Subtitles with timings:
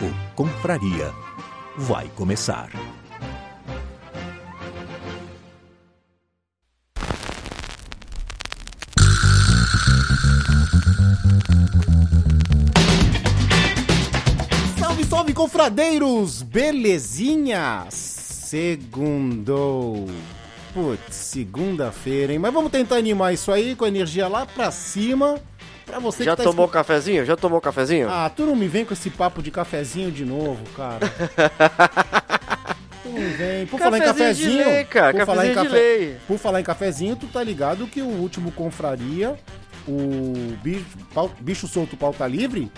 [0.00, 1.12] O Confraria
[1.76, 2.70] vai começar.
[14.78, 16.42] Salve, salve, confradeiros!
[16.42, 17.86] Belezinha?
[17.90, 20.06] Segundou.
[20.72, 22.38] Putz, segunda-feira, hein?
[22.40, 25.40] Mas vamos tentar animar isso aí com a energia lá pra cima.
[25.86, 27.24] Pra você Já que tá tomou cafezinho?
[27.24, 28.08] Já tomou cafezinho?
[28.10, 31.00] Ah, tu não me vem com esse papo de cafezinho de novo, cara.
[33.02, 33.66] tu não vem.
[33.66, 34.64] Por falar em Cafezinho cafezinho.
[34.64, 36.16] de lei, cara, por falar em cafezinho de lei.
[36.26, 39.36] Por falar em cafezinho, tu tá ligado que o último confraria,
[39.86, 40.32] o
[40.62, 42.70] bicho, pau- bicho solto pauta livre,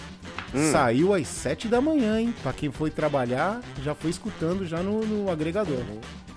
[0.55, 0.73] Hum.
[0.73, 2.35] saiu às 7 da manhã, hein?
[2.43, 5.79] Pra quem foi trabalhar, já foi escutando já no, no agregador.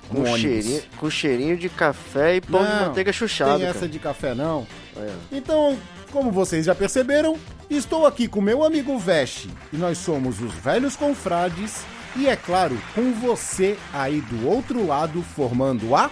[0.10, 3.60] com, No cheirinho, com cheirinho de café e pão de Não, manteiga chuchado.
[3.60, 3.92] Tem essa cara.
[3.92, 4.66] de café, não.
[4.96, 5.14] Olha.
[5.32, 5.78] Então,
[6.10, 7.38] como vocês já perceberam,
[7.70, 11.82] estou aqui com meu amigo Veste e nós somos os velhos confrades
[12.16, 16.10] e é claro, com você aí do outro lado formando a.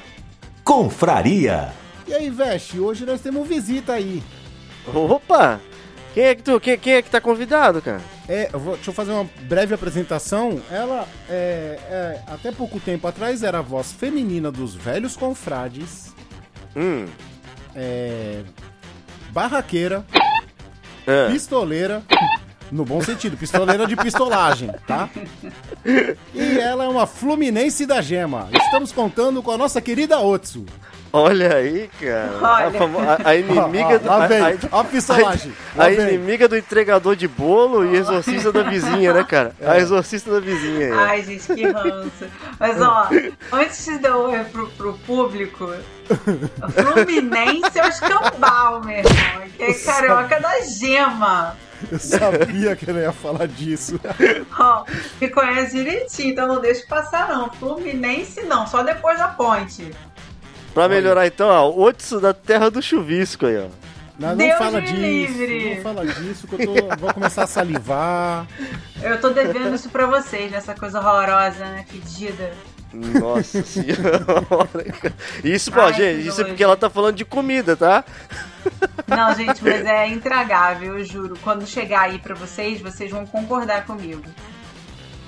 [0.63, 1.73] Confraria!
[2.07, 4.21] E aí, Veste, hoje nós temos visita aí.
[4.93, 5.59] Opa!
[6.13, 8.01] Quem é que tu, quem, quem é que tá convidado, cara?
[8.27, 10.59] É, eu vou- deixa eu fazer uma breve apresentação.
[10.71, 16.13] Ela, é, é, até pouco tempo atrás, era a voz feminina dos velhos confrades,
[16.75, 17.05] Hum.
[17.75, 18.43] é,
[19.37, 20.03] barraqueira,
[21.05, 21.29] Ah.
[21.31, 22.01] pistoleira,
[22.71, 25.07] no bom sentido, pistoleira de pistolagem, tá?
[26.33, 28.49] E ela é uma fluminense da gema.
[28.51, 30.65] Estamos contando com a nossa querida Otsu.
[31.13, 32.31] Olha aí, cara.
[32.41, 32.67] Olha.
[32.67, 34.07] A, famo- a- a inimiga Ó, do.
[34.07, 35.53] lá a- vem, a- a pistolagem.
[35.77, 35.99] A, vem.
[36.15, 39.55] inimiga do entregador de bolo e exorcista da vizinha, né, cara?
[39.61, 39.69] É.
[39.69, 40.91] A exorcista da vizinha aí.
[40.91, 40.99] ó.
[40.99, 42.25] Ai, gente, que ranço.
[42.59, 43.09] Mas, ó,
[43.53, 45.71] antes de dar oi pro, pro público,
[46.71, 49.47] Fluminense é o escambau, meu irmão.
[49.57, 51.55] Que é carioca da gema.
[51.91, 53.99] Eu sabia que ela ia falar disso.
[54.59, 54.83] Ó,
[55.21, 57.51] me conhece direitinho, então não deixa passar, não.
[57.51, 59.91] Fluminense não, só depois da ponte.
[60.77, 63.65] Pra melhorar então, ó, o Otsu da terra do chuvisco aí, ó.
[64.19, 64.95] Não, não Deus fala disso.
[64.95, 65.75] livre.
[65.75, 68.45] Não fala disso, que eu tô, vou começar a salivar.
[69.01, 71.83] Eu tô devendo isso pra vocês, nessa coisa horrorosa, né?
[71.89, 72.51] Fedida.
[72.93, 74.69] Nossa senhora.
[75.43, 78.05] Isso, pô, Ai, gente, isso é porque ela tá falando de comida, tá?
[79.07, 81.39] Não, gente, mas é intragável, eu juro.
[81.41, 84.21] Quando chegar aí pra vocês, vocês vão concordar comigo.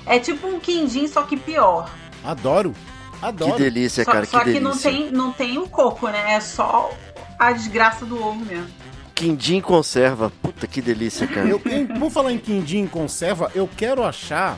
[0.06, 1.90] É tipo um quindim, só que pior.
[2.24, 2.76] Adoro.
[3.20, 3.58] Que Adoro.
[3.58, 4.62] delícia, Só, cara, que só que delícia.
[4.70, 6.34] não tem, não tem o coco, né?
[6.36, 6.90] É só
[7.38, 8.68] a desgraça do ovo mesmo.
[9.14, 10.32] Quindim conserva.
[10.42, 11.48] Puta que delícia, cara.
[11.48, 14.58] Eu, em- por falar em quindim em conserva, eu quero achar.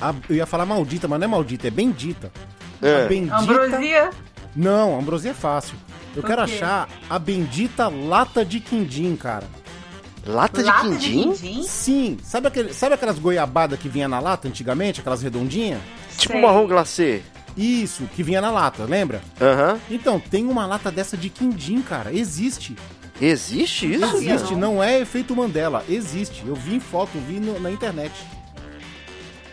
[0.00, 2.30] a- eu ia falar maldita, mas não é maldita, é bendita.
[2.82, 3.04] É.
[3.04, 3.36] A bendita.
[3.38, 4.10] Ambrosia,
[4.56, 5.74] Não, ambrosia é fácil.
[6.16, 9.46] Eu quero achar a bendita lata de quindim, cara.
[10.26, 11.32] Lata de lata de quindim?
[11.32, 11.62] quindim.
[11.62, 15.80] Sim, sabe, aquele, sabe aquelas goiabadas que vinha na lata antigamente, aquelas redondinhas?
[16.18, 16.42] Tipo Sei.
[16.42, 17.22] marrom glacê.
[17.56, 19.22] Isso, que vinha na lata, lembra?
[19.40, 19.78] Aham.
[19.90, 22.12] Então, tem uma lata dessa de quindim, cara.
[22.12, 22.76] Existe.
[23.20, 24.16] Existe isso?
[24.16, 24.54] Existe.
[24.56, 25.84] não é efeito Mandela.
[25.88, 26.42] Existe.
[26.46, 28.12] Eu vi em foto, vi no- na internet.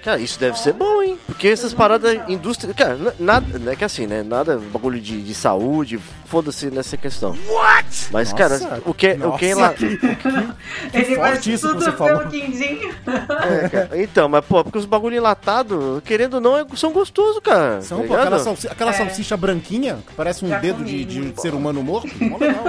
[0.04, 1.18] Cara, isso deve ser bom, hein?
[1.28, 2.74] Porque essas paradas, indústria.
[2.74, 3.60] Cara, nada.
[3.60, 4.24] Não é que assim, né?
[4.24, 7.32] Nada bagulho de, de saúde, foda-se nessa questão.
[7.48, 8.08] What?
[8.12, 9.74] Mas, Nossa, cara, o que, o que é lá.
[10.94, 12.24] Ele faz isso que tudo você falou.
[12.24, 13.90] É, cara.
[14.02, 17.82] Então, mas, pô, porque os bagulho enlatado, querendo ou não, é- são gostosos, cara.
[17.82, 18.44] São, tá pô, aquela, ligado?
[18.44, 18.94] salsi- aquela É.
[18.94, 22.10] salsicha branquinha, que parece um Já dedo comi, de, de ser humano morto.
[22.24, 22.64] Mó legal.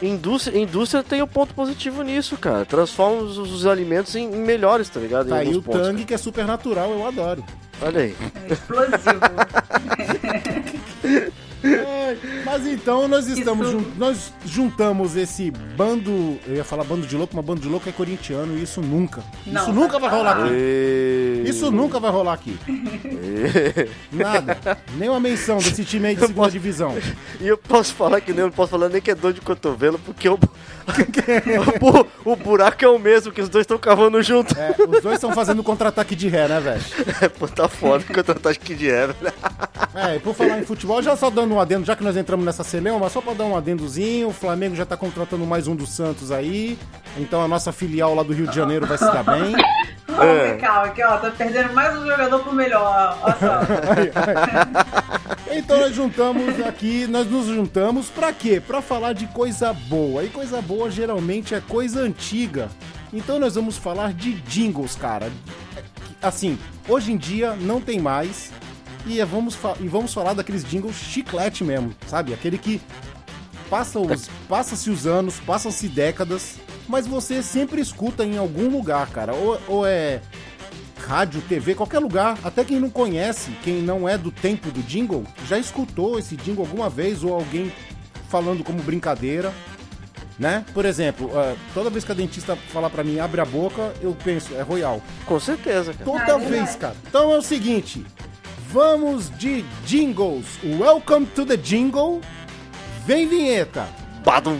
[0.00, 2.64] Indústria, indústria tem o ponto positivo nisso, cara.
[2.64, 5.26] Transforma os, os alimentos em, em melhores, tá ligado?
[5.26, 7.44] Em Tá aí o pontos, Tang, que é super natural, eu adoro.
[7.82, 8.16] Olha aí.
[8.48, 9.20] É explosivo.
[11.64, 13.78] É, mas então nós estamos Isso.
[13.78, 17.88] jun- nós juntamos esse bando, eu ia falar bando de louco, mas bando de louco
[17.88, 19.22] é corintiano e isso nunca.
[19.46, 20.52] Não, isso nunca vai rolar aqui.
[20.54, 22.56] E- Isso nunca vai rolar aqui.
[24.12, 24.78] Nada.
[24.96, 26.94] Nem uma menção desse time aí de segunda divisão.
[27.40, 29.40] E eu posso falar que nem eu não posso falar nem que é dor de
[29.40, 30.38] cotovelo, porque o,
[32.24, 34.56] o, o buraco é o mesmo, que os dois estão cavando junto.
[34.58, 37.30] É, os dois estão fazendo contra-ataque de ré, né, velho?
[37.38, 39.14] Pô, tá foda contra o Tasque de Eva.
[39.94, 42.44] É, e por falar em futebol, já só dando um adendo, já que nós entramos
[42.44, 45.74] nessa celeuma, mas só pra dar um adendozinho, o Flamengo já tá contratando mais um
[45.74, 46.78] dos Santos aí,
[47.16, 49.54] então a nossa filial lá do Rio de Janeiro vai se dar bem.
[50.18, 51.16] Calma, calma, aqui, ó.
[51.18, 53.18] Tá perdendo mais um jogador pro melhor.
[53.22, 54.98] Olha só.
[55.50, 58.60] Então nós juntamos aqui, nós nos juntamos pra quê?
[58.64, 60.22] Pra falar de coisa boa.
[60.22, 62.68] E coisa boa geralmente é coisa antiga.
[63.12, 65.30] Então nós vamos falar de jingles, cara.
[66.22, 68.50] Assim, hoje em dia não tem mais.
[69.06, 72.34] E, é- vamos, e vamos falar daqueles jingles chiclete mesmo, sabe?
[72.34, 72.80] Aquele que
[73.70, 76.56] passa os, passa-se os anos, passam-se décadas,
[76.88, 79.34] mas você sempre escuta em algum lugar, cara.
[79.34, 80.20] Ou, ou é
[81.06, 85.24] rádio, TV, qualquer lugar, até quem não conhece, quem não é do tempo do jingle,
[85.46, 87.72] já escutou esse jingle alguma vez ou alguém
[88.28, 89.52] falando como brincadeira,
[90.38, 90.64] né?
[90.74, 94.14] Por exemplo, eh, toda vez que a dentista falar pra mim abre a boca, eu
[94.22, 95.00] penso, é Royal.
[95.24, 96.04] Com certeza, cara.
[96.04, 96.96] Toda Ah, é vez, cara.
[97.08, 98.04] Então é o seguinte,
[98.70, 100.44] vamos de jingles.
[100.62, 102.20] Welcome to the jingle.
[103.06, 103.88] Vem vinheta.
[104.22, 104.58] Badum.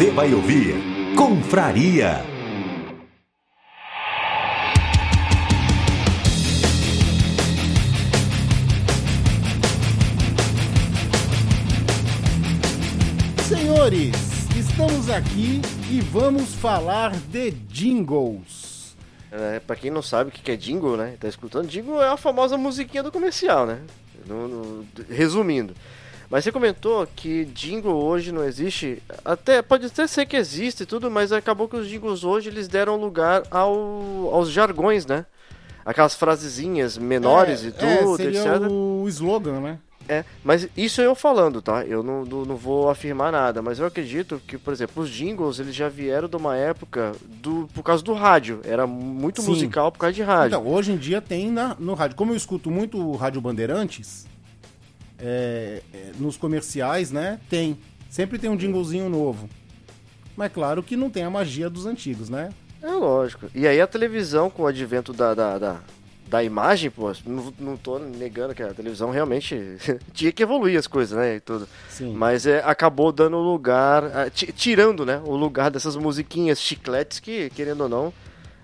[0.00, 0.76] Você vai ouvir
[1.14, 2.24] Confraria.
[13.46, 14.14] Senhores,
[14.56, 15.60] estamos aqui
[15.90, 18.96] e vamos falar de jingles.
[19.30, 21.16] É, pra quem não sabe o que é jingle, né?
[21.20, 21.68] Tá escutando?
[21.68, 23.80] Jingle é a famosa musiquinha do comercial, né?
[24.26, 25.74] No- no- resumindo.
[26.30, 29.02] Mas você comentou que jingle hoje não existe.
[29.24, 32.68] Até pode até ser que existe e tudo, mas acabou que os jingles hoje eles
[32.68, 35.26] deram lugar ao, aos jargões, né?
[35.84, 38.70] Aquelas frasezinhas menores É, e tudo, é, seria etc.
[38.70, 39.78] o slogan, né?
[40.08, 41.84] É, mas isso eu falando, tá?
[41.84, 45.58] Eu não, não, não vou afirmar nada, mas eu acredito que, por exemplo, os jingles,
[45.60, 48.60] eles já vieram de uma época do, por causa do rádio.
[48.64, 49.50] Era muito Sim.
[49.50, 50.58] musical por causa de rádio.
[50.58, 52.16] Então, hoje em dia tem na, no rádio.
[52.16, 54.26] Como eu escuto muito Rádio Bandeirantes,
[55.20, 57.38] é, é, nos comerciais, né?
[57.48, 57.78] Tem.
[58.08, 59.48] Sempre tem um jinglezinho novo.
[60.36, 62.50] Mas claro que não tem a magia dos antigos, né?
[62.82, 63.46] É lógico.
[63.54, 65.80] E aí a televisão, com o advento da, da, da,
[66.26, 69.76] da imagem, pô, não, não tô negando que a televisão realmente
[70.14, 71.36] tinha que evoluir as coisas, né?
[71.36, 71.68] E tudo.
[71.90, 72.14] Sim.
[72.14, 75.20] Mas é, acabou dando lugar, ti- tirando, né?
[75.24, 78.12] O lugar dessas musiquinhas chicletes que, querendo ou não,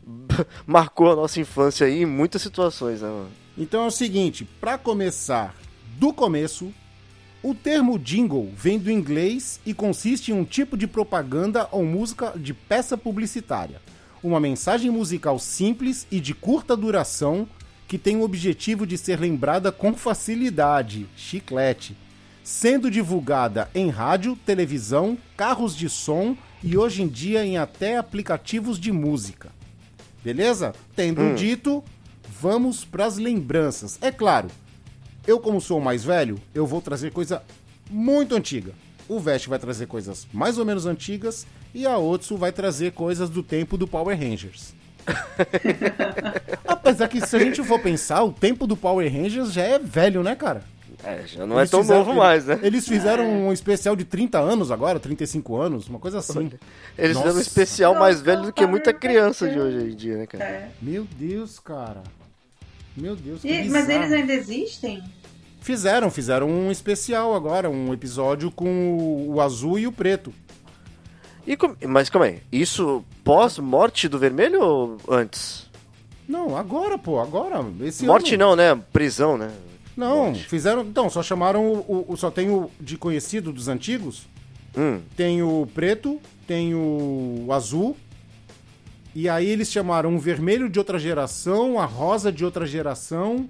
[0.67, 3.29] marcou a nossa infância aí em muitas situações, né, mano?
[3.59, 5.55] Então é o seguinte, para começar
[5.99, 6.75] do começo,
[7.43, 12.35] o termo jingle vem do inglês e consiste em um tipo de propaganda ou música
[12.37, 13.81] de peça publicitária.
[14.23, 17.49] Uma mensagem musical simples e de curta duração
[17.89, 21.97] que tem o objetivo de ser lembrada com facilidade, chiclete,
[22.45, 28.79] sendo divulgada em rádio, televisão, carros de som e hoje em dia em até aplicativos
[28.79, 29.51] de música.
[30.23, 30.75] Beleza?
[30.95, 31.83] Tendo dito,
[32.39, 33.99] vamos pras lembranças.
[34.03, 34.49] É claro,
[35.27, 37.43] eu como sou o mais velho, eu vou trazer coisa
[37.91, 38.73] muito antiga.
[39.09, 43.31] O Vest vai trazer coisas mais ou menos antigas e a Otsu vai trazer coisas
[43.31, 44.75] do tempo do Power Rangers.
[46.67, 50.23] Apesar que se a gente for pensar, o tempo do Power Rangers já é velho,
[50.23, 50.63] né, cara?
[51.05, 52.59] É, já não Eles é tão fizeram- novo mais, né?
[52.63, 56.51] Eles fizeram um especial de 30 anos agora, 35 anos, uma coisa assim.
[56.99, 57.29] Eles Nossa.
[57.29, 60.45] fizeram um especial mais velho do que muita criança de hoje em dia, né, cara?
[60.45, 60.71] É.
[60.83, 62.03] Meu Deus, cara.
[62.97, 65.03] Meu Deus, que E- mas eles ainda existem?
[65.61, 70.33] Fizeram, fizeram um especial agora, um episódio com o, o azul e o preto.
[71.47, 75.67] E com- Mas calma aí, isso pós-morte do vermelho ou antes?
[76.29, 77.65] Não, agora, pô, agora.
[77.83, 78.45] Esse morte ano.
[78.47, 78.81] não, né?
[78.93, 79.51] Prisão, né?
[79.97, 80.45] Não, Morte.
[80.47, 80.83] fizeram.
[80.83, 84.27] Então, só chamaram o, o- o- Só tem o de conhecido dos antigos.
[84.77, 87.97] Hum, Tem o preto, tem o azul.
[89.19, 93.49] E aí eles chamaram o vermelho de outra geração, a rosa de outra geração.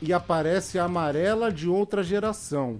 [0.00, 2.78] E aparece a amarela de outra geração.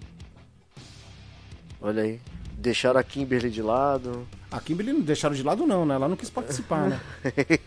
[1.83, 2.21] olha aí.
[2.57, 4.25] Deixaram a Kimberly de lado.
[4.53, 5.97] A Kimberly não deixaram de lado, não, né?
[5.97, 7.01] Ela não quis participar, né?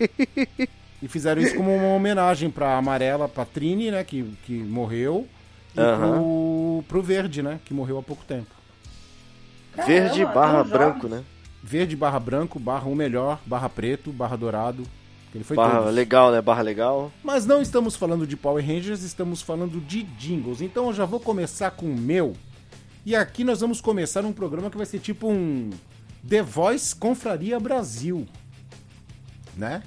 [1.03, 4.05] e fizeram isso como uma homenagem pra Amarela, pra Trini, né?
[4.05, 5.27] Que, que morreu.
[5.75, 6.13] E Aham.
[6.13, 7.60] pro, pro verde, né?
[7.65, 8.55] Que morreu há pouco tempo.
[9.86, 11.25] Verde Caramba, barra branco, né?
[11.61, 14.83] Verde barra branco, barra o melhor, barra preto, barra dourado.
[15.35, 15.93] Ele foi Barra todos.
[15.93, 16.41] legal, né?
[16.41, 17.11] Barra legal.
[17.23, 20.59] Mas não estamos falando de Power Rangers, estamos falando de jingles.
[20.61, 22.35] Então eu já vou começar com o meu.
[23.05, 25.69] E aqui nós vamos começar um programa que vai ser tipo um
[26.27, 28.25] The Voice Confraria Brasil.
[29.55, 29.83] Né?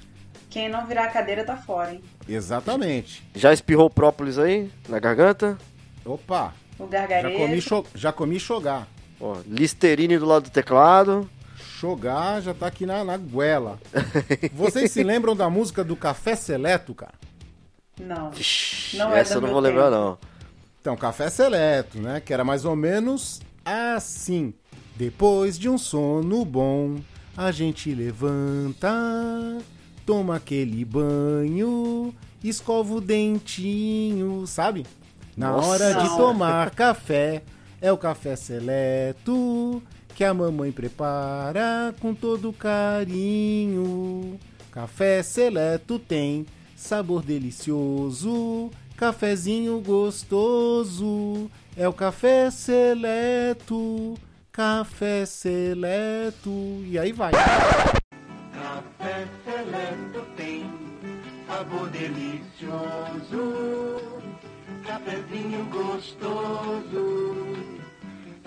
[0.50, 2.02] Quem não virar a cadeira tá fora, hein?
[2.28, 3.24] Exatamente.
[3.34, 5.58] Já espirrou o própolis aí na garganta?
[6.04, 7.38] Opa, O já gargarejo.
[7.38, 8.86] comi, cho já comi chogar.
[9.20, 11.28] Ó, Listerine do lado do teclado.
[11.82, 13.76] Chogar já tá aqui na, na goela.
[14.54, 17.14] Vocês se lembram da música do Café Seleto, cara?
[17.98, 18.30] Não.
[18.94, 19.96] Não é essa do eu não vou lembrar, tempo.
[19.96, 20.18] não.
[20.80, 22.20] Então, Café Seleto, né?
[22.20, 24.54] Que era mais ou menos assim.
[24.94, 27.00] Depois de um sono bom,
[27.36, 28.88] a gente levanta,
[30.06, 34.86] toma aquele banho, escova o dentinho, sabe?
[35.36, 35.68] Na Nossa.
[35.68, 37.42] hora de tomar café,
[37.80, 39.82] é o café seleto
[40.14, 44.38] que a mamãe prepara com todo carinho.
[44.71, 51.50] Café seleto tem sabor delicioso, cafezinho gostoso.
[51.76, 54.14] É o café seleto,
[54.50, 56.50] café seleto.
[56.87, 57.33] E aí vai.
[58.52, 60.71] Café Seleto tem
[61.47, 63.42] sabor delicioso,
[64.87, 67.71] cafezinho gostoso.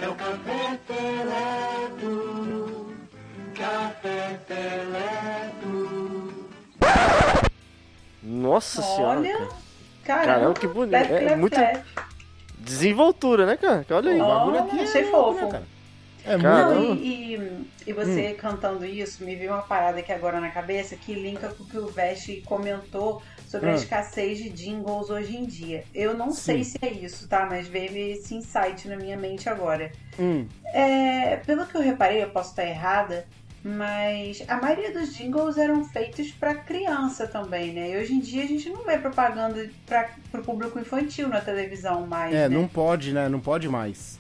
[0.06, 2.14] É o café Seleto,
[3.56, 6.46] café Seleto.
[8.22, 9.20] Nossa senhora.
[9.22, 9.34] Olha.
[9.34, 9.50] cara.
[10.04, 10.92] Caramba, Caramba, que bonito.
[10.92, 11.60] Clap, É clap, muito-.
[12.60, 13.84] Desenvoltura, né, cara?
[13.90, 14.22] Olha aí.
[14.22, 15.44] O bagulho aqui é achei fofo.
[15.46, 15.64] né, cara?
[16.24, 16.88] É Cara, muito.
[16.90, 20.96] Não, e, e, e você cantando isso, me veio uma parada aqui agora na cabeça
[20.96, 23.76] que linka com o que o Veste comentou sobre a Ah.
[23.76, 25.84] escassez de jingles hoje em dia.
[25.94, 27.46] Eu não sei se é isso, tá?
[27.50, 29.92] Mas veio esse insight na minha mente agora.
[30.20, 33.26] Hum, É, pelo que eu reparei, eu posso estar errada,
[33.64, 37.92] mas a maioria dos jingles eram feitos para criança também, né?
[37.92, 42.06] E hoje em dia a gente não vê propaganda para o público infantil na televisão
[42.06, 42.56] mais, é, né?
[42.58, 43.30] não pode, né?
[43.30, 44.20] Não pode mais.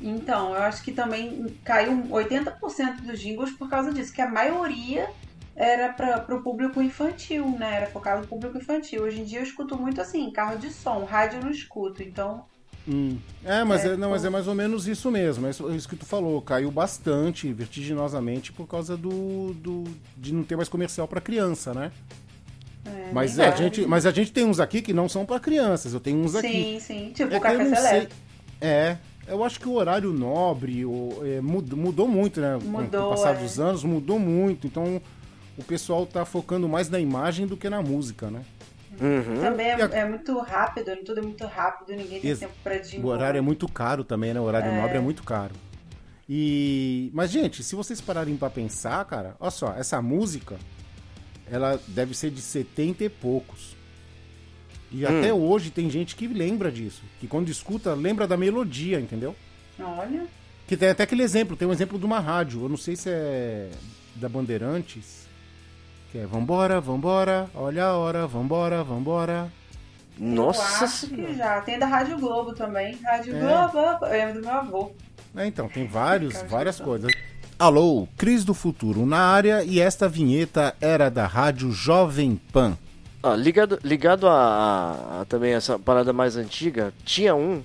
[0.00, 5.10] Então, eu acho que também caiu 80% dos jingles por causa disso, que a maioria
[5.58, 7.76] era para o público infantil, né?
[7.78, 9.02] Era focado no público infantil.
[9.02, 12.44] Hoje em dia eu escuto muito assim, carro de som, rádio eu não escuto, então
[12.90, 13.18] Hum.
[13.44, 15.46] É, mas é, É, não, mas é mais ou menos isso mesmo.
[15.46, 16.40] É isso, é isso que tu falou.
[16.40, 19.84] Caiu bastante, vertiginosamente, por causa do, do
[20.16, 21.92] de não ter mais comercial pra criança, né?
[22.86, 25.38] é, Mas nem a gente, mas a gente tem uns aqui que não são pra
[25.38, 25.92] crianças.
[25.92, 26.48] Eu tenho uns aqui.
[26.48, 27.12] Sim, sim.
[27.14, 27.74] Tipo É Café.
[27.74, 28.16] Seleto.
[28.58, 28.96] É,
[29.26, 32.54] eu acho que o horário nobre o- é, mud- mudou muito, né?
[32.58, 33.38] Com- Com, Mudou, o passar é.
[33.42, 34.66] dos anos, mudou muito.
[34.66, 34.98] Então,
[35.58, 38.42] o pessoal tá focando mais na imagem do que na música, né?
[39.00, 39.40] Uhum.
[39.40, 42.78] Também é, a- é muito rápido, tudo é muito rápido, ninguém tem Ex- tempo pra
[42.78, 43.04] jingle.
[43.10, 44.40] O horário é muito caro também, né?
[44.40, 45.52] O horário nobre é muito caro.
[46.28, 50.56] E mas gente, se vocês pararem pra pensar, cara, olha só, essa música
[51.50, 53.76] ela deve ser de 70 e poucos.
[54.90, 55.18] E Hum.
[55.18, 59.34] até hoje tem gente que lembra disso, que quando escuta lembra da melodia, entendeu?
[59.80, 60.26] Olha,
[60.66, 63.08] Que tem até aquele exemplo, tem um exemplo de uma rádio, eu não sei se
[63.08, 63.70] é
[64.16, 65.26] da Bandeirantes,
[66.10, 69.48] que é Vambora, vambora, olha a hora, vambora, vambora.
[70.18, 71.60] eu Nossa acho que já.
[71.60, 72.98] Tem da Rádio Globo também.
[73.04, 73.40] Rádio É.
[73.40, 74.92] Globo, eu lembro do meu avô.
[75.36, 77.12] É, então, tem vários, várias coisas.
[77.58, 82.76] Alô, Cris do Futuro na área e esta vinheta era da rádio Jovem Pan.
[83.22, 87.62] Ah, ligado ligado a, a- a também essa parada mais antiga, tinha um.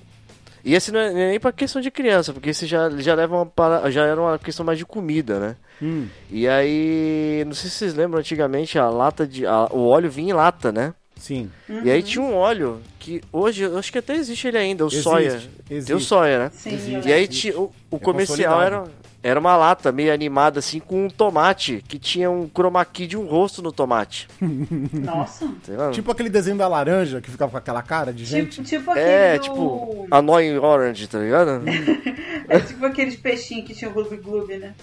[0.64, 3.46] E esse não é nem pra questão de criança, porque esse já, já leva uma
[3.46, 5.56] para- já era uma questão mais de comida, né?
[5.82, 10.10] Hum, E aí, não sei se vocês lembram antigamente a lata de a- o óleo
[10.10, 10.94] vinha em lata, né?
[11.16, 11.50] sim.
[11.82, 14.88] E aí tinha um óleo que hoje eu acho que até existe ele ainda, o
[14.88, 15.26] Existe, soia.
[15.70, 15.86] existe.
[15.86, 16.50] Tem o soia, né?
[16.54, 18.84] Sim, E aí tinha, o, o É comercial era.
[19.24, 23.16] Era uma lata meio animada assim com um tomate que tinha um chroma key de
[23.16, 24.28] um rosto no tomate.
[24.92, 25.48] Nossa.
[25.92, 28.50] Tipo aquele desenho da laranja que ficava com aquela cara de gente.
[28.62, 31.62] Tipo, tipo aquele é, do- tipo, Annoying Orange, tá ligado?
[32.46, 34.74] É tipo aqueles peixinhos que tinham gloob gloob, né?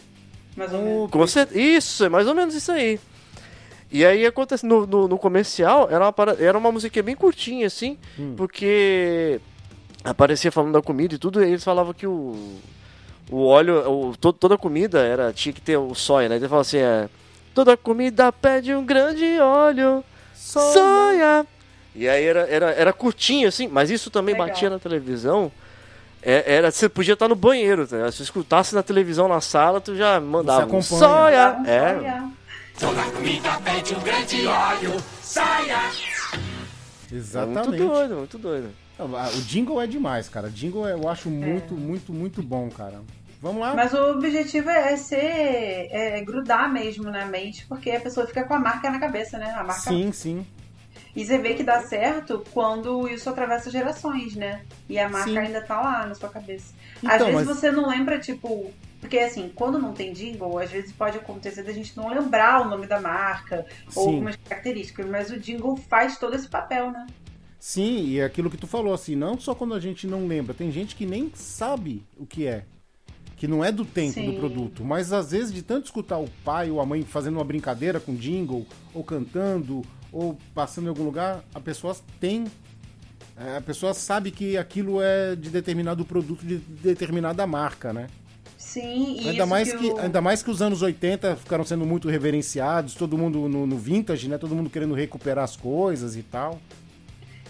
[0.57, 1.11] Mais ou menos.
[1.11, 2.99] Com cer- Isso, é mais ou menos isso aí.
[3.91, 7.67] E aí acontece no, no, no comercial, era uma, para- era uma musiquinha bem curtinha,
[7.67, 7.99] assim,
[8.35, 9.39] porque
[10.03, 12.35] aparecia falando da comida e tudo, e eles falavam que o,
[13.31, 16.35] o óleo, o, to- toda a comida era, tinha que ter o soia, né?
[16.35, 17.09] Ele falava assim, é,
[17.55, 20.03] toda comida pede um grande óleo,
[20.35, 21.45] soia.
[21.95, 24.47] E aí era, era, era curtinho, assim, mas isso também Legal.
[24.49, 25.51] batia na televisão.
[26.23, 28.11] É- era, você podia estar no banheiro, tá?
[28.11, 30.83] se você escutasse na televisão na sala, tu já mandava um acompanha.
[30.83, 31.51] soia.
[31.53, 32.29] Vamos É, olhar.
[37.11, 37.67] Exatamente.
[37.69, 38.69] muito doido, muito doido.
[38.99, 40.49] O jingle é demais, cara.
[40.49, 43.01] Jingle é- eu acho muito, muito, muito bom, cara.
[43.41, 43.73] Vamos lá?
[43.73, 45.17] Mas o objetivo é ser.
[45.91, 49.51] É grudar mesmo na mente, porque a pessoa fica com a marca na cabeça, né?
[49.51, 49.81] A marca.
[49.81, 50.45] Sim, sim.
[51.15, 54.61] E você vê que dá certo quando isso atravessa gerações, né?
[54.87, 55.37] E a marca Sim.
[55.39, 56.73] ainda tá lá na sua cabeça.
[57.03, 58.71] Então, às vezes mas- você não lembra, tipo.
[59.01, 62.69] Porque assim, quando não tem jingle, às vezes pode acontecer da gente não lembrar o
[62.69, 64.09] nome da marca ou Sim.
[64.11, 67.07] algumas características, mas o jingle faz todo esse papel, né?
[67.59, 70.53] Sim, e é aquilo que tu falou, assim, não só quando a gente não lembra,
[70.53, 72.63] tem gente que nem sabe o que é.
[73.41, 74.25] Que não é do tempo Sim.
[74.25, 77.43] do produto, mas às vezes de tanto escutar o pai ou a mãe fazendo uma
[77.43, 79.81] brincadeira com jingle, ou cantando,
[80.11, 82.45] ou passando em algum lugar, a pessoa tem.
[83.35, 88.09] é, A pessoa sabe que aquilo é de determinado produto de determinada marca, né?
[88.59, 91.83] Sim, e Ainda isso mais que, o- ainda mais que os anos 80 ficaram sendo
[91.83, 94.37] muito reverenciados, todo mundo no, no vintage, né?
[94.37, 96.61] Todo mundo querendo recuperar as coisas e tal.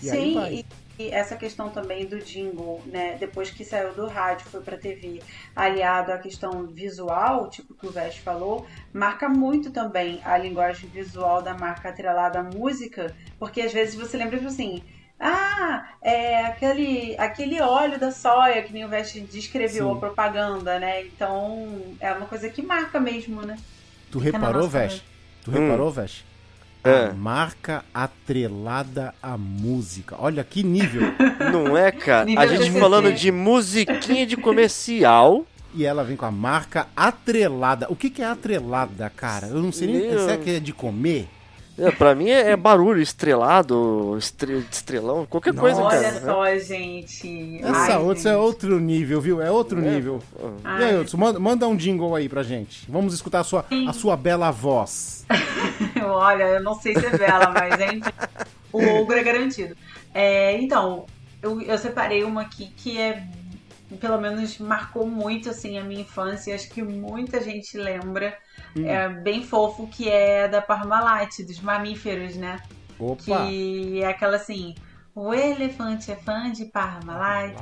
[0.01, 0.53] E aí Sim, vai.
[0.53, 0.65] e,
[0.97, 3.17] e essa questão também do jingle, né?
[3.17, 5.19] Depois que saiu do rádio, foi pra TV,
[5.55, 11.41] aliado à questão visual, tipo que o Vest falou, marca muito também a linguagem visual
[11.41, 14.83] da marca atrelada à música, porque às vezes você lembra tipo assim.
[15.23, 19.95] Ah, é aquele, aquele óleo da soia que nem o Vest descreveu Sim.
[19.95, 21.05] a propaganda, né?
[21.05, 23.55] Então é uma coisa que marca mesmo, né?
[24.11, 25.03] Tu Fica reparou, Vesh?
[25.43, 25.53] Tu Hum.
[25.53, 26.30] reparou, Vesh?
[26.83, 27.09] É.
[27.09, 30.15] A marca atrelada à música.
[30.17, 31.03] Olha que nível.
[31.51, 32.25] Não é, cara?
[32.25, 35.45] Nível A gente falando de musiquinha de comercial.
[35.75, 37.85] e ela vem com a marca atrelada.
[37.89, 39.47] O que, que é atrelada, cara?
[39.47, 40.09] Eu não sei nem.
[40.09, 40.19] Meu.
[40.19, 41.27] Será que é de comer?
[41.77, 46.11] É, pra mim é, é barulho, estrelado, estre- estrelão, qualquer coisa, Olha cara.
[46.11, 46.19] né?
[46.19, 47.59] só, gente.
[47.63, 48.35] Essa Ai, outra é gente.
[48.43, 49.41] outro nível, viu?
[49.41, 49.89] É outro É.
[49.89, 50.21] nível.
[50.37, 52.85] E Ai, aí, Hudson, manda, manda um jingle aí pra gente.
[52.89, 55.25] Vamos escutar a sua, a sua bela voz.
[56.05, 58.13] Olha, eu não sei se é bela, mas gente,
[58.71, 59.75] o ogro é garantido.
[60.13, 61.05] É, então,
[61.41, 63.23] eu, eu separei uma aqui que é,
[63.99, 66.53] pelo menos marcou muito assim a minha infância.
[66.53, 68.37] Acho que muita gente lembra.
[68.75, 68.85] Hum.
[68.85, 72.61] É bem fofo que é da Parmalat, dos mamíferos, né?
[72.97, 73.47] Opa!
[73.47, 74.75] Que é aquela assim.
[75.13, 77.53] O elefante é fã de Parmalat,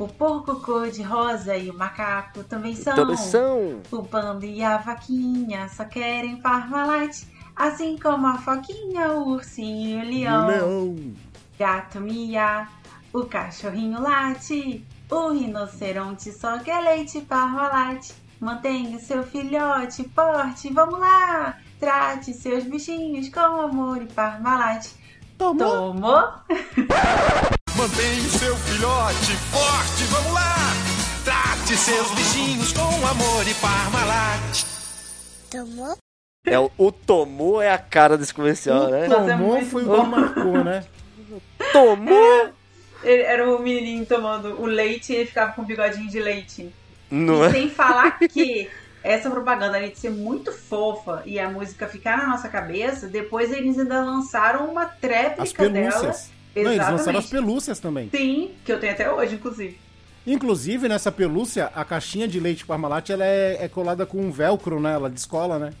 [0.00, 2.96] o porco cor de rosa e o macaco também são.
[2.96, 3.82] Também são.
[3.92, 10.06] O panda e a vaquinha só querem Parmalat, assim como a foquinha, o ursinho e
[10.06, 10.46] o leão.
[10.46, 11.14] Leão.
[11.58, 12.66] Gato mia,
[13.12, 18.12] o cachorrinho late, o rinoceronte só quer leite Parmalat.
[18.40, 21.58] Mantenha seu filhote forte, vamos lá!
[21.78, 24.86] Trate seus bichinhos com amor e Parmalat.
[25.36, 25.92] Tomou.
[25.92, 26.32] Tomou?
[27.76, 30.56] Mantenha o seu filhote forte, vamos lá!
[31.22, 34.64] Trate seus bichinhos com amor e Parmalat.
[36.46, 39.06] É, o, o Tomou é a cara desse comercial, né?
[39.06, 40.84] Nossa, é Tomou muito foi o que marcou, né?
[41.74, 42.50] Tomou!
[43.04, 46.72] Era o menininho tomando o leite e ele ficava com um bigodinho de leite.
[47.10, 47.50] Não e é?
[47.50, 48.68] sem falar que
[49.02, 53.50] essa propaganda, além de ser muito fofa e a música ficar na nossa cabeça, depois
[53.50, 55.90] eles ainda lançaram uma As tréplica dela.
[55.90, 56.30] pelúcias.
[56.54, 58.10] Não, eles lançaram as pelúcias também.
[58.10, 59.78] Sim, que eu tenho até hoje, inclusive.
[60.26, 64.78] Inclusive, nessa pelúcia, a caixinha de leite Parmalat ela é, é colada com um velcro,
[64.78, 64.92] né?
[64.92, 65.72] Ela descola, né?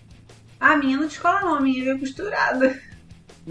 [0.58, 2.80] A minha não descola não, a minha veio costurada.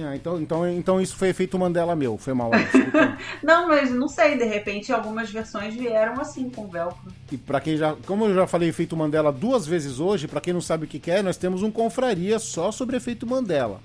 [0.02, 2.18] Ah, então, então, então isso foi efeito Mandela meu.
[2.18, 2.52] Foi mal.
[3.44, 7.12] Não, mas não sei, de repente algumas versões vieram assim, com velcro.
[7.32, 7.96] e pra quem já.
[8.06, 11.00] Como eu já falei efeito Mandela duas vezes hoje, pra quem não sabe o que
[11.00, 13.82] que é, nós temos um confraria só sobre efeito Mandela.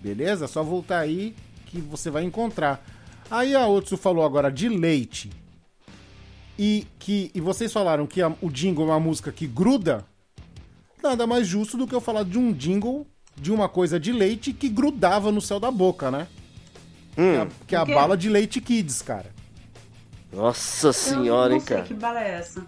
[0.00, 0.46] Beleza?
[0.46, 1.34] É só voltar aí
[1.66, 2.84] que você vai encontrar.
[3.30, 5.30] Aí a Otsu falou agora de leite.
[6.58, 10.04] E que e vocês falaram que a- o jingle é uma música que gruda.
[11.02, 14.52] Nada mais justo do que eu falar de um jingle de uma coisa de leite
[14.52, 16.26] que grudava no céu da boca, né?
[17.14, 17.94] Que é a- Hum, que é a O quê?
[17.94, 19.26] bala de leite kids, cara.
[20.32, 21.86] nossa eu senhora, não hein, sei cara.
[21.88, 22.64] que bala é essa.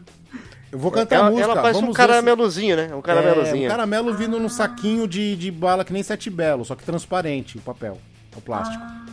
[0.71, 1.51] Eu vou cantar a Ela, música.
[1.51, 2.95] ela faz Vamos um se- caramelozinho, né?
[2.95, 3.65] Um É, caramelozinho.
[3.67, 7.57] um caramelo vindo num saquinho de, de bala que nem sete belo, só que transparente
[7.59, 7.99] o papel,
[8.37, 8.83] o plástico.
[8.85, 9.05] Ah,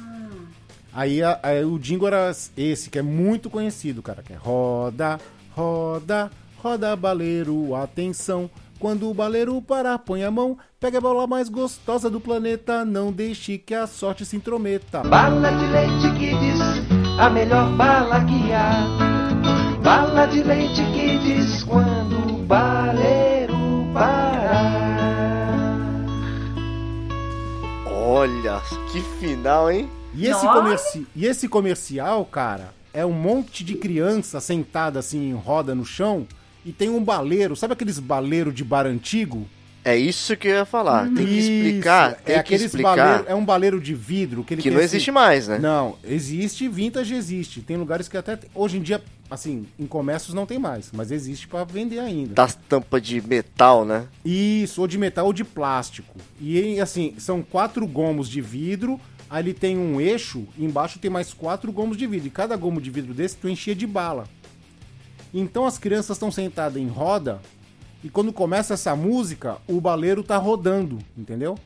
[0.93, 5.19] Aí, a- aí o jingle era esse, que é muito conhecido, cara, que é roda,
[5.53, 8.49] roda, roda baleiro, atenção.
[8.77, 13.11] Quando o baleiro parar, põe a mão, pega a bola mais gostosa do planeta, não
[13.11, 15.01] deixe que a sorte se intrometa.
[15.01, 16.59] Bala de leite que diz
[17.17, 19.79] a melhor bala que há.
[19.81, 23.55] Bala de leite que diz quando o baleiro
[23.93, 24.85] parar.
[27.87, 28.61] Olha,
[28.91, 29.89] que final, hein?
[30.13, 31.07] E esse, comerci...
[31.15, 36.27] e esse comercial, cara, é um monte de criança sentada assim em roda no chão
[36.65, 39.47] e tem um baleiro, sabe aqueles baleiros de bar antigo?
[39.87, 41.05] É isso que eu ia falar.
[41.05, 44.55] Tem que Isso, explicar, tem é que explicar baleiro, é um baleiro de vidro que
[44.55, 45.59] ele que não assim- existe mais, né?
[45.59, 47.61] Não, existe, vintage existe.
[47.61, 48.99] Tem lugares que até hoje em dia,
[49.29, 52.33] assim, em comércios não tem mais, mas existe pra vender ainda.
[52.33, 54.07] Das tampas de metal, né?
[54.25, 56.15] Isso, ou de metal ou de plástico.
[56.41, 58.99] E assim, são quatro gomos de vidro,
[59.29, 62.25] aí ele tem um eixo, e embaixo tem mais quatro gomos de vidro.
[62.25, 64.27] E cada gomo de vidro desse tu enchia de bala.
[65.37, 67.41] Então as crianças estão sentadas em roda,
[68.01, 71.57] e quando começa essa música, o baleiro tá rodando, entendeu?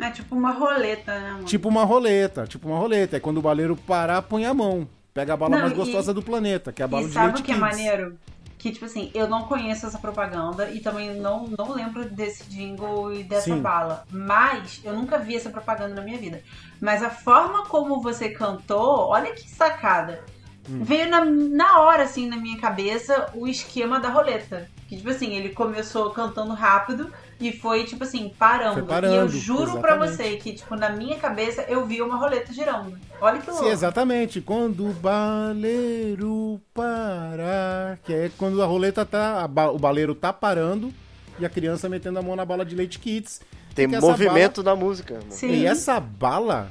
[0.00, 1.42] É tipo uma roleta, né?
[1.46, 3.16] Tipo uma roleta, tipo uma roleta.
[3.16, 4.86] É quando o baleiro parar, põe a mão.
[5.14, 7.14] Pega a bala Não, mais e- gostosa do planeta, que é a bala E de
[7.14, 7.60] sabe leite o que é Kids.
[7.70, 8.18] maneiro?
[8.58, 13.12] Que, tipo assim, eu não conheço essa propaganda e também não, não lembro desse jingle
[13.14, 13.60] e dessa Sim.
[13.62, 14.04] bala.
[14.10, 16.42] Mas eu nunca vi essa propaganda na minha vida.
[16.80, 20.22] Mas a forma como você cantou, olha que sacada.
[20.68, 20.82] Hum.
[20.82, 24.68] Veio na, na hora, assim, na minha cabeça, o esquema da roleta.
[24.88, 28.74] Que, tipo assim, ele começou cantando rápido e foi, tipo assim, parando.
[28.74, 30.16] Foi parando, e eu juro pra exatamente.
[30.16, 32.96] você que, tipo, na minha cabeça eu vi uma roleta girando.
[33.20, 33.64] Olha que louco.
[33.64, 34.40] Sim, exatamente.
[34.40, 37.98] Quando o baleiro parar.
[38.04, 39.42] Que é quando a roleta tá.
[39.42, 40.92] a ba- o baleiro tá parando
[41.38, 43.40] e a criança metendo a mão na bala de leite kits.
[43.74, 45.14] Tem movimento na música.
[45.14, 45.26] mano.
[45.30, 45.50] Sim.
[45.50, 46.68] E essa bala,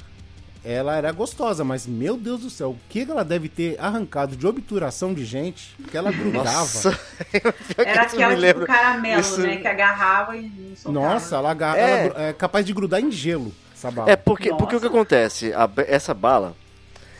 [0.65, 4.47] ela era gostosa, mas meu Deus do céu, o que ela deve ter arrancado de
[4.47, 6.43] obturação de gente que ela grudava.
[6.51, 6.99] Nossa,
[7.77, 8.65] Era aquela tipo lembra.
[8.65, 9.57] caramelo, Isso- né?
[9.57, 11.05] Que agarrava e soltava.
[11.13, 12.07] Nossa, ela, agarra- É.
[12.07, 14.09] ela é capaz de grudar em gelo, essa bala.
[14.11, 15.53] É porque, porque o que acontece?
[15.53, 16.55] A essa bala,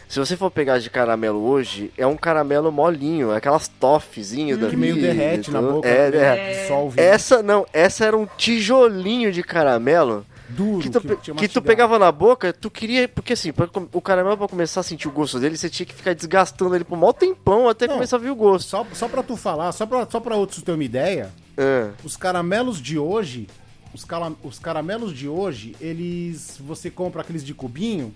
[0.07, 4.69] se você for pegar de caramelo hoje, é um caramelo molinho, é aquelas toffezinhas da
[4.69, 6.61] que meio vida, derrete na boca, É, meio é.
[6.61, 6.99] dissolve.
[7.01, 11.97] Essa não, essa era um tijolinho de caramelo duro que tu, que, que tu pegava
[11.99, 13.07] na boca, tu queria.
[13.07, 15.93] Porque assim, pra o caramelo pra começar a sentir o gosto dele, você tinha que
[15.93, 17.95] ficar desgastando ele por um maior tempão até Não.
[17.95, 18.67] começar a vir o gosto.
[18.67, 21.89] Só, só pra tu falar, só pra, só pra outros terem uma ideia, É.
[22.03, 23.47] os caramelos de hoje,
[23.93, 26.57] os, cala- os caramelos de hoje, eles.
[26.59, 28.13] Você compra aqueles de cubinho,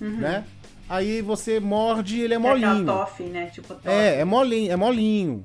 [0.00, 0.44] né?
[0.88, 2.84] Aí você morde e ele é é molinho.
[2.84, 3.46] toffee, né?
[3.46, 3.90] Tipo toffee.
[3.92, 5.44] É, é molinho, é molinho.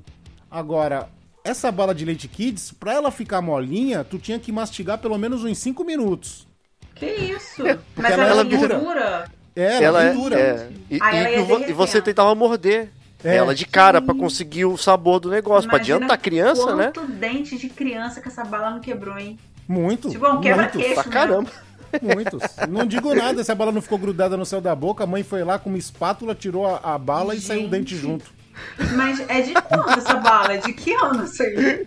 [0.50, 1.08] Agora,
[1.48, 5.44] essa bala de leite kids, pra ela ficar molinha, tu tinha que mastigar pelo menos
[5.44, 6.46] uns 5 minutos.
[6.94, 7.62] Que isso?
[7.94, 8.78] Mas ela- ela, ela vinha dura.
[8.78, 9.30] dura.
[9.54, 10.38] É, ela, Ela é é, dura.
[10.40, 10.68] é.
[10.90, 12.90] E, Aí e- ela e e você tentava morder
[13.24, 13.36] É.
[13.36, 15.68] ela de cara pra conseguir o sabor do negócio.
[15.68, 16.92] Pra adiantar a criança, né?
[16.94, 19.38] Quanto dente de criança que essa bala não quebrou, hein?
[19.66, 20.10] Muito.
[20.10, 20.94] Tipo, é um muitos, quebra-queixo.
[20.94, 21.50] Pra caramba.
[22.02, 22.42] muitos.
[22.68, 25.22] Não digo nada, se a bala não ficou grudada no céu da boca, a mãe
[25.22, 28.02] foi lá com uma espátula, tirou a, a bala e saiu o dente Gente.
[28.02, 28.35] junto.
[28.96, 30.54] Mas é de quando essa bala?
[30.54, 31.86] É de que ano isso aí?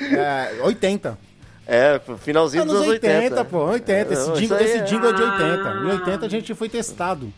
[0.00, 1.18] É, 80.
[1.66, 3.44] É, finalzinho Anos dos anos 80, 80.
[3.46, 4.12] pô, 80.
[4.12, 5.68] Esse Não, jingle, isso aí esse é- jingle é de 80.
[5.68, 5.82] Ah.
[5.82, 7.32] Em 80 a gente foi testado.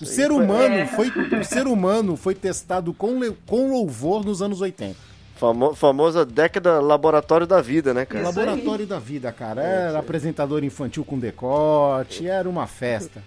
[0.00, 0.86] O ser foi- humano É.
[0.86, 4.96] foi, o ser humano foi testado com, com louvor nos anos 80.
[5.36, 8.28] Famo- famosa década laboratório da vida, né, cara?
[8.28, 8.46] Isso aí.
[8.46, 9.62] Laboratório da vida, cara.
[9.62, 13.22] Era apresentador infantil com decote, era uma festa.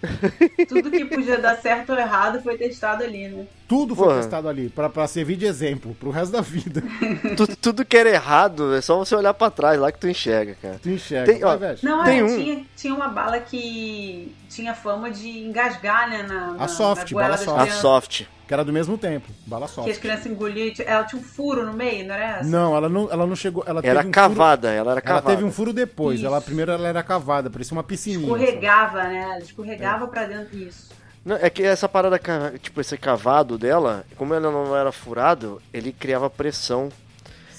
[0.68, 3.46] Tudo que podia dar certo ou errado foi testado ali, né?
[3.72, 4.18] Tudo foi Porra.
[4.20, 6.82] testado ali, pra, pra servir de exemplo, pro resto da vida.
[7.36, 10.54] tudo, tudo que era errado, é só você olhar pra trás lá que tu enxerga,
[10.60, 10.78] cara.
[10.82, 11.78] Tu enxerga, Tem, ó, vai, velho.
[11.82, 12.36] Não, Tem é, um.
[12.36, 16.22] tinha, tinha uma bala que tinha fama de engasgar, né?
[16.24, 17.56] Na, na, soft, na goela bala das soft.
[17.58, 18.24] A crianças, soft.
[18.46, 20.00] Que era do mesmo tempo, bala Que as soft.
[20.00, 22.44] crianças engoliam e tinha- ela tinha um furo no meio, não era essa?
[22.50, 23.64] Não, ela não, ela não chegou.
[23.66, 25.30] Ela Era teve um cavada, ela era Furo, ela cavada.
[25.36, 26.18] teve um furo depois.
[26.18, 26.26] Isso.
[26.26, 28.28] Ela primeiro ela era cavada, parecia uma piscininha.
[28.28, 28.42] sabe?
[28.44, 29.22] Escorregava, né?
[29.22, 30.90] Ela escorregava pra dentro disso.
[31.24, 32.20] Não, é que essa parada,
[32.60, 36.90] tipo, esse cavado dela, como ela não era furado, ele criava pressão.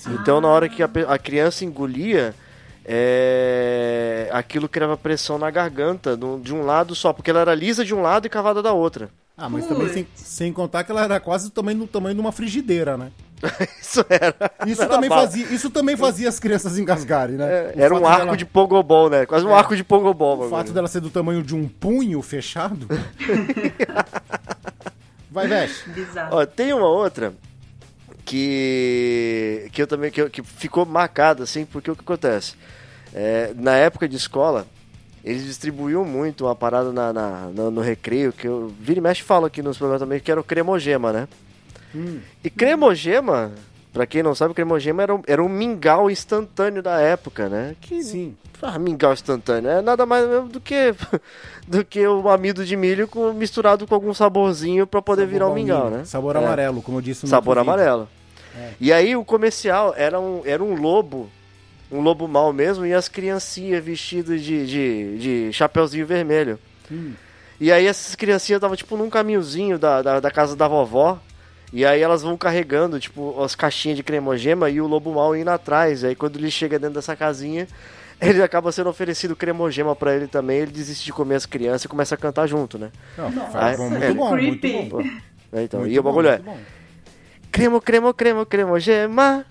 [0.07, 2.35] Então, na hora que a, a criança engolia,
[2.85, 7.95] é, aquilo criava pressão na garganta, de um lado só, porque ela era lisa de
[7.95, 9.09] um lado e cavada da outra.
[9.35, 12.21] Ah, mas também sem, sem contar que ela era quase do tamanho, do tamanho de
[12.21, 13.11] uma frigideira, né?
[13.81, 14.35] Isso era.
[14.65, 17.45] Isso era também, fazia, isso também fazia as crianças engasgarem, né?
[17.45, 19.25] É, era um arco dela- de pogobol, né?
[19.25, 20.33] Quase um arco de pogobol.
[20.33, 20.49] O bagulho.
[20.51, 22.87] fato dela ser do tamanho de um punho fechado.
[25.29, 25.89] Vai, Veste.
[25.89, 26.37] Bizarro.
[26.37, 27.33] Ó, tem uma outra
[28.23, 32.53] que que eu também que, eu- que ficou marcada assim, porque o que acontece?
[33.13, 34.65] É, na época de escola,
[35.23, 39.21] eles distribuíam muito uma parada na, na- no, no recreio, que eu vira e mexe
[39.23, 41.27] falo aqui nos programas também, que era o cremogema, né?
[41.95, 42.19] Hum.
[42.43, 43.51] E cremogema,
[43.93, 47.75] pra quem não sabe, cremogema era um, era um mingau instantâneo da época, né?
[47.79, 48.35] Que Sim.
[48.61, 50.93] ah, mingau instantâneo é nada mais do que
[51.67, 55.49] do que o amido de milho com- misturado com algum saborzinho pra poder virar um
[55.49, 56.03] Sabor mingau, né?
[56.05, 56.39] Sabor É.
[56.39, 58.09] amarelo, como eu disse no Sabor amarelo.
[58.79, 61.27] E aí o comercial era um, era um lobo,
[61.91, 65.17] um lobo mau mesmo, e as criancinhas vestidas de, de,
[65.47, 66.57] de chapeuzinho vermelho.
[66.91, 67.13] Hum.
[67.59, 71.19] E aí essas criancinhas estavam tipo num caminhozinho da, da, da casa da vovó.
[71.71, 75.49] E aí elas vão carregando, tipo, as caixinhas de cremogema e o lobo mau indo
[75.49, 76.03] atrás.
[76.03, 77.67] Aí quando ele chega dentro dessa casinha,
[78.21, 81.87] ele acaba sendo oferecido cremogema pra ele também, ele desiste de comer as crianças e
[81.87, 82.91] começa a cantar junto, né?
[83.17, 84.89] Não, Nossa, faz- muito é bom, muito creepy.
[84.89, 85.01] bom.
[85.51, 86.57] É, Então, Muito e o bom, bagulho é, muito bom.
[87.51, 89.45] cremo, cremo, cremo, cremogema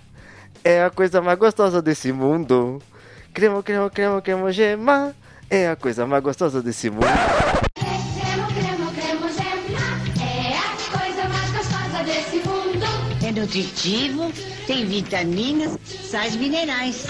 [0.65, 2.81] é a coisa mais gostosa desse mundo.
[3.33, 5.15] Cremo, cremo, cremo, cremogema
[5.51, 7.07] é a coisa mais gostosa desse mundo.
[7.75, 9.81] Cremo, cremo, cremo, gema
[10.21, 12.87] é a coisa mais gostosa desse mundo.
[13.27, 14.33] É nutritivo,
[14.67, 17.05] tem vitaminas, sais minerais.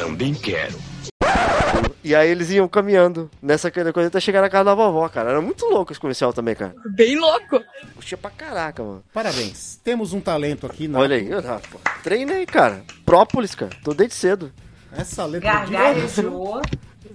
[2.04, 5.30] E aí eles iam caminhando nessa coisa até chegar na casa da vovó, cara.
[5.30, 6.74] Era muito louco esse comercial também, cara.
[6.96, 7.60] Bem louco.
[7.94, 9.04] Puxa pra caraca, mano.
[9.14, 9.78] Parabéns.
[9.84, 10.98] Temos um talento aqui na.
[10.98, 12.82] Olha aí, eu, ah, pô, treinei, cara.
[13.06, 13.70] Própolis, cara.
[13.84, 14.52] Tô desde cedo.
[14.94, 16.60] Essa letra Gargarejou,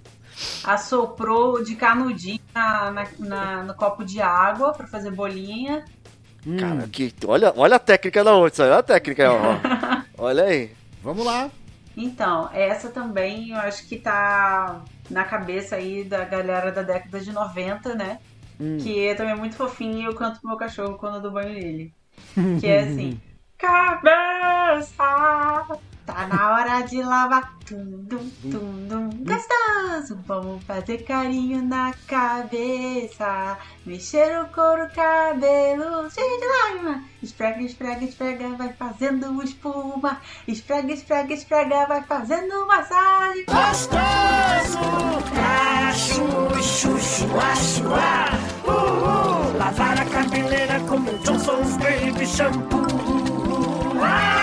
[0.64, 5.84] assoprou de canudinho na, na- na- no copo de água pra fazer bolinha.
[6.46, 9.58] Hum, Cara, que, olha, olha a técnica da outra, olha a técnica, ó.
[10.20, 10.72] Olha aí.
[11.04, 11.50] Vamos lá.
[11.98, 17.34] Então, essa também eu acho que tá na cabeça aí da galera da década de
[17.34, 18.20] 90, né?
[18.60, 18.78] Hum.
[18.78, 21.54] Que é também muito fofinho e eu canto pro meu cachorro quando eu dou banho
[21.54, 21.92] nele.
[22.62, 23.20] Que é assim:
[23.58, 25.04] Cabeça!
[26.08, 27.54] Tá na hora de lavar.
[27.66, 29.10] Tum, dum, tum.
[29.26, 30.18] Gostoso!
[30.26, 33.58] Vamos fazer carinho na cabeça.
[33.86, 37.04] Mexer o couro, cabelo cheio de lágrima.
[37.22, 40.22] Esfrega, esfrega, esfrega, vai fazendo espuma.
[40.48, 43.44] Esfrega, esfrega, esfrega, vai fazendo massagem.
[49.58, 52.88] Lavar a cabeleira como Johnson's Baby Shampoo.
[54.06, 54.37] É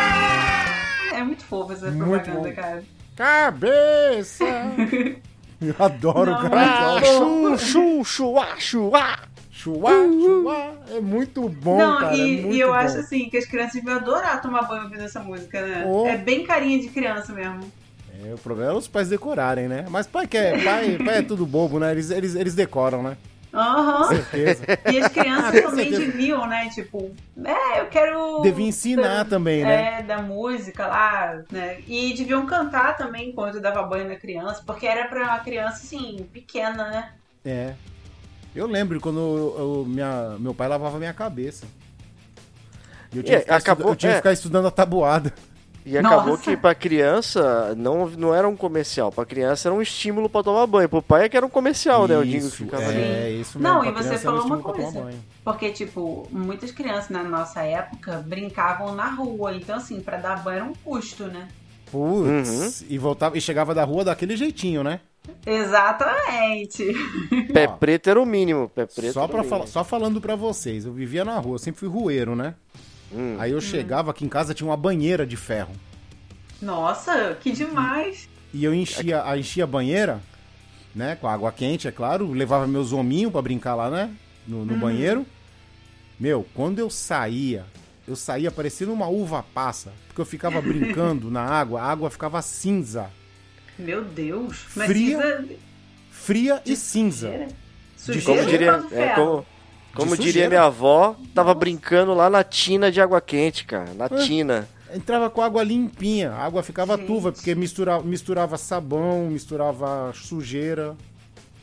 [1.35, 2.55] muito fofo essa Muito propaganda, bom.
[2.55, 2.83] cara.
[3.17, 4.45] Cabeça!
[5.61, 7.05] Eu adoro Não, o cara.
[7.05, 9.19] Chu, chu, chuá, chuá.
[9.51, 10.73] Chuá, chuá.
[10.91, 12.15] É muito bom, Não, cara.
[12.15, 12.75] é e, muito e eu bom.
[12.75, 15.85] acho assim que as crianças vão adorar tomar banho ouvindo essa música, né?
[15.87, 16.07] Oh.
[16.07, 17.61] É bem carinha de criança mesmo.
[18.23, 19.87] É, o problema é os pais decorarem, né?
[19.89, 21.93] Mas pai quer, pai, pai é tudo bobo, né?
[21.93, 23.17] Eles, eles, eles decoram, né?
[23.55, 24.09] Aham.
[24.09, 24.65] Certeza.
[24.91, 26.69] E as Ah, crianças com também deviam, né?
[26.75, 27.15] Tipo,
[27.45, 28.41] é, eu quero.
[28.43, 30.01] Devia ensinar também, né?
[30.01, 31.79] É, da música lá, né?
[31.87, 36.27] E deviam cantar também enquanto dava banho na criança, porque era pra uma criança, assim,
[36.33, 37.13] pequena, né?
[37.45, 37.75] É.
[38.55, 41.67] Eu lembro quando eu- eu- minha, meu pai lavava minha cabeça.
[43.13, 44.19] E eu tinha, É, que, ficar acabou- eu tinha que é.
[44.19, 45.33] ficar estudando a tabuada.
[45.87, 46.43] E acabou Nossa.
[46.45, 49.13] que pra criança não, não era um comercial.
[49.13, 50.89] Pra criança era um estímulo pra tomar banho.
[50.89, 52.17] Pro pai é que era um comercial, né?
[52.17, 53.41] O Dingo Isso, ficava é, ali.
[53.43, 53.75] isso mesmo.
[53.75, 55.13] Não, pra e você é um falou uma coisa.
[55.45, 59.55] Porque, tipo, muitas crianças na nossa época brincavam na rua.
[59.55, 61.49] Então, assim, pra dar banho era um custo, né?
[61.93, 62.87] Putz, Uhum.
[62.89, 65.01] e voltava e chegava da rua daquele jeitinho, né?
[65.47, 66.93] Exatamente.
[67.53, 68.69] Pé preto era o mínimo.
[68.69, 71.89] Pé preto Só, pra só falando pra vocês, eu vivia na rua, eu sempre fui
[71.89, 72.55] rueiro, né?
[73.15, 73.37] Hum.
[73.39, 75.73] Aí eu chegava aqui em casa, tinha uma banheira de ferro.
[76.61, 78.29] Nossa, que demais.
[78.53, 80.21] E eu enchia, a, enchia a banheira,
[80.95, 81.17] né?
[81.17, 82.33] Com água quente, é claro.
[82.33, 84.11] Levava meus hominhos pra brincar lá, né?
[84.47, 85.27] No, no banheiro.
[86.19, 87.65] Meu, quando eu saía,
[88.07, 89.93] eu saía parecendo uma uva passa.
[90.09, 93.11] Porque eu ficava brincando na água, a água ficava cinza.
[93.79, 94.67] Meu Deus.
[94.77, 95.55] Mas Fria cinza-
[96.11, 97.29] Fria e cinza.
[97.29, 97.47] Sujeira?
[98.21, 99.47] De- Como Sujeira diria, é, como,
[99.95, 103.95] como diria minha avó, tava brincando lá na tina de água quente, cara.
[103.95, 104.69] Na tina.
[104.95, 107.07] Entrava com água limpinha, a água ficava Gente.
[107.07, 110.95] turva, porque misturava, misturava sabão, misturava sujeira.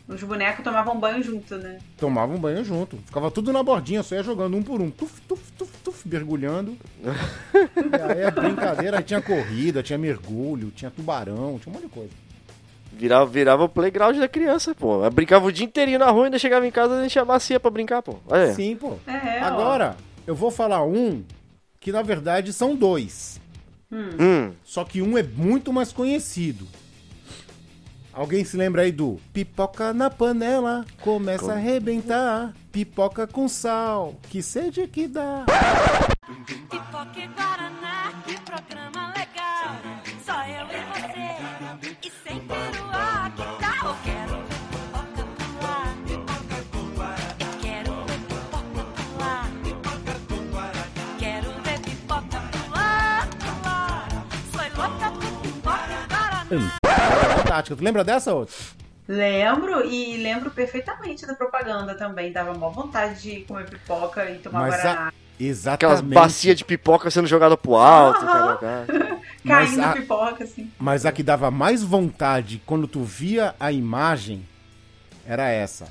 [0.08, 1.80] Os bonecos tomavam banho junto, né?
[1.98, 2.98] Tomava um banho junto.
[2.98, 4.92] Ficava tudo na bordinha, só ia jogando um por um.
[4.92, 6.78] Tuf, tuf, tuf, tuf, mergulhando.
[7.02, 11.94] e aí a brincadeira, aí tinha corrida, tinha mergulho, tinha tubarão, tinha um monte de
[11.94, 12.12] coisa.
[12.94, 15.04] Virava, virava o playground da criança, pô.
[15.04, 17.24] Eu brincava o dia inteirinho na rua e ainda chegava em casa e a gente
[17.26, 18.18] bacia pra brincar, pô.
[18.28, 18.54] Olha.
[18.54, 18.98] Sim, pô.
[19.08, 19.46] É, ó.
[19.46, 19.96] Agora,
[20.28, 21.24] eu vou falar um
[21.80, 23.40] que na verdade são dois.
[23.92, 26.68] Hum, Só que um é muito mais conhecido.
[28.14, 34.42] Alguém se lembra aí do pipoca na panela, começa a arrebentar, pipoca com sal, que
[34.42, 35.46] sede que dá.
[36.46, 39.21] Pipoca e Guaraná, que programa legal.
[56.56, 57.38] E Guaraná.
[57.38, 57.76] Fantástica.
[57.76, 58.54] Tu lembra dessa outra?
[59.08, 62.32] Lembro e lembro perfeitamente da propaganda também.
[62.32, 65.08] Dava mó vontade de comer pipoca e tomar Mas a- guaraná.
[65.08, 66.14] aquelas Exatamente.
[66.14, 68.58] bacias de pipoca sendo jogada pro alto, Aham.
[68.62, 68.86] cara.
[69.44, 70.72] mas Caindo a- pipoca, assim.
[70.80, 74.48] Mas a que dava mais vontade quando tu via a imagem
[75.26, 75.88] era essa.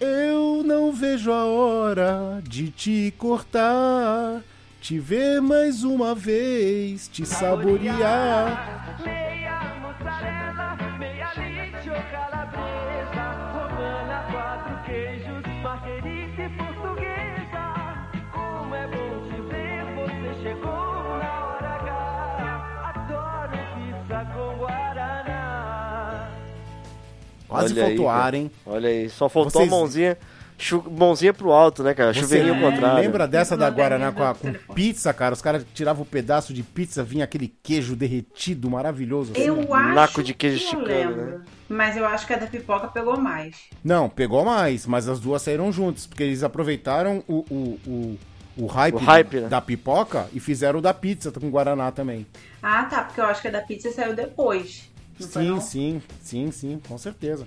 [0.00, 4.40] Eu não vejo a hora de te cortar,
[4.82, 8.98] te ver mais uma vez, te saborear.
[9.00, 17.64] Meia mozzarella, meia lítio, calabresa, romana, quatro queijos, marguerita e portuguesa.
[18.32, 22.92] Como é bom te ver, você chegou na hora H.
[22.92, 26.28] Adoro pizza com guaraná.
[27.46, 28.50] Quase Olha faltou aí, ar, hein?
[28.66, 29.72] Olha aí, só faltou Vocês...
[29.72, 30.18] a mãozinha
[30.62, 32.12] chu- mãozinha pro alto, né, cara?
[32.14, 33.02] Você Chuveirinho ao contrário.
[33.02, 35.34] lembra dessa da Guaraná com, a- com pizza, cara?
[35.34, 39.32] Os caras tiravam um pedaço de pizza, vinha aquele queijo derretido, maravilhoso.
[39.32, 39.42] assim.
[39.42, 41.38] Eu acho Naco de queijo que eu esticando, lembro.
[41.38, 41.44] né?
[41.68, 43.56] Mas eu acho que a da pipoca pegou mais.
[43.82, 48.18] Não, pegou mais, mas as duas saíram juntas, porque eles aproveitaram o, o, o,
[48.58, 49.48] o hype, O hype, né?
[49.48, 52.26] da pipoca e fizeram o da pizza com Guaraná também.
[52.62, 54.90] Ah, tá, porque eu acho que a da pizza saiu depois.
[55.18, 57.46] Sim, sim, sim, sim, com certeza.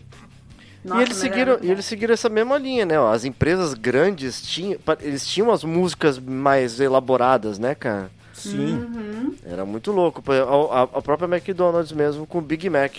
[0.86, 3.00] Nossa, e eles mas seguiram, e eles seguiram essa mesma linha, né?
[3.00, 3.12] ó.
[3.12, 8.10] As empresas grandes tinham, eles tinham as músicas mais elaboradas, né, cara?
[8.34, 8.76] Sim.
[8.76, 9.36] Uhum.
[9.46, 10.22] Era muito louco.
[10.32, 12.94] A, a- a própria McDonald's mesmo com o Big Mac.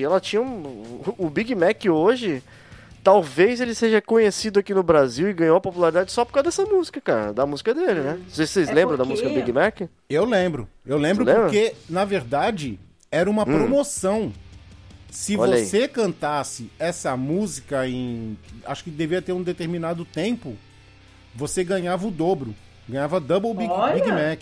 [0.00, 2.42] Ela tinha um, o Big Mac hoje.
[3.04, 7.00] Talvez ele seja conhecido aqui no Brasil e ganhou popularidade só por causa dessa música,
[7.00, 7.32] cara.
[7.32, 8.18] Da música dele, né?
[8.22, 9.80] Não sei se vocês É lembram da porque- música Big Mac?
[10.08, 10.68] Eu lembro.
[10.86, 11.46] Eu lembro Você lembra?
[11.46, 12.78] porque, na verdade,
[13.10, 14.32] era uma promoção.
[15.12, 15.36] Se.
[15.36, 15.66] Olha aí.
[15.66, 18.36] você cantasse essa música em.
[18.64, 20.56] Acho que devia ter um determinado tempo,
[21.34, 22.54] você ganhava o dobro.
[22.88, 23.94] Ganhava double Big, Olha!
[23.94, 24.40] Big Mac.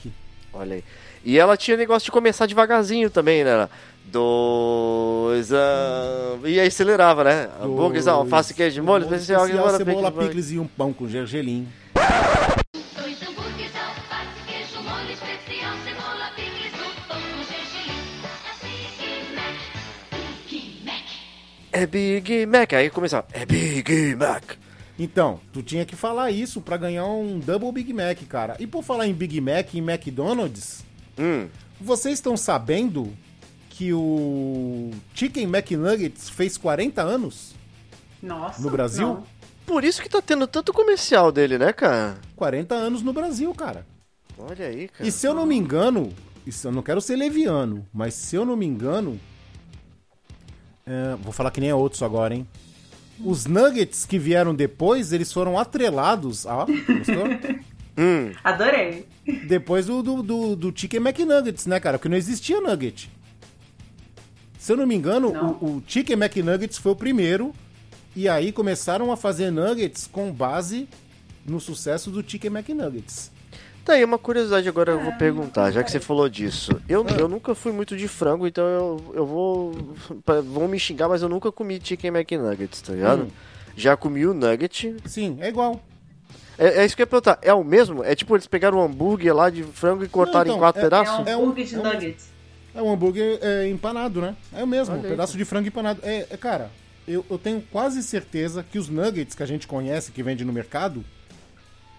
[0.52, 0.85] Olha aí.
[1.24, 3.68] E ela tinha negócio de começar devagarzinho também, né?
[4.04, 5.50] Dois.
[5.50, 7.48] E aí acelerava, né?
[7.61, 11.66] Hambúrgueres, alface, queijo de molho, especial, cebola, cebola, picles, picles e um pão com gergelim.
[21.72, 22.72] É Big Mac.
[22.72, 23.26] Aí começava.
[23.33, 24.42] É Big Mac.
[24.98, 28.56] Então, tu tinha que falar isso pra ganhar um double Big Mac, cara.
[28.59, 30.85] E por falar em Big Mac e McDonald's,
[31.18, 31.48] Hum.
[31.80, 33.12] vocês estão sabendo
[33.70, 37.54] que o Chicken McNuggets fez 40 anos?
[38.22, 38.61] Nossa.
[38.61, 39.06] No Brasil?
[39.06, 39.24] não.
[39.64, 42.18] Por isso que tá tendo tanto comercial dele, né, cara?
[42.35, 43.87] 40 anos no Brasil, cara.
[44.37, 45.09] Olha aí, cara.
[45.09, 46.12] E se eu não me engano,
[46.44, 49.18] isso eu não quero ser leviano, mas se eu não me engano,
[50.90, 52.44] é, vou falar que nem a outros agora, hein?
[53.24, 57.61] Os nuggets que vieram depois, eles foram atrelados, ó, gostou?
[57.98, 58.33] Hum.
[58.42, 59.07] Adorei.
[59.46, 61.98] depois do, do, do, do Chicken McNuggets, né, cara?
[61.98, 63.11] Porque não existia nugget.
[64.59, 65.50] Se eu não me engano, Não.
[65.61, 67.53] O, o Chicken McNuggets foi o primeiro,
[68.16, 70.88] e aí começaram a fazer nuggets com base
[71.44, 73.31] no sucesso do Chicken McNuggets.
[73.90, 76.81] Tá aí uma curiosidade agora eu vou perguntar, já que você falou disso.
[76.88, 79.72] Eu, eu nunca fui muito de frango, então eu, eu vou.
[80.44, 83.24] Vão me xingar, mas eu nunca comi Chicken McNuggets, tá ligado?
[83.24, 83.31] Hum.
[83.76, 84.94] Já comi o nugget.
[85.07, 85.83] Sim, é igual.
[86.57, 87.40] É, é isso que eu ia perguntar.
[87.42, 88.05] É o mesmo?
[88.05, 90.85] É tipo eles pegaram um hambúrguer lá de frango e cortaram então, em quatro é-
[90.85, 91.26] pedaços?
[91.26, 92.29] É É um hambúrguer de é nuggets.
[92.72, 94.37] É um hambúrguer é, empanado, né?
[94.53, 95.98] É o mesmo, Olha um pedaço de frango empanado.
[96.05, 96.70] É, é, cara,
[97.09, 100.53] eu, eu tenho quase certeza que os nuggets que a gente conhece, que vende no
[100.53, 101.05] mercado,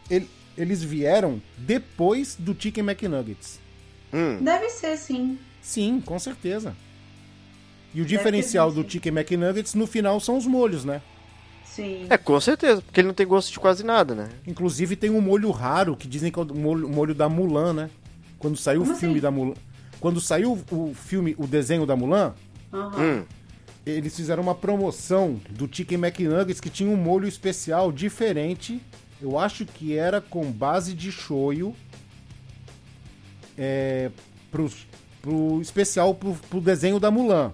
[0.09, 0.29] ele-
[0.61, 3.59] eles vieram depois do Chicken McNuggets.
[4.13, 4.39] Hum.
[4.41, 5.37] Deve ser, sim.
[5.61, 6.75] Sim, com certeza.
[7.93, 8.89] E o Deve diferencial do.
[8.89, 11.01] Chicken McNuggets no final são os molhos, né?
[11.65, 12.05] Sim.
[12.09, 14.29] É, com certeza, porque ele não tem gosto de quase nada, né?
[14.45, 17.89] Inclusive tem um molho raro que dizem que é o molho, molho da Mulan, né?
[18.37, 19.21] Quando saiu Como o filme assim?
[19.21, 19.53] da Mulan.
[19.99, 22.33] Quando saiu o filme, o desenho da Mulan,
[22.73, 23.01] Aham.
[23.01, 23.23] Hum.
[23.85, 28.81] eles fizeram uma promoção do Chicken McNuggets que tinha um molho especial diferente.
[29.21, 31.75] Eu acho que era com base de shoyu.
[33.57, 34.09] É,
[34.49, 34.71] pro,
[35.21, 37.53] pro especial pro, pro desenho da Mulan.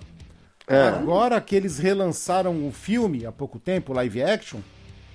[0.67, 0.81] É.
[0.83, 4.59] Agora que eles relançaram o filme há pouco tempo, live action,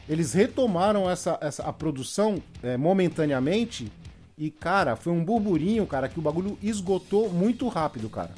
[0.08, 3.90] eles retomaram essa, essa a produção é, momentaneamente
[4.36, 8.30] e, cara, foi um burburinho, cara, que o bagulho esgotou muito rápido, cara.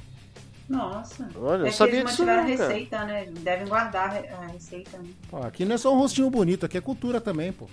[0.68, 1.28] Nossa.
[1.36, 2.72] Olha, eu é que sabia eles disso mantiveram a não, cara.
[2.72, 3.26] receita, né?
[3.40, 5.04] Devem guardar a re- a receita, né?
[5.30, 7.66] Pô, aqui não é só um rostinho bonito, aqui é cultura também, pô.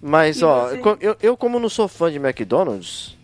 [0.00, 0.80] Mas, E ó, você?
[1.00, 3.16] eu, eu como não sou fã de McDonald's,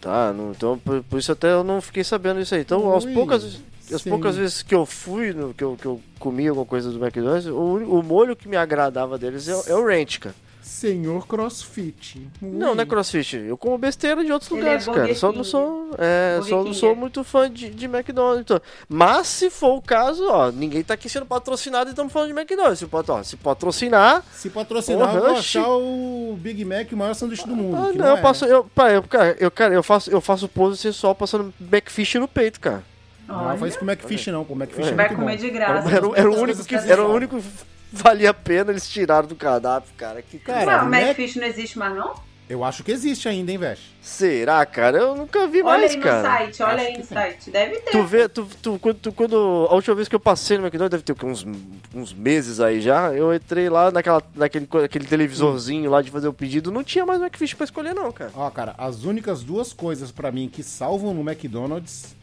[0.00, 0.32] tá?
[0.32, 2.60] Não, então por, por isso até eu não fiquei sabendo isso aí.
[2.62, 3.60] Então, aos Ui, poucas,
[3.92, 6.98] as poucas vezes que eu fui, no, que, eu, que eu comi alguma coisa do
[7.02, 7.54] McDonald's, o,
[7.98, 10.34] o molho que me agradava deles é, o- é o ranch, cara.
[10.82, 12.28] Senhor CrossFit.
[12.40, 12.74] Não, Ui.
[12.76, 13.36] não é crossfit.
[13.36, 15.14] Eu como besteira de outros Ele lugares, é cara.
[15.14, 16.94] Só não sou, é, Burger só não King, sou é.
[16.94, 18.40] muito fã de, de McDonald's.
[18.40, 18.60] então.
[18.88, 22.38] Mas se for o caso, ó, ninguém tá aqui sendo patrocinado e estamos falando de
[22.38, 22.80] McDonald's.
[22.80, 27.46] Se, ó, se patrocinar, Se patrocinar, eu vou achar o Big Mac o maior sanduíche
[27.46, 27.76] do mundo.
[27.76, 28.44] Ah, que não, é, eu passo.
[28.44, 32.26] Eu, pá, eu, cara, eu, cara, eu faço, eu faço pose sensual passando backfish no
[32.26, 32.82] peito, cara.
[33.28, 34.52] Não, Olha, faz com o Macfish não, pô.
[34.52, 35.42] O Macfish é vai muito comer bom.
[35.44, 35.88] de graça.
[35.88, 37.44] Era, o- era o único que, era o único que
[38.02, 40.22] valia a pena, eles tiraram do cardápio, cara.
[40.22, 42.14] Que Cara, Ué, o Mac- Macfish não existe mais, não?
[42.48, 43.80] Eu acho que existe ainda, hein, Vesh?
[44.02, 44.98] Será, cara?
[44.98, 46.22] Eu nunca vi Olha mais, aí no cara.
[46.22, 47.04] site, olha Acho aí no tem.
[47.06, 47.50] site.
[47.50, 47.90] Deve ter.
[47.92, 51.02] Tu vê, tu, tu, quando, tu- quando- a última vez que eu passei no McDonald's,
[51.02, 51.46] deve ter uns,
[51.94, 56.32] uns meses aí já, eu entrei lá naquela, naquele aquele televisorzinho lá de fazer o
[56.32, 58.32] pedido, não tinha mais McFish pra escolher não, cara.
[58.34, 62.14] Ó, cara, as únicas duas coisas pra mim que salvam no McDonald's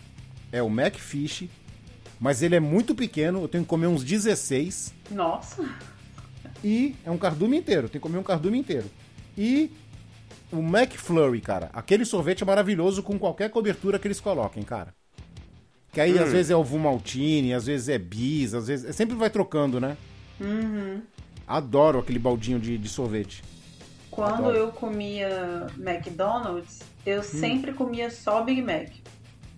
[0.51, 1.49] é o McFish,
[2.19, 5.63] mas ele é muito pequeno, eu tenho que comer uns 16 Nossa.
[6.63, 8.89] e é um cardume inteiro, tem que comer um cardume inteiro.
[9.37, 9.71] E
[10.51, 14.93] o McFlurry, cara, aquele sorvete é maravilhoso com qualquer cobertura que eles coloquem, cara.
[15.91, 19.29] Que aí às vezes é ovo maltine, às vezes é bis, às vezes sempre vai
[19.29, 19.97] trocando, né?
[20.39, 21.01] Uhum.
[21.47, 23.43] Adoro aquele baldinho de, de sorvete.
[24.11, 24.57] Quando Adoro.
[24.57, 28.89] eu comia McDonald's, eu sempre comia só Big Mac.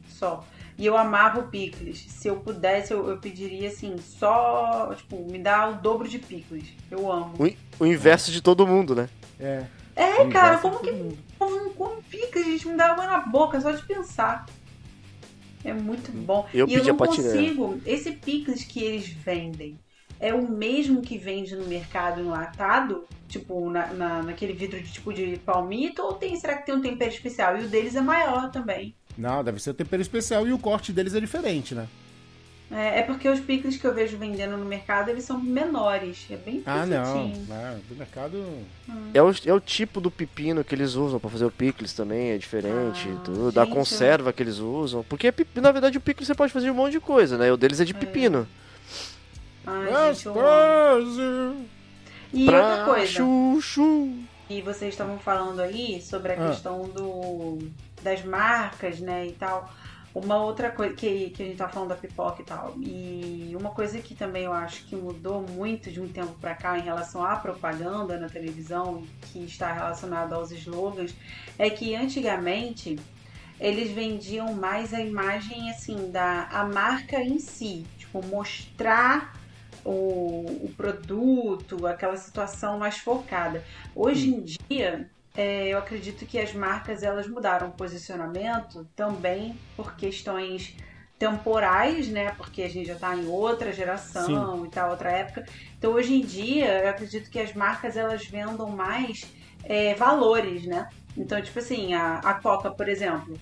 [0.08, 0.46] Só.
[0.82, 2.00] E eu amava o picles.
[2.10, 6.70] Se eu pudesse, eu, eu pediria assim, só, tipo, me dá o dobro de picles.
[6.90, 7.36] Eu amo.
[7.38, 9.08] O, in- o inverso de todo mundo, né?
[9.40, 9.64] É.
[9.96, 11.18] É, cara, como que todo mundo.
[11.36, 12.46] o povo não come picles?
[12.46, 14.48] Gente, me dá água na boca só de pensar.
[15.64, 16.48] É muito bom.
[16.52, 17.80] Eu e eu pedi a não consigo.
[17.86, 19.80] Esse picles que eles vendem
[20.20, 23.08] é o mesmo que vende no mercado enlatado?
[23.28, 26.02] Tipo, na, na- naquele vidro de tipo de palmito?
[26.02, 27.58] Ou tem, será que tem um tempero especial?
[27.58, 28.96] E o deles é maior também.
[29.22, 31.88] Não, deve ser o tempero especial e o corte deles é diferente, né?
[32.74, 36.26] É, é porque os picles que eu vejo vendendo no mercado, eles são menores.
[36.32, 37.04] É bem Ah, não.
[37.04, 37.48] pequenininho.
[37.52, 38.46] Ah, do mercado.
[39.14, 42.30] É o, é o tipo do pepino que eles usam pra fazer o picles também,
[42.32, 45.04] é diferente, Ah, tudo, da gente, conserva que eles usam.
[45.04, 47.52] Porque, é na verdade, o picles você pode fazer um monte de coisa, né?
[47.52, 48.48] O deles é de pepino.
[49.68, 51.56] Ai, gente, eu.
[52.34, 53.06] E Pra outra coisa.
[53.12, 54.14] chuchu.
[54.50, 56.50] E vocês estavam falando aí sobre a Ah.
[56.50, 57.60] questão do,
[58.02, 59.72] das marcas, né, e tal.
[60.14, 62.74] Uma outra coisa que, que a gente tá falando da pipoca e tal.
[62.78, 66.78] E uma coisa que também eu acho que mudou muito de um tempo pra cá
[66.78, 71.16] em relação à propaganda na televisão, que está relacionado aos slogans,
[71.58, 73.00] é que antigamente
[73.58, 79.40] eles vendiam mais a imagem assim da a marca em si, tipo mostrar
[79.86, 83.64] o, o produto, aquela situação mais focada.
[83.96, 89.96] Hoje em dia, é, eu acredito que as marcas elas mudaram o posicionamento também por
[89.96, 90.76] questões
[91.18, 92.32] temporais, né?
[92.36, 95.46] Porque a gente já está em outra geração e tal, outra época.
[95.78, 99.32] Então, hoje em dia, eu acredito que as marcas elas vendam mais
[99.64, 100.90] é, valores, né?
[101.16, 103.38] Então, tipo assim, a, a Coca, por exemplo,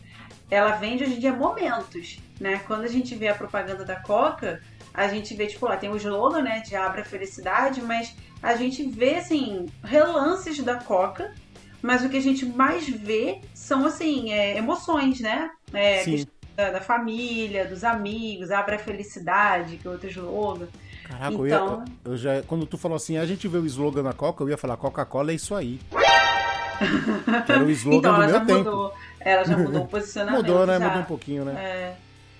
[0.51, 2.61] ela vende hoje em dia momentos, né?
[2.67, 4.61] Quando a gente vê a propaganda da Coca,
[4.93, 8.55] a gente vê, tipo, lá tem o slogan, né, de Abra a Felicidade, mas a
[8.55, 11.33] gente vê, assim, relances da Coca,
[11.81, 15.49] mas o que a gente mais vê são, assim, é, emoções, né?
[15.73, 16.25] É, Sim.
[16.55, 20.67] da, da família, dos amigos, Abra a Felicidade, que é outro slogan.
[21.07, 22.41] Caraca, eu, Então- ia, eu já.
[22.43, 25.31] Quando tu falou assim, a gente vê o slogan da Coca, eu ia falar Coca-Cola
[25.31, 25.79] é isso aí.
[27.45, 28.69] Que era o slogan então, do ela já meu tempo.
[28.69, 28.93] mudou.
[29.19, 30.41] Ela já mudou o posicionamento.
[30.41, 30.79] Mudou, né?
[30.79, 30.85] já.
[30.87, 31.53] Mudou um pouquinho, né?
[31.61, 31.95] É.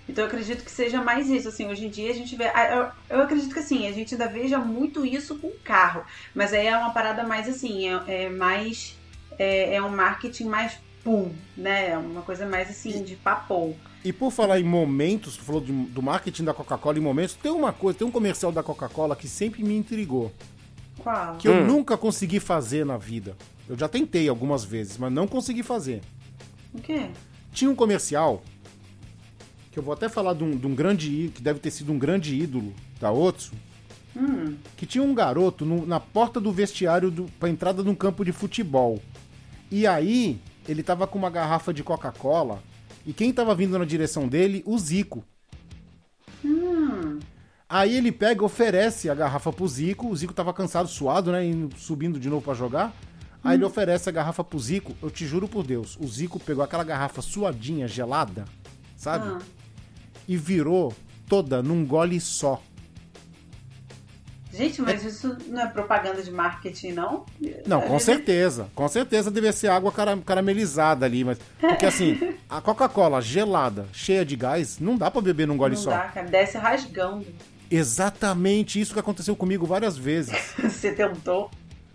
[0.07, 2.45] Então eu acredito que seja mais isso, assim, hoje em dia a gente vê.
[2.45, 6.03] ah, Eu, eu acredito que assim, a gente ainda veja muito isso com carro.
[6.33, 8.97] Mas aí é uma parada mais assim, é, é mais.
[9.39, 11.91] É, é um marketing mais pum, né?
[11.91, 13.73] É uma coisa mais assim, de papo.
[14.03, 17.51] E por falar em momentos, tu falou de- do marketing da Coca-Cola em momentos, tem
[17.51, 20.31] uma coisa, tem um comercial da Coca-Cola que sempre me intrigou,
[20.97, 21.35] Qual?
[21.37, 21.65] que eu Hum.
[21.65, 23.35] nunca consegui fazer na vida.
[23.67, 26.01] Eu já tentei algumas vezes, mas não consegui fazer.
[26.73, 27.07] O quê?
[27.53, 28.43] Tinha um comercial
[29.71, 31.97] que eu vou até falar de um, de um grande que deve ter sido um
[31.99, 33.53] grande ídolo da Otsu,
[34.15, 34.55] Hum.
[34.75, 38.25] que tinha um garoto no- na porta do vestiário do, pra entrada de um campo
[38.25, 38.99] de futebol.
[39.71, 42.61] E aí, ele tava com uma garrafa de Coca-Cola,
[43.05, 44.63] e quem tava vindo na direção dele?
[44.65, 45.23] O Zico.
[46.43, 47.19] Hum.
[47.67, 51.45] Aí ele pega e oferece a garrafa pro Zico, o Zico tava cansado, suado, né,
[51.45, 52.93] indo- subindo de novo pra jogar.
[53.43, 56.63] Aí ele oferece a garrafa pro Zico, eu te juro por Deus, o Zico pegou
[56.63, 58.45] aquela garrafa suadinha, gelada,
[58.97, 59.27] sabe?
[59.29, 59.39] Ah.
[60.27, 60.93] E virou
[61.27, 62.61] toda num gole só.
[64.51, 67.25] Gente, mas isso não é propaganda de marketing, não?
[67.67, 68.67] Não, Às com certeza.
[68.73, 71.37] Com certeza devia ser água cara- caramelizada ali, mas.
[71.59, 72.19] Porque assim,
[72.49, 75.91] a Coca-Cola gelada, cheia de gás, não dá pra beber num gole Não só.
[75.91, 76.27] dá, cara.
[76.27, 77.25] Desce rasgando.
[77.69, 80.35] Exatamente isso que aconteceu comigo várias vezes.
[80.57, 81.51] Você tentou.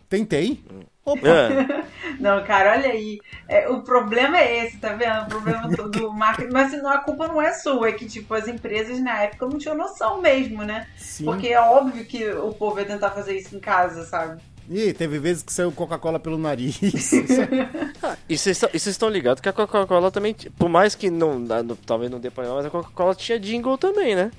[0.08, 0.62] Tentei.
[1.04, 1.84] Opa, É.
[2.20, 3.18] Não, cara, olha aí.
[3.48, 5.22] É, o problema é esse, tá vendo?
[5.22, 6.52] O problema do, do marketing.
[6.52, 9.58] Mas senão a culpa não é sua, é que, tipo, as empresas na época não
[9.58, 10.86] tinham noção mesmo, né?
[10.96, 11.24] sim.
[11.24, 14.40] Porque é óbvio que o povo ia tentar fazer isso em casa, sabe?
[14.70, 16.80] Ih, teve vezes que saiu Coca-Cola pelo nariz.
[16.80, 21.62] Isso é- E vocês estão- ligados que a Coca-Cola também, por mais que não, ah,
[21.62, 24.30] não- talvez não dê pra mas a Coca-Cola tinha jingle também, né?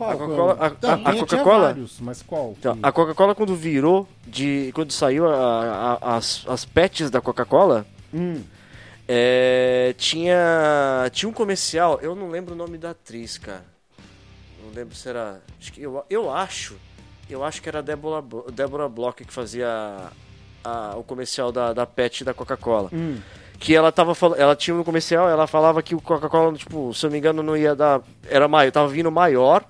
[0.00, 0.10] Qual?
[0.10, 2.54] A Coca-Cola- a- Coca-Cola- mas qual?
[2.58, 4.70] Então, a Coca-Cola quando virou de.
[4.74, 8.42] Quando saiu a- as, as pets da Coca-Cola, Hum,
[9.06, 11.08] é, tinha.
[11.12, 13.64] Tinha um comercial, eu não lembro o nome da atriz, cara.
[14.64, 15.40] Não lembro se era.
[15.60, 16.76] Acho que, eu, eu acho.
[17.28, 19.68] Eu acho que era a Débora, Débora Bloch que fazia
[20.96, 22.88] o comercial da, da pet da Coca-Cola.
[22.92, 23.18] hum.
[23.58, 24.14] Que ela tava.
[24.38, 27.42] Ela tinha um comercial, ela falava que o Coca-Cola, tipo, se eu não me engano,
[27.42, 28.00] não ia dar.
[28.26, 29.62] Era maior, tava vindo maior,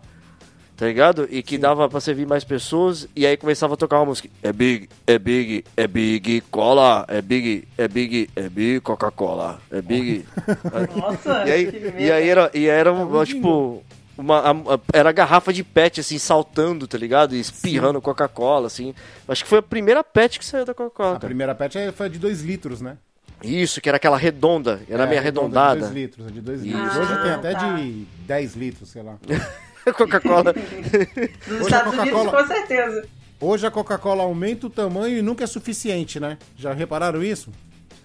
[0.81, 1.29] tá ligado?
[1.31, 3.07] E que dava pra servir mais pessoas.
[3.15, 4.31] E aí começava a tocar uma música.
[4.43, 9.83] É big, é big, é big cola, é big, é big, é big Coca-Cola, é
[9.83, 10.25] big.
[10.97, 13.83] Nossa, e aí, e aí era, e era É um, tipo.
[14.17, 17.35] Uma, a- a- era a garrafa de pet, assim, saltando, tá ligado?
[17.35, 18.95] E espirrando Coca-Cola, assim.
[19.29, 21.11] Acho que foi a primeira pet que saiu da Coca-Cola.
[21.11, 21.27] A cara.
[21.27, 22.97] primeira pet é- foi de 2 litros, né?
[23.43, 25.75] Isso, que era aquela redonda, era É, meio redonda, arredondada.
[25.75, 26.77] De 2 litros, é de 2 Isso.
[26.77, 26.97] litros.
[26.97, 27.73] Hoje tem Ah, até tá.
[27.75, 29.17] de 10 litros, sei lá.
[29.93, 30.55] Coca-Cola.
[31.47, 33.09] Nos Estados Unidos, com certeza.
[33.41, 36.37] Hoje a Coca-Cola aumenta o tamanho e nunca é suficiente, né?
[36.57, 37.51] Já repararam isso?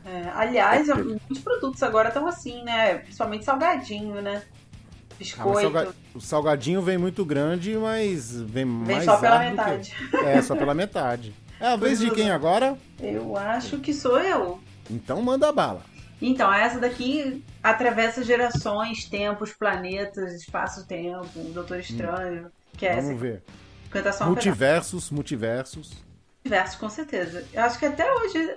[0.05, 2.95] É, aliás, muitos produtos agora estão assim, né?
[2.99, 4.41] Principalmente salgadinho, né?
[4.45, 5.61] Ah, Biscoito.
[5.61, 9.93] salga- O salgadinho vem muito grande, mas vem, Vem mais só pela do que- metade.
[10.25, 11.33] É, só pela metade.
[11.59, 12.77] É a vez de quem agora?
[12.99, 14.59] Eu acho que sou eu.
[14.91, 15.81] Então manda bala.
[16.21, 22.51] Então, essa daqui atravessa gerações, tempos, planetas, espaço-tempo, Doutor Estranho.
[22.77, 23.43] Que é essa Vamos ver.
[23.89, 26.03] cantação Multiversos, multiversos.
[26.43, 27.45] Multiverso, com certeza.
[27.53, 28.55] Eu acho que até hoje.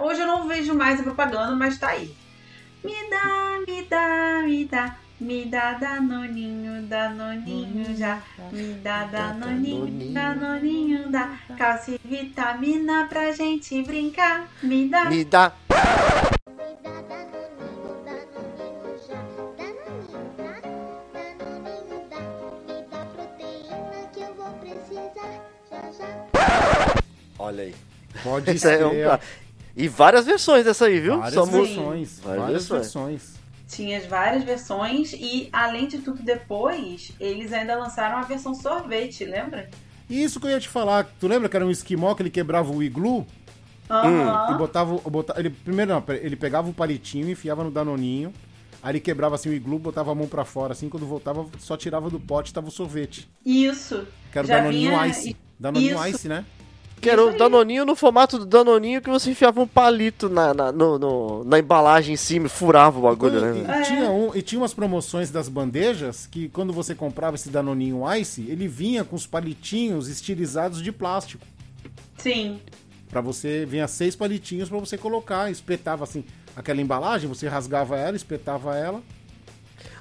[0.00, 2.14] hoje eu não vejo mais a propaganda, mas tá aí.
[2.84, 4.96] Me dá, me dá, me dá.
[5.20, 8.20] Me dá danoninho, danoninho já.
[8.50, 11.38] Me dá danoninho, danoninho dá.
[11.56, 14.48] Calça e vitamina pra gente brincar.
[14.60, 15.04] Me dá.
[15.04, 15.52] Me dá.
[27.38, 27.74] Olha aí.
[28.22, 29.20] Pode Isso é um ser.
[29.76, 31.18] E várias versões dessa aí, viu?
[31.18, 32.20] Várias Só versões.
[32.20, 32.80] Várias Várias versões.
[32.82, 33.42] versões.
[33.68, 39.24] Tinha as várias versões e, além de tudo, depois, eles ainda lançaram a versão sorvete,
[39.24, 39.70] lembra?
[40.10, 41.10] E isso que eu ia te falar.
[41.18, 43.26] Tu lembra que era um esquimó que ele quebrava o iglu?
[43.92, 44.54] Aham.
[44.54, 48.32] E botava, botava ele primeiro não, ele pegava o palitinho, enfiava no danoninho,
[48.82, 51.76] aí ele quebrava assim o iglu, botava a mão pra fora assim, quando voltava só
[51.76, 53.28] tirava do pote, tava o sorvete.
[53.44, 54.06] Isso.
[54.32, 55.36] Que era o danoninho vinha- ice.
[55.60, 56.06] Danoninho Isso.
[56.16, 56.44] ice, né?
[57.00, 60.70] Que era o Danoninho no formato do Danoninho que você enfiava um palito na, na,
[60.70, 63.80] no- no- na embalagem em cima e furava o bagulho, Quando- né?
[63.80, 68.02] e, tinha um, e tinha umas promoções das bandejas que quando você comprava esse danoninho
[68.14, 71.44] ice, ele vinha com os palitinhos estilizados de plástico.
[72.18, 72.60] Sim.
[73.12, 76.24] Pra você, vinha seis palitinhos pra você colocar, espetava assim
[76.56, 79.02] aquela embalagem, você rasgava ela, espetava ela.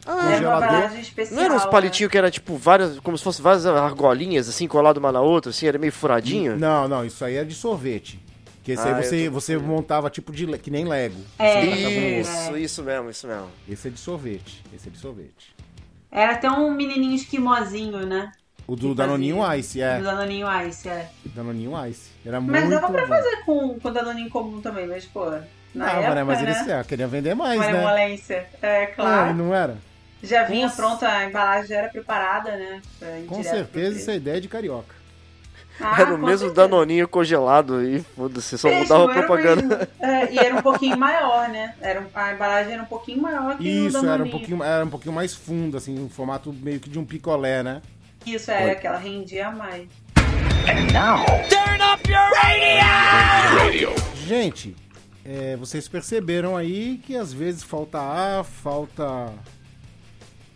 [0.06, 1.36] Ah, Era embalagem especial.
[1.36, 1.72] Não eram uns né?
[1.72, 5.50] palitinhos que era tipo várias, como se fossem várias argolinhas assim, colado uma na outra,
[5.50, 6.58] assim, era meio furadinho?
[6.58, 8.18] Não, não, isso aí é de sorvete.
[8.64, 11.20] Que esse Ah, aí você, tô você montava tipo de que nem Lego.
[11.38, 12.20] É.
[12.22, 13.48] Isso, isso mesmo, isso mesmo.
[13.68, 14.64] Esse é de sorvete.
[14.74, 15.54] Esse é de sorvete.
[16.10, 18.32] Era até um menininho esquimozinho, né?
[18.72, 19.58] O do Que Danoninho fazia.
[19.60, 20.02] Ice, Do é.
[20.02, 21.10] Danoninho Ice, é.
[21.36, 22.10] Danoninho Ice.
[22.26, 23.08] Era Mas muito dava pra bom.
[23.08, 25.26] fazer com, com Danoninho comum também, mas, pô,
[25.76, 26.24] na Dava, época, né?
[26.24, 26.44] Mas né?
[26.52, 27.72] eles é, queriam vender mais, né?
[27.74, 28.48] Malemolência.
[28.62, 29.34] É, É, claro.
[29.34, 29.78] não era?
[30.24, 32.82] Já vinha Com pronta, a embalagem já era preparada, né?
[33.28, 33.98] Com certeza freezer.
[33.98, 34.96] isso é ideia de carioca.
[35.80, 36.54] Ah, era o mesmo certeza.
[36.54, 39.90] Danoninho congelado e foda-se, só Mesmo, mudava a o propaganda.
[40.00, 41.74] É, e era um pouquinho maior, né?
[41.82, 44.14] Era, a embalagem era um pouquinho maior que o Isso, Danoninho.
[44.14, 47.04] era um, pouquinho, era um pouquinho mais fundo, assim, um formato meio que de um
[47.06, 47.82] picolé, né?
[48.26, 49.88] Isso, era que ela rendia mais.
[54.28, 54.76] Gente,
[55.26, 59.34] é, vocês perceberam aí que às vezes falta ar, falta.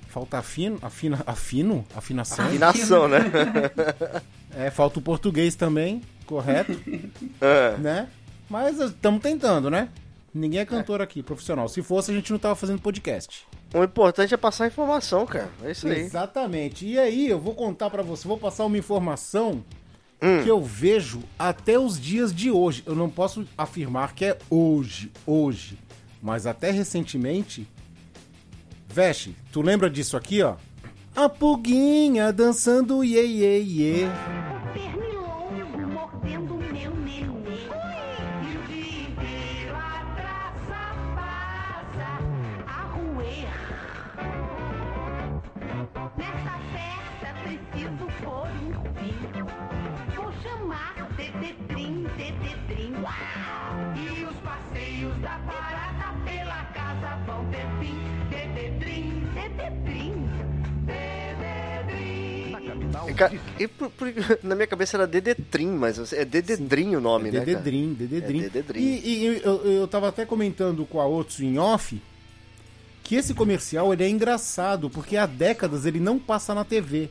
[0.08, 1.86] Falta afino, afina, afino?
[1.96, 2.46] Afinação?
[2.46, 3.20] Afinação, né?
[4.58, 6.72] É, falta o português também, correto,
[7.42, 7.76] É.
[7.78, 8.08] né?
[8.50, 9.90] Mas estamos tentando, né?
[10.34, 11.68] Ninguém é cantor aqui, profissional.
[11.68, 13.46] Se fosse, a gente não tava fazendo podcast.
[13.78, 15.50] O importante é passar informação, cara.
[15.64, 16.00] É isso aí.
[16.00, 16.86] Exatamente.
[16.88, 19.64] E aí, eu vou contar pra você, vou passar uma informação
[20.22, 20.42] Hum.
[20.44, 22.84] que eu vejo até os dias de hoje.
[22.86, 25.78] Eu não posso afirmar que é hoje, hoje,
[26.22, 27.68] mas até recentemente.
[28.88, 30.56] Veste, tu lembra disso aqui, ó?
[31.14, 34.06] A pulguinha dançando iê iê iê.
[53.96, 57.96] E os passeios da parada pela casa vão ter fim.
[58.30, 60.30] Tetetrim, Tetetrim,
[60.86, 61.46] Tetetrim.
[63.16, 67.40] Ca- e por- por- na minha cabeça era Dedetrim, mas é Dededrim o nome, né?
[67.40, 67.46] cara?
[67.46, 68.40] Dededrim, Dededrim.
[68.40, 68.82] É Dededrim.
[68.82, 72.02] E, e eu, eu tava até comentando com a Otsu em off
[73.04, 77.10] que esse comercial ele é engraçado, porque há décadas ele não passa na TV.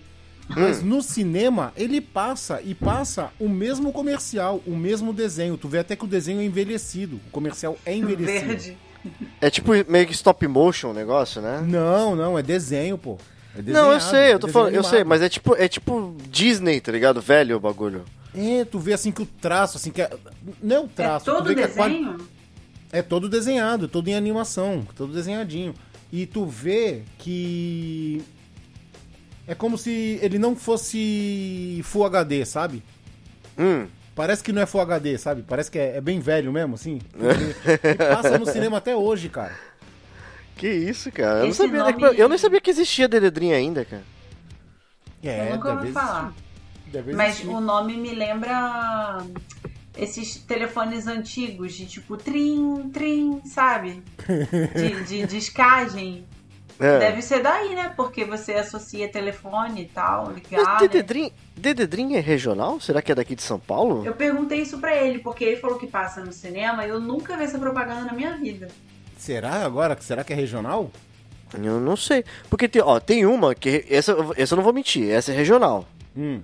[0.48, 0.86] Mas Hum.
[0.86, 5.56] no cinema ele passa e passa o mesmo comercial, o mesmo desenho.
[5.56, 7.16] Tu vê até que o desenho é envelhecido.
[7.26, 8.46] O comercial é envelhecido.
[8.48, 8.76] Verde.
[9.40, 11.62] É tipo meio que stop motion o negócio, né?
[11.66, 13.18] Não, não, é desenho, pô.
[13.56, 15.08] É Não, eu sei, eu tô é falando, eu desenho sei, animado.
[15.08, 17.20] mas é tipo, é tipo Disney, tá ligado?
[17.20, 18.04] Velho o bagulho.
[18.34, 20.10] É, tu vê assim que o traço, assim, que é...
[20.62, 22.18] Não é o É traço, tu todo desenho?
[22.90, 25.74] É todo desenhado, todo em animação, todo desenhadinho.
[26.12, 28.22] E tu vê que.
[29.46, 32.82] É como se ele não fosse Full HD, sabe?
[33.58, 33.86] Hum.
[34.14, 35.42] Parece que não é Full HD, sabe?
[35.42, 37.00] Parece que é, é bem velho mesmo, assim.
[38.14, 39.54] Passa no cinema até hoje, cara.
[40.56, 41.40] Que isso, cara?
[41.40, 44.04] Eu não sabia, nome- que- eu nem sabia que existia Dededrim ainda, cara.
[45.22, 46.32] É, eu nunca ouvi deve falar.
[47.16, 47.48] Mas existir.
[47.48, 49.18] o nome me lembra
[49.98, 54.02] esses telefones antigos de tipo trim, trim, sabe?
[54.76, 56.24] De, de discagem.
[56.80, 56.98] É.
[56.98, 57.92] Deve ser daí, né?
[57.96, 60.74] Porque você associa telefone e tal, Mas ligar.
[60.74, 60.78] né?
[60.80, 62.80] Dededrim, Dededrim é regional?
[62.80, 64.04] Será que é daqui de São Paulo?
[64.04, 67.36] Eu perguntei isso pra ele, porque ele falou que passa no cinema e eu nunca
[67.36, 68.68] vi essa propaganda na minha vida.
[69.16, 69.96] Será agora?
[70.00, 70.90] Será que é regional?
[71.54, 72.24] Eu não sei.
[72.50, 73.84] Porque tem, ó, tem uma que.
[73.88, 75.86] Essa, essa eu não vou mentir, essa é regional.
[76.16, 76.42] Hum.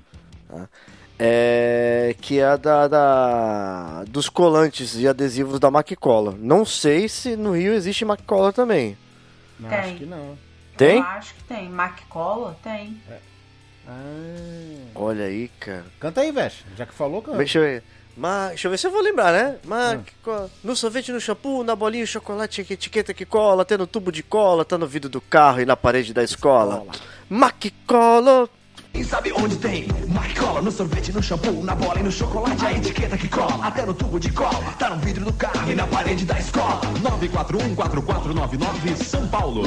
[1.18, 2.14] É.
[2.20, 6.34] Que é a da, da- dos colantes e adesivos da Maquicola.
[6.38, 8.96] Não sei se no Rio existe Maquicola também.
[9.60, 9.78] Não, Tem.
[9.78, 10.38] acho que não.
[10.76, 10.98] Tem?
[10.98, 11.68] Eu acho que tem.
[11.68, 12.56] Mac Cola?
[12.62, 13.00] Tem.
[13.86, 14.90] Ah.
[14.94, 15.84] Olha aí, cara.
[15.98, 16.64] Canta aí, Vesh.
[16.76, 17.38] Já que falou, canta.
[17.38, 17.82] Deixa eu ver.
[18.16, 18.48] Ma...
[18.48, 19.58] Deixa eu ver se eu vou lembrar, né?
[19.64, 20.50] Maquicola.
[20.64, 24.64] No sorvete, no shampoo, na bolinha, chocolate, etiqueta que cola, até no tubo de cola,
[24.64, 26.86] tá no vidro do carro e na parede da escola.
[27.28, 28.48] Maquicola.
[28.92, 29.86] Quem sabe onde tem?
[30.08, 33.86] Macola no sorvete, no shampoo, na bola e no chocolate, a etiqueta que cola, até
[33.86, 36.80] no tubo de cola, tá no vidro do carro e na parede da escola.
[37.02, 39.62] 941-4499 São Paulo.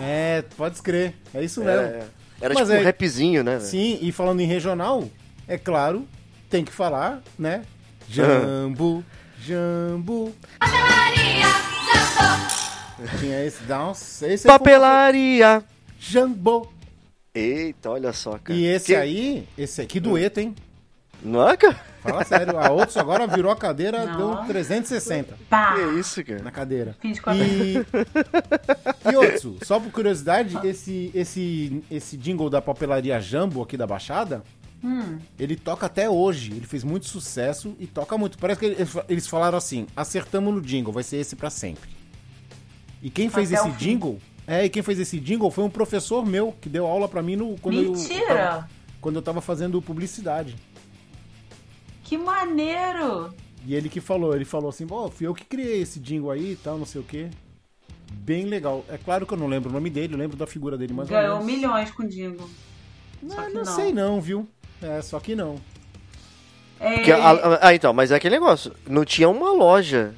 [0.00, 1.14] É, pode escrever.
[1.34, 1.80] É isso mesmo.
[1.86, 2.04] É,
[2.40, 3.56] era Mas tipo um é- rapzinho, né?
[3.58, 3.68] velho?
[3.68, 5.04] Sim, e falando em regional,
[5.48, 6.06] é claro,
[6.48, 7.62] tem que falar, né?
[8.08, 9.04] Jambu,
[9.44, 10.32] jambu.
[13.18, 15.62] Tinha esse, nossa, esse foi- Papelaria.
[17.38, 18.58] Eita, olha só, cara.
[18.58, 20.54] E esse Que- aí, esse aqui dueto, hein?
[21.22, 21.78] Não é, cara?
[22.02, 24.16] Fala sério, a outros agora virou a cadeira, Não.
[24.36, 25.74] deu 360 Pá!
[25.74, 26.42] Que isso, cara?
[26.42, 26.94] na cadeira.
[27.00, 27.38] Fim de conta.
[27.42, 27.84] E,
[29.12, 34.42] e Otsu, só por curiosidade, esse, esse, esse jingle da papelaria Jambo aqui da Baixada,
[34.84, 35.18] Hum.
[35.38, 36.52] ele toca até hoje.
[36.52, 38.36] Ele fez muito sucesso e toca muito.
[38.38, 38.66] Parece que
[39.08, 41.88] eles, falaram assim: acertamos no jingle, vai ser esse pra sempre.
[43.02, 44.20] E quem fez Até esse jingle?
[44.46, 47.34] É, e quem fez esse jingle foi um professor meu que deu aula pra mim
[47.36, 48.26] no, quando, eu, Mentira!
[48.26, 48.70] tava,
[49.00, 50.54] quando eu tava fazendo publicidade.
[52.04, 53.34] Que maneiro!
[53.66, 56.52] E ele que falou, ele falou assim, ó, fui eu que criei esse jingle aí
[56.52, 57.28] e tal, não sei o quê.
[58.12, 58.84] Bem legal.
[58.88, 61.10] É claro que eu não lembro o nome dele, eu lembro da figura dele mais
[61.10, 61.52] ou Ganhou menos.
[61.52, 62.06] milhões com o
[63.36, 63.64] Ah, que não, não.
[63.64, 64.48] sei não, viu?
[64.80, 65.56] É, só que não.
[66.78, 67.02] É,
[67.60, 68.72] ah, então, mas é aquele negócio.
[68.86, 70.14] Não tinha uma loja.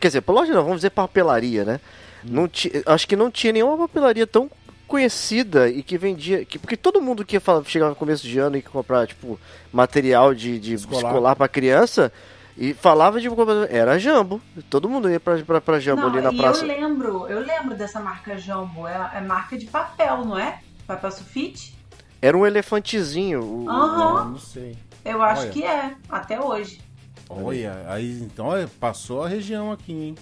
[0.00, 1.80] Quer dizer, loja não, vamos dizer papelaria, né?
[2.24, 4.50] Não ti, acho que não tinha nenhuma papelaria tão
[4.86, 6.44] conhecida e que vendia.
[6.44, 9.06] Que, porque todo mundo que ia falar, chegava no começo de ano e ia comprar,
[9.06, 9.38] tipo,
[9.72, 11.10] material de, de Escolar.
[11.12, 12.12] escolar, pra criança
[12.56, 13.28] e falava de.
[13.70, 14.40] Era Jambo.
[14.68, 16.64] Todo mundo ia pra, pra, pra Jambo não, ali na e praça.
[16.64, 18.86] eu lembro, eu lembro dessa marca Jumbo.
[18.86, 20.60] É, é marca de papel, não é?
[20.86, 21.74] Papel sulfite?
[22.20, 23.42] Era um elefantezinho.
[23.42, 24.24] o- Aham.
[24.32, 24.76] Não sei.
[25.04, 25.50] Eu acho Olha.
[25.50, 26.80] que é, até hoje.
[27.28, 30.14] Olha, aí então olha, passou a região aqui, hein?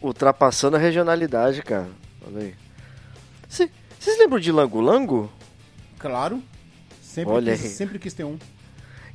[0.00, 1.88] Ultrapassando a regionalidade, cara.
[2.26, 2.54] Olha aí.
[3.48, 5.30] Cê- Vocês lembram de Lango Lango?
[5.98, 6.42] Claro.
[7.02, 7.70] Sempre, Olha quis, aí.
[7.70, 8.36] sempre quis ter um.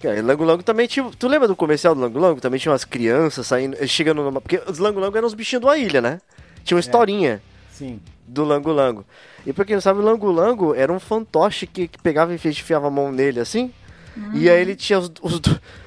[0.01, 1.09] Cara, Lango Lango também tinha.
[1.17, 2.41] Tu lembra do comercial do Lango Lango?
[2.41, 4.41] Também tinha umas crianças saindo, chegando numa.
[4.41, 6.19] Porque os Lango Lango eram os bichinhos da ilha, né?
[6.63, 7.41] Tinha uma historinha
[7.71, 7.99] Sim.
[8.27, 9.05] do Lango Lango.
[9.45, 12.35] E pra quem não sabe, o Lango Lango era um fantoche que, que pegava e
[12.35, 13.71] enfiava a mão nele assim.
[14.33, 15.39] E aí ele tinha os, os,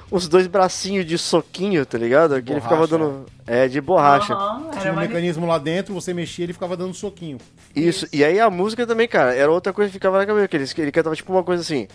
[0.09, 2.41] os dois bracinhos de soquinho, tá ligado?
[2.41, 3.25] Que ele ficava dando.
[3.47, 4.33] É, de borracha.
[4.33, 7.37] Aham, Tinha um mecanismo lá dentro, você mexia ele ficava dando soquinho.
[7.75, 8.07] Isso.
[8.11, 10.47] E aí a música também, cara, era outra coisa que ficava na cabeça.
[10.47, 11.87] Que ele, ele cantava tipo uma coisa assim.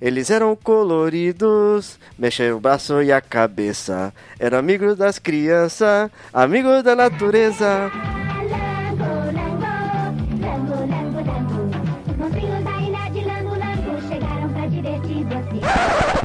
[0.00, 4.12] Eles eram coloridos, mexia o braço e a cabeça.
[4.38, 7.90] Eram amigos das crianças, amigos da natureza.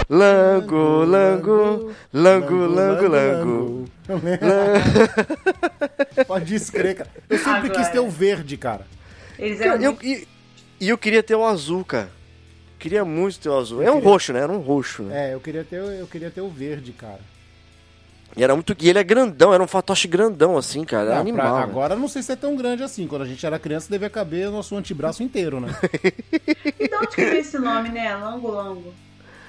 [0.10, 3.86] Lango, lango, lango, lango, lango.
[6.28, 7.10] Pode escrever, cara.
[7.30, 7.74] Eu sempre Agora.
[7.76, 8.88] quis ter o verde, cara.
[9.38, 10.28] Eles eram Eu, muito- e,
[10.82, 12.10] e eu queria ter o azul, cara.
[12.80, 13.84] queria muito ter o azul.
[13.84, 14.40] É um roxo, né?
[14.40, 15.30] Era um roxo, né?
[15.30, 17.20] É, eu queria ter, eu queria ter o verde, cara.
[18.36, 18.76] E era muito.
[18.80, 21.06] E ele é grandão, era um fantoche grandão, assim, cara.
[21.06, 21.48] Era Não, animal.
[21.48, 21.64] pra- né?
[21.72, 23.06] agora não sei se é tão grande assim.
[23.08, 25.70] Quando a gente era criança, devia caber o nosso antebraço inteiro, né?
[26.80, 28.16] E de onde que veio esse nome, né?
[28.16, 28.52] Lango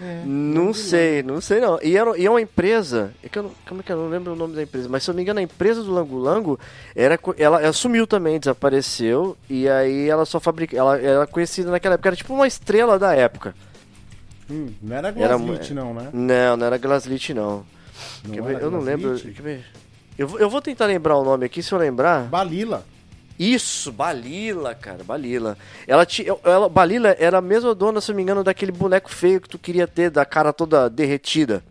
[0.01, 0.27] Lango.
[0.29, 1.79] Não sei, não sei não.
[1.83, 3.13] E, era, e é uma empresa.
[3.23, 4.89] É que eu não, como é que eu não lembro o nome da empresa?
[4.89, 6.61] Mas se eu não me engano, a empresa do Lango Lango
[6.95, 9.37] era, ela, ela sumiu também, desapareceu.
[9.49, 10.77] E aí ela só fabrica.
[10.77, 13.55] Ela era conhecida naquela época, era tipo uma estrela da época.
[14.51, 16.09] Hum, não era Glaslit, não, né?
[16.13, 17.65] Não, não era Glaslit, não.
[18.27, 19.17] Não era eu não lembro.
[20.19, 22.25] Eu, vou- eu vou tentar lembrar o nome aqui, se eu lembrar.
[22.25, 22.85] Balila.
[23.41, 25.57] Isso, Balila, cara, Balila.
[25.87, 29.11] Ela, tinha, ela, Balila era a mesma dona, se eu não me engano, daquele boneco
[29.11, 31.65] feio que tu queria ter, da cara toda derretida.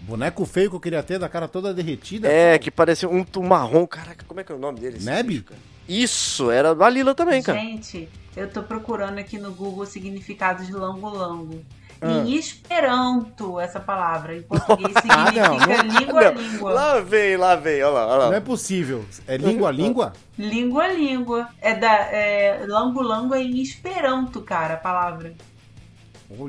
[0.00, 2.26] Boneco feio que eu queria ter, da cara toda derretida.
[2.26, 3.86] É, que parecia um, um marrom.
[3.86, 5.04] Caraca, como é que é o nome dele?
[5.04, 5.42] Neb?
[5.42, 5.60] cara?
[5.86, 7.60] Isso, era Balila também, cara.
[7.60, 11.62] Gente, eu tô procurando aqui no Google o significado de Lango Lango.
[12.02, 12.10] Ah.
[12.24, 14.34] Em Esperanto, essa palavra.
[14.36, 16.72] Em português Ah, significa não, não- língua a Não, língua.
[16.72, 18.36] Lá vem, lá vem, olha lá, olha Não lá.
[18.36, 19.04] é possível.
[19.26, 20.12] É língua a língua?
[20.38, 21.48] Língua a língua.
[21.60, 21.92] É da.
[21.92, 25.34] É, Lango Lango é em Esperanto, cara, a palavra.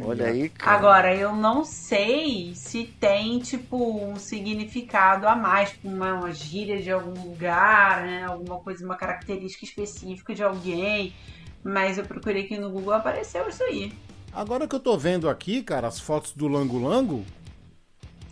[0.05, 0.77] Olha aí, cara.
[0.77, 6.79] Agora, eu não sei se tem, tipo, um significado a mais, tipo, uma, uma gíria
[6.79, 8.23] de algum lugar, né?
[8.25, 11.13] Alguma coisa, uma característica específica de alguém.
[11.63, 13.91] Mas eu procurei aqui no Google apareceu isso aí.
[14.34, 17.25] Agora que eu tô vendo aqui, cara, as fotos do Lango Lango.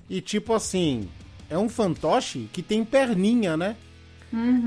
[0.10, 1.08] E tipo assim,
[1.50, 3.76] é um fantoche que tem perninha, né?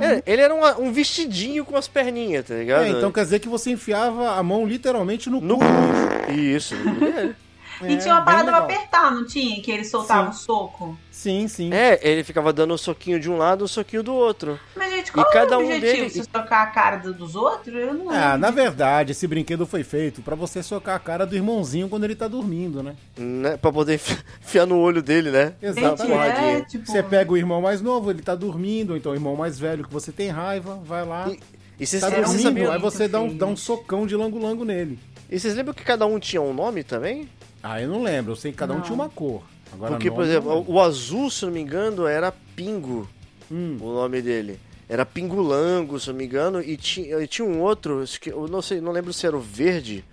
[0.00, 2.84] É, ele era uma- um vestidinho com as perninhas, tá ligado?
[2.84, 5.64] É, então quer dizer que você enfiava a mão literalmente no, No cu.
[5.64, 6.32] cu.
[6.32, 6.74] Isso,
[7.80, 7.94] dele.
[7.94, 9.60] E É, tinha uma bem parada pra apertar, não tinha?
[9.62, 10.28] Que ele soltava Sim.
[10.30, 10.98] um soco.
[11.10, 11.72] Sim, sim.
[11.72, 14.58] É, ele ficava dando um soquinho de um lado, um soquinho do outro.
[14.76, 15.96] Mas, gente, qual cada é o um objetivo?
[15.96, 17.74] deles- Se tocar a cara do- dos outros?
[17.74, 21.24] Eu não Ah, lembro na verdade, esse brinquedo foi feito pra você socar a cara
[21.26, 22.94] do irmãozinho quando ele tá dormindo, né?
[23.16, 23.56] Né?
[23.56, 25.54] Pra poder enfi- enfiar no olho dele, né?
[25.62, 25.98] Exatamente.
[25.98, 26.60] Gente, é, porradinha.
[26.64, 26.86] tipo...
[26.90, 29.84] Você pega o irmão mais novo, ele tá dormindo, ou então o irmão mais velho
[29.84, 31.38] que você tem raiva, vai lá, E,
[31.78, 34.98] e vocês, tá um dormindo, aí você dá um, dá um socão de lango-lango nele.
[35.30, 37.28] e vocês lembram que cada um tinha um nome também?
[37.62, 38.82] Ah, eu não lembro, eu sei que cada um Não.
[38.82, 39.42] tinha uma cor.
[39.72, 43.08] Agora, Porque, por nome, eu exemplo, o, azul, se não me engano, era Pingo,
[43.50, 44.58] Hum, o nome dele.
[44.88, 48.46] Era Pingulango, se não me engano, e tinha, e tinha um outro, acho que eu
[48.48, 50.04] não sei, não lembro se era o verde,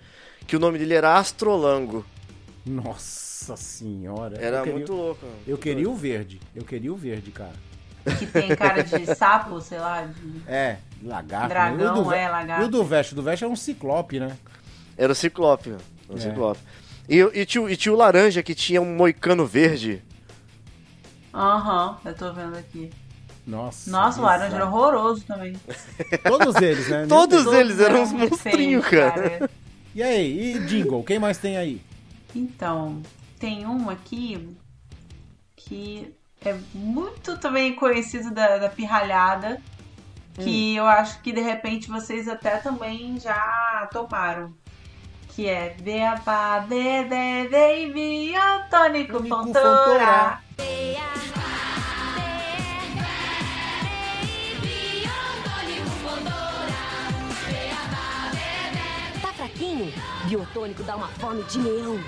[0.46, 2.04] que o nome dele era Astrolango.
[2.64, 4.36] nossa senhora.
[4.40, 5.26] Era eu queria, muito louco.
[5.46, 7.54] Eu queria o verde, eu queria o verde, cara.
[8.18, 11.48] Que tem cara de sapo, sei lá, de É, lagarto.
[11.48, 11.84] dragão, né?
[11.84, 12.62] E o do, é, lagarto.
[12.62, 13.12] E o do Veste?
[13.12, 14.36] O do Veste é um ciclope, né?
[14.96, 15.70] Era o Ciclope,
[16.08, 16.20] o É.
[16.20, 16.60] Ciclope.
[17.10, 20.00] E, e, tinha, o- e tinha o laranja que tinha um moicano verde.
[21.34, 22.90] Aham, eu tô vendo aqui.
[23.46, 23.90] Nossa.
[23.90, 25.54] Nossa, o laranja era horroroso também.
[26.22, 27.06] Todos eles, né?
[27.10, 29.50] Todos Todos eles eram uns monstrinhos, feios, cara.
[29.94, 31.82] E aí, e Jingle, quem mais tem aí?
[32.34, 33.02] Então,
[33.40, 34.56] tem um aqui
[35.56, 39.60] que é muito também conhecido da, da pirralhada,
[40.36, 44.54] que eu acho que de repente vocês até também já tomaram.
[45.40, 49.26] Que é Beabá, Bebê, Baby, Antônico.
[49.26, 50.38] Fontoura.
[59.22, 59.90] Tá fraquinho?
[60.26, 61.98] Biotônico dá uma fome de leão.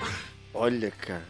[0.52, 1.24] Olha, cara.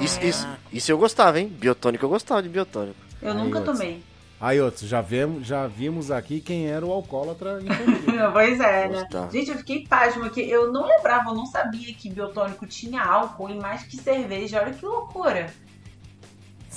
[0.00, 1.48] Isso, isso, isso eu gostava, hein?
[1.48, 2.96] Biotônico, eu gostava de biotônico.
[3.20, 4.04] Eu nunca tomei.
[4.44, 8.04] Aí, outros, já, vemos, já vimos aqui quem era o alcoólatra infantil.
[8.30, 9.08] Pois é, né?
[9.32, 13.48] Gente, eu fiquei pasma que eu não lembrava, eu não sabia que biotônico tinha álcool
[13.48, 14.60] e mais que cerveja.
[14.60, 15.46] Olha que loucura.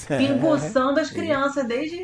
[0.10, 0.18] É.
[0.18, 1.98] Pinguçando as crianças desde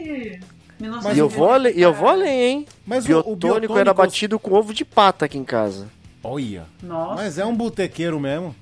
[0.81, 1.15] 1990.
[1.15, 2.65] E eu vou, e eu vou além, hein?
[2.85, 5.87] Mas o- biotônico, o biotônico era batido com ovo de pata aqui em casa.
[6.21, 7.15] Olha, Nossa.
[7.15, 8.53] mas é um botequeiro mesmo.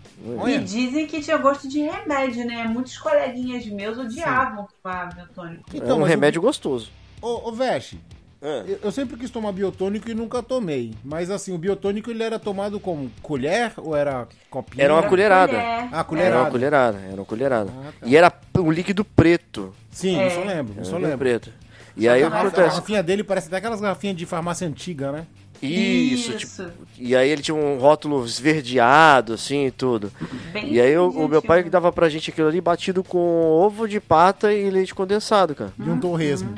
[0.48, 2.66] E dizem que tinha gosto de remédio, né?
[2.66, 5.64] Muitos coleguinhas meus odiavam tomar biotônico.
[5.74, 6.92] é então, um mas remédio gostoso.
[7.22, 8.00] O, ô, ô Veste,
[8.42, 10.94] eu, eu sempre quis tomar biotônico e nunca tomei.
[11.04, 14.84] Mas assim, o biotônico ele era tomado com colher ou era copinho?
[14.84, 15.54] Era uma Era colherada.
[15.54, 15.64] colher.
[15.66, 16.52] Ah, Era uma colherada.
[16.52, 17.72] colherada, era uma colherada.
[17.76, 18.08] Ah, tá.
[18.08, 19.74] E era um líquido preto.
[19.92, 20.28] Sim, É.
[20.28, 21.18] eu só lembro, eu só um líquido lembro.
[21.18, 21.52] preto.
[21.98, 22.68] E aí o que A, a acontece?
[22.70, 25.26] garrafinha dele parece até aquelas garrafinhas de farmácia antiga, né?
[25.62, 30.12] Isso, tipo, e aí ele tinha um rótulo esverdeado, assim, e tudo.
[30.52, 31.70] Bem E aí o, o meu pai sugestivo.
[31.70, 35.72] dava pra gente aquilo ali batido com ovo de pata e leite condensado, cara.
[35.78, 36.54] E um torresmo.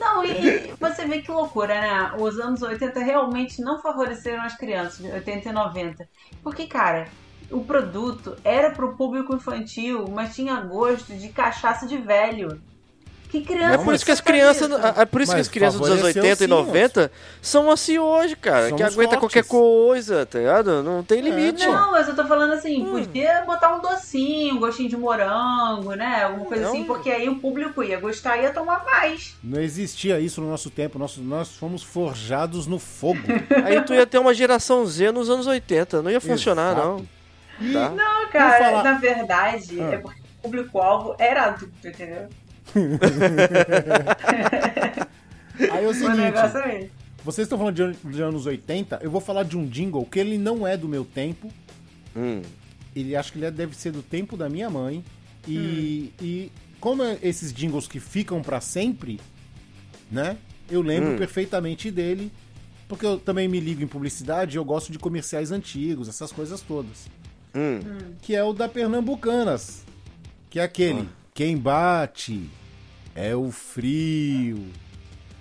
[0.00, 2.12] Não, e, e você vê que loucura, né?
[2.18, 6.08] Os anos 80 realmente não favoreceram as crianças, 80 e 90.
[6.42, 7.06] Porque, cara,
[7.50, 12.60] o produto era pro público infantil, mas tinha gosto de cachaça de velho.
[13.30, 13.74] Que criança.
[13.74, 16.22] É por isso que as crianças, é por isso que as crianças dos anos favoreceu
[16.24, 19.18] 80 e sim, 90 são assim hoje, cara, que Somos aguenta fortes.
[19.20, 20.82] qualquer coisa, tá ligado?
[20.82, 21.64] Não tem limite.
[21.66, 22.90] Não, mas eu tô falando assim, Hum.
[22.90, 26.24] podia botar um docinho, um gostinho de morango, né?
[26.24, 26.70] Alguma coisa Não.
[26.72, 29.36] assim, porque aí o público ia gostar e ia tomar mais.
[29.44, 33.20] Não existia isso no nosso tempo, nós, nós fomos forjados no fogo.
[33.64, 36.86] Aí tu ia ter uma geração Z nos anos 80, não ia funcionar Exato.
[37.60, 37.72] não.
[37.72, 37.88] Tá?
[37.90, 39.84] Não, cara, falar- na verdade, Ah.
[39.92, 42.28] é porque o público-alvo era adulto, entendeu?
[45.70, 46.88] Aí é o seguinte, é
[47.22, 50.18] vocês estão falando de, an- de anos 80, eu vou falar de um jingle que
[50.18, 51.52] ele não é do meu tempo,
[52.16, 52.40] Hum.
[52.96, 55.04] ele acho que ele deve ser do tempo da minha mãe.
[55.46, 56.50] E, e
[56.80, 59.20] como é esses jingles que ficam pra sempre,
[60.10, 60.36] né?
[60.70, 61.16] Eu lembro Hum.
[61.16, 62.32] perfeitamente dele,
[62.88, 66.60] porque eu também me ligo em publicidade e eu gosto de comerciais antigos, essas coisas
[66.62, 67.06] todas.
[67.54, 67.78] Hum.
[68.22, 69.84] Que é o da Pernambucanas,
[70.48, 72.48] que é aquele quem bate
[73.14, 74.66] é o frio.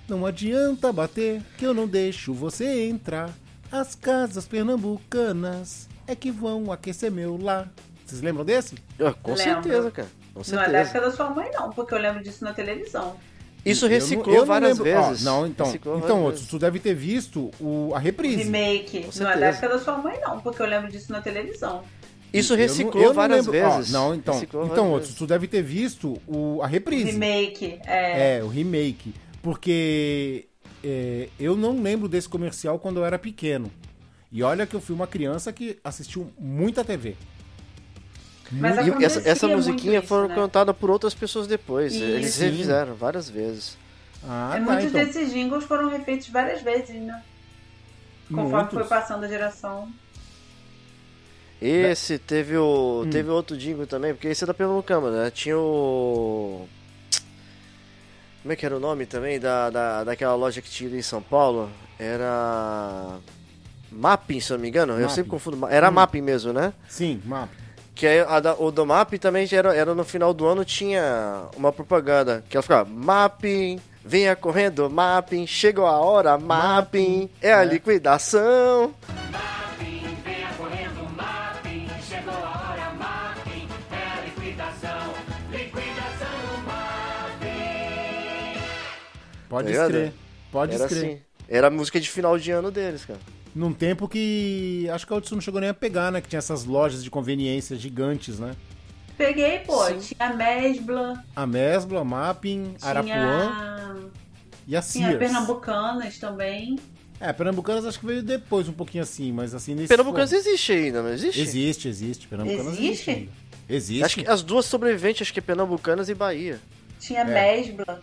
[0.07, 3.29] Não adianta bater que eu não deixo você entrar.
[3.71, 7.71] As casas pernambucanas é que vão aquecer meu lar.
[8.05, 8.75] Vocês lembram desse?
[8.99, 9.43] Ah, com Lembro.
[9.63, 10.07] certeza, cara.
[10.33, 11.11] Com Não é da época certeza.
[11.11, 13.15] da sua mãe, não, porque eu lembro disso na televisão.
[13.63, 15.23] Isso Eu não- reciclou eu não várias lembro- ó, vezes.
[15.23, 16.49] não, então, Reciclou então várias outros, vezes.
[16.51, 18.43] tu deve ter visto o, a reprise.
[18.43, 18.85] Remake.
[18.91, 19.39] Com Não é certeza.
[19.39, 21.83] da época da sua mãe, não, porque eu lembro disso na televisão.
[22.31, 23.91] Isso Eu não- reciclou eu não várias lembro- ó, vezes.
[23.91, 27.11] não, então, Reciclou então várias outros, tu deve ter visto o, a reprise.
[27.11, 27.79] Remake.
[27.85, 28.37] É.
[28.37, 29.13] É, o remake.
[29.41, 30.45] Porque
[30.83, 33.71] é, eu não lembro desse comercial quando eu era pequeno.
[34.31, 37.15] E olha que eu fui uma criança que assistiu muita TV.
[38.51, 40.35] Mas E essa, essa muito musiquinha foi né?
[40.35, 41.93] cantada por outras pessoas depois.
[41.95, 42.41] Eles Isso.
[42.43, 43.77] refizeram várias vezes.
[44.23, 45.05] Ah, É, tá, muitos então.
[45.05, 47.23] desses jingles foram refeitos várias vezes, né?
[48.27, 48.73] Conforme Muitos.
[48.73, 49.91] foi passando a geração.
[51.61, 53.03] Esse teve o.
[53.05, 53.09] Hum.
[53.09, 55.31] Teve outro jingle também, porque esse é da Pernambucana, né?
[55.31, 56.67] Tinha o.
[58.41, 61.21] Como é que era o nome também da, da, daquela loja que tinha em São
[61.21, 61.69] Paulo?
[61.99, 63.17] Era.
[63.91, 64.93] Mapping, se eu não me engano.
[64.93, 65.13] Eu Mapping.
[65.13, 65.67] sempre confundo.
[65.67, 65.93] Era Hum.
[65.93, 66.71] Mapping mesmo, né?
[66.87, 67.49] Sim, mapa.
[67.93, 71.43] Que aí a da- o do Mapping também era, era no final do ano, tinha
[71.57, 72.41] uma propaganda.
[72.49, 78.93] Que ela ficava, Mapping, venha correndo, Mapping, chegou a hora, Mapping, é a liquidação.
[89.49, 90.13] Pode Tá escrever.
[90.51, 91.05] Pode Era escrever.
[91.13, 91.21] assim.
[91.49, 93.19] Era a música de final de ano deles, cara.
[93.55, 96.21] Num tempo que acho que a Hudson não chegou nem a pegar, né?
[96.21, 98.55] Que tinha essas lojas de conveniência gigantes, né?
[99.17, 99.99] Peguei, pô, Sim.
[99.99, 103.95] tinha Mesbla, A Mesbla, Mapping, Arapuã tinha,
[104.65, 105.17] e a tinha Sears.
[105.19, 106.77] Pernambucanas também.
[107.19, 110.71] É, Pernambucanas acho que veio depois, um pouquinho assim, mas assim nesse Pernambucanas for- existe
[110.71, 111.41] ainda, não existe?
[111.41, 112.27] Existe, existe.
[112.29, 112.85] Pernambucanas existe.
[112.87, 113.09] Existe?
[113.11, 113.31] ainda.
[113.67, 114.03] Existe.
[114.05, 116.59] Acho que as duas sobreviventes, acho que é Pernambucanas e Bahia.
[116.99, 117.25] Tinha É.
[117.25, 117.99] Mesbla.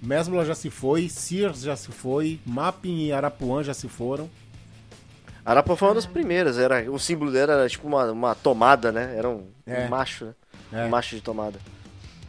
[0.00, 4.30] Mesbla já se foi, Sears já se foi, Mapping e Arapuã já se foram.
[5.44, 9.14] Arapuã foi uma das primeiras, era, o símbolo dela era tipo uma, uma tomada, né?
[9.16, 9.84] Era um, É.
[9.84, 10.34] um macho, né?
[10.72, 10.84] É.
[10.84, 11.58] Um macho de tomada.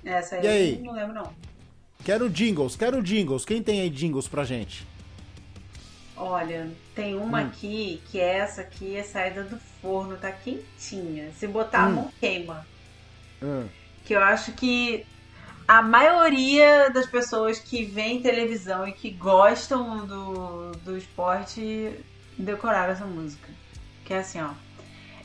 [0.04, 0.76] Essa aí, E aí?
[0.78, 1.34] eu não lembro, não.
[2.04, 3.44] Quero jingles, quero jingles.
[3.44, 4.88] Quem tem aí jingles pra gente?
[6.16, 7.48] Olha, tem uma Hum.
[7.48, 11.30] aqui, que é essa aqui, é saída do forno, tá quentinha.
[11.38, 11.94] Se botar a Hum.
[11.94, 12.66] mão, queima.
[13.42, 13.68] Hum.
[14.06, 15.06] Que eu acho que
[15.70, 21.94] a maioria das pessoas que veem televisão e que gostam do, do esporte
[22.36, 23.48] decoraram essa música.
[24.04, 24.50] Que é assim, ó.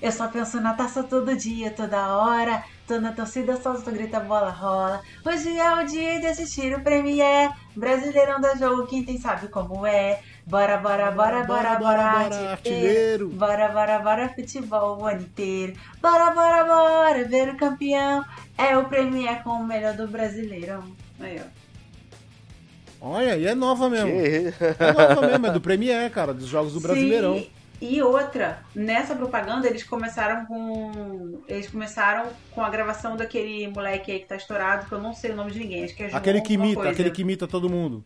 [0.03, 2.62] Eu só penso na taça todo dia, toda hora.
[2.86, 5.01] Tô na torcida, só tu grita, bola rola.
[5.24, 7.51] Hoje é o dia de assistir o Premier.
[7.74, 10.20] Brasileirão da jogo, quem tem sabe como é.
[10.47, 13.30] Bora, bora, bora, bora, bora, bora, artilheiro.
[13.30, 15.72] Bora, bora, bora, futebol o ano inteiro.
[16.03, 18.22] Bora, bora, bora, ver o campeão.
[18.57, 20.84] É o Premier com o melhor do Brasileirão.
[21.20, 21.64] Aí, ó.
[23.00, 24.11] Olha, e é nova mesmo.
[24.11, 27.34] Que- É nova mesmo, é do Premier, cara, dos jogos do Brasileirão.
[27.38, 27.50] Sim.
[27.80, 31.42] E outra, nessa propaganda eles começaram com.
[31.46, 35.32] Eles começaram com a gravação daquele moleque aí que tá estourado, que eu não sei
[35.32, 36.90] o nome de ninguém, acho que é João Aquele que imita, coisa.
[36.92, 38.02] aquele que imita todo mundo.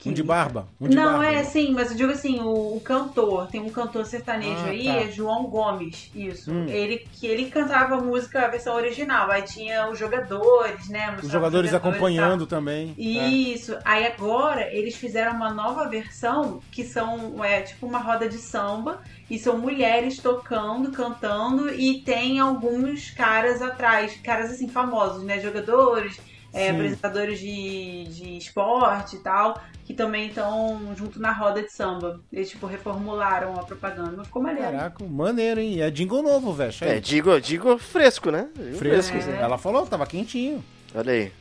[0.00, 0.66] Que um de barba.
[0.80, 1.26] Um de não, barba.
[1.32, 4.84] é sim, mas eu digo assim, o, o cantor, tem um cantor sertanejo Ah, aí,
[4.86, 4.92] tá.
[4.94, 6.50] é João Gomes, isso.
[6.50, 6.66] Hum.
[6.68, 11.14] Ele que ele cantava a música, a versão original, aí tinha os jogadores, né?
[11.22, 11.80] Os jogadores tal.
[11.80, 12.94] acompanhando também.
[12.98, 13.02] É.
[13.02, 13.76] Isso.
[13.84, 19.02] Aí agora eles fizeram uma nova versão que são é tipo uma roda de samba
[19.28, 26.18] e são mulheres tocando, cantando e tem alguns caras atrás, caras assim famosos, né, jogadores,
[26.52, 32.20] é, apresentadores de, de esporte e tal, que também estão junto na roda de samba.
[32.32, 34.70] Eles tipo reformularam a propaganda, mas ficou maneiro.
[34.70, 35.74] Caraca, maneiro, hein?
[35.74, 36.72] E é jingle novo, velho.
[36.80, 38.48] É, digo, digo fresco, né?
[38.56, 39.16] Digo Fresco.
[39.16, 39.42] É.
[39.42, 40.64] Ela falou, tava quentinho.
[40.94, 41.32] Olha aí.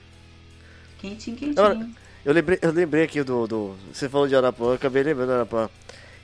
[1.00, 1.66] Quentinho, quentinho.
[1.66, 1.90] Agora,
[2.26, 3.76] eu lembrei, eu lembrei aqui do, do.
[3.92, 5.70] Você falou de Arapuã, eu acabei lembrando do Arapuã.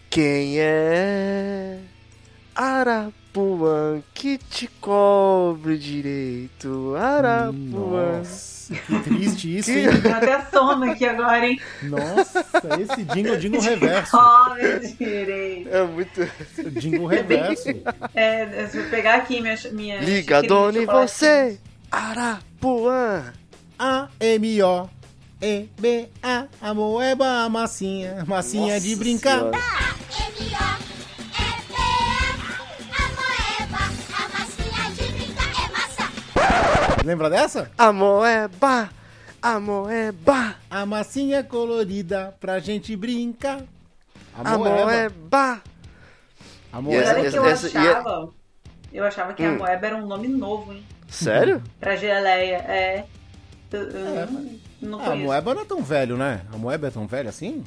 [0.10, 1.80] Quem é
[2.56, 6.96] Arapuã que te cobre direito?
[6.96, 8.20] Arapuã.
[8.20, 9.90] Nossa, que triste isso, Que- hein?
[10.02, 11.60] Deu até sono aqui agora, hein?
[11.84, 12.46] Nossa,
[12.80, 14.12] esse jingle, jingle reverso.
[14.18, 15.68] Cobre direito.
[15.70, 16.22] É muito.
[16.80, 17.70] Jingle reverso.
[18.16, 19.56] É, se eu pegar aqui minha.
[19.74, 21.12] minha Liga, de dona, em chocolate.
[21.12, 21.60] você!
[21.92, 23.34] Arapuã!
[23.78, 24.88] A-M-O-E-B-A,
[26.62, 29.40] a moeba, a massinha, massinha de Nossa brincar.
[29.40, 29.58] Senhora.
[37.06, 37.70] Lembra dessa?
[37.78, 38.90] A moeba!
[39.40, 40.56] A moeba!
[40.72, 43.62] A massinha colorida pra gente brincar.
[44.34, 44.76] A A moeba.
[44.86, 45.62] moeba!
[46.74, 47.10] A E moeba.
[47.12, 48.30] olha que eu Essa- é- achava.
[48.92, 49.58] Eu achava que a Hum.
[49.60, 50.84] moeba era um nome novo, hein?
[51.08, 51.62] Sério?
[51.80, 52.56] Pra geleia.
[52.68, 53.06] É.
[53.72, 54.50] Eu, eu É, não,
[54.82, 55.26] não Ah, a conheço.
[55.26, 56.42] moeba não é tão velho, né?
[56.52, 57.64] A moeba é tão velha assim?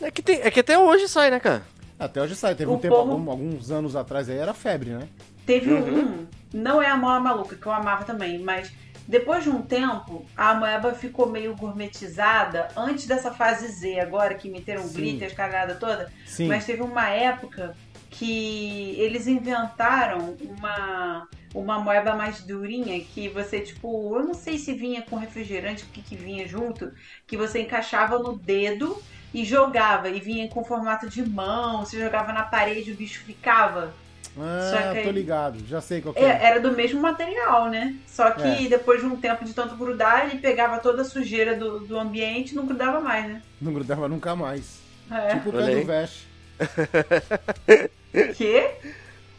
[0.00, 1.62] É que, tem, é que até hoje sai, né, cara?
[1.98, 2.54] Até hoje sai.
[2.54, 5.08] Teve O um tempo, povo- alguns anos atrás aí era febre, né?
[5.46, 5.98] Teve Uhum.
[5.98, 8.72] um, não é a moa maluca, que eu amava também, mas
[9.06, 14.48] depois de um tempo, a moeba ficou meio gourmetizada antes dessa fase Z, agora que
[14.48, 14.94] meteram Sim.
[14.94, 16.12] glitter, as cagadas toda.
[16.24, 16.46] Sim.
[16.48, 17.76] Mas teve uma época
[18.10, 24.72] que eles inventaram uma, uma moeba mais durinha que você, tipo, eu não sei se
[24.72, 26.92] vinha com refrigerante, o que, que vinha junto,
[27.26, 29.02] que você encaixava no dedo
[29.34, 33.94] e jogava, e vinha com formato de mão, você jogava na parede, o bicho ficava.
[34.34, 34.40] Só
[34.78, 35.58] Ah, tô ligado.
[35.66, 36.44] Já sei qual que É, é.
[36.46, 37.94] era do mesmo material, né?
[38.06, 38.68] Só que É.
[38.68, 42.52] depois de um tempo de tanto grudar, ele pegava toda a sujeira do, do ambiente
[42.52, 43.42] e não grudava mais, né?
[43.60, 44.80] Não grudava nunca mais.
[45.10, 45.34] É.
[45.34, 46.28] Tipo o pé do Veste.
[48.36, 48.70] Quê?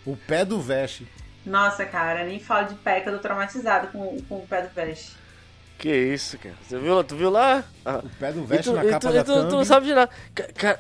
[0.06, 1.08] O pé do Veste.
[1.46, 4.70] Nossa, cara, nem falo de pé que eu tô traumatizado com, com o pé do
[4.74, 5.12] veste.
[5.84, 6.56] Que isso, cara?
[6.66, 7.62] Você viu, tu viu lá?
[7.84, 9.88] Ah, O pé do Veste tu, na capa tu, da e tu, tu não sabe
[9.88, 10.10] de nada.
[10.34, 10.80] Ca- Cara,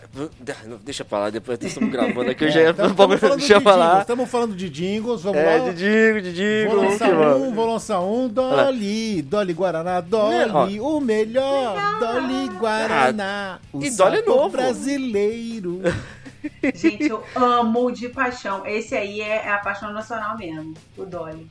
[0.82, 3.20] deixa pra lá, depois nós estamos gravando aqui, eu já É, ia tamo- pouco- tamo
[3.20, 3.99] falando deixa de pra jingles, lá.
[4.01, 5.70] Estamos falando de jingles, vamos É, lá.
[5.72, 11.01] de digo, de digo, Vou lançar um, vou lançar um, Dolly, Dolly Guaraná, Dolly, o
[11.01, 14.49] melhor, Dolly Guaraná, o e Dolly é novo.
[14.51, 15.82] brasileiro.
[16.74, 18.66] Gente, eu amo de paixão.
[18.66, 21.45] Esse aí é, é a paixão nacional mesmo, o Dolly.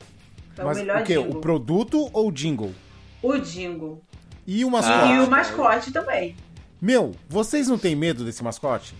[0.57, 1.13] É Mas o melhor o quê?
[1.17, 1.37] jingle.
[1.37, 2.71] O produto ou o jingle?
[3.23, 4.03] O jingle.
[4.45, 5.19] E o e mascote?
[5.19, 6.35] o mascote também.
[6.81, 8.93] Meu, vocês não têm medo desse mascote?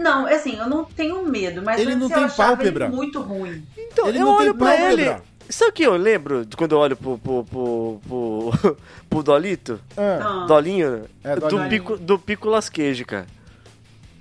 [0.00, 2.86] Não, assim, eu não tenho medo, mas Ele não eu tem achava pálpebra.
[2.86, 3.62] ele muito ruim.
[3.76, 5.04] Então, Ele eu não tem olho pra ele.
[5.50, 8.76] Sabe o que eu lembro de quando eu olho pro, pro, pro, pro,
[9.08, 9.80] pro Dolito?
[9.96, 10.46] Ah.
[10.46, 11.04] Dolinho?
[11.22, 13.26] É, do, pico, do Picolas Queijo, cara.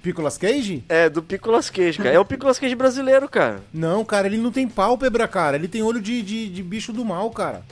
[0.01, 0.83] Picolas Cage?
[0.87, 2.15] É, do Picolas Queijo, cara.
[2.15, 3.61] É o Picolas Queijo brasileiro, cara.
[3.73, 5.57] Não, cara, ele não tem pálpebra, cara.
[5.57, 7.63] Ele tem olho de, de, de bicho do mal, cara.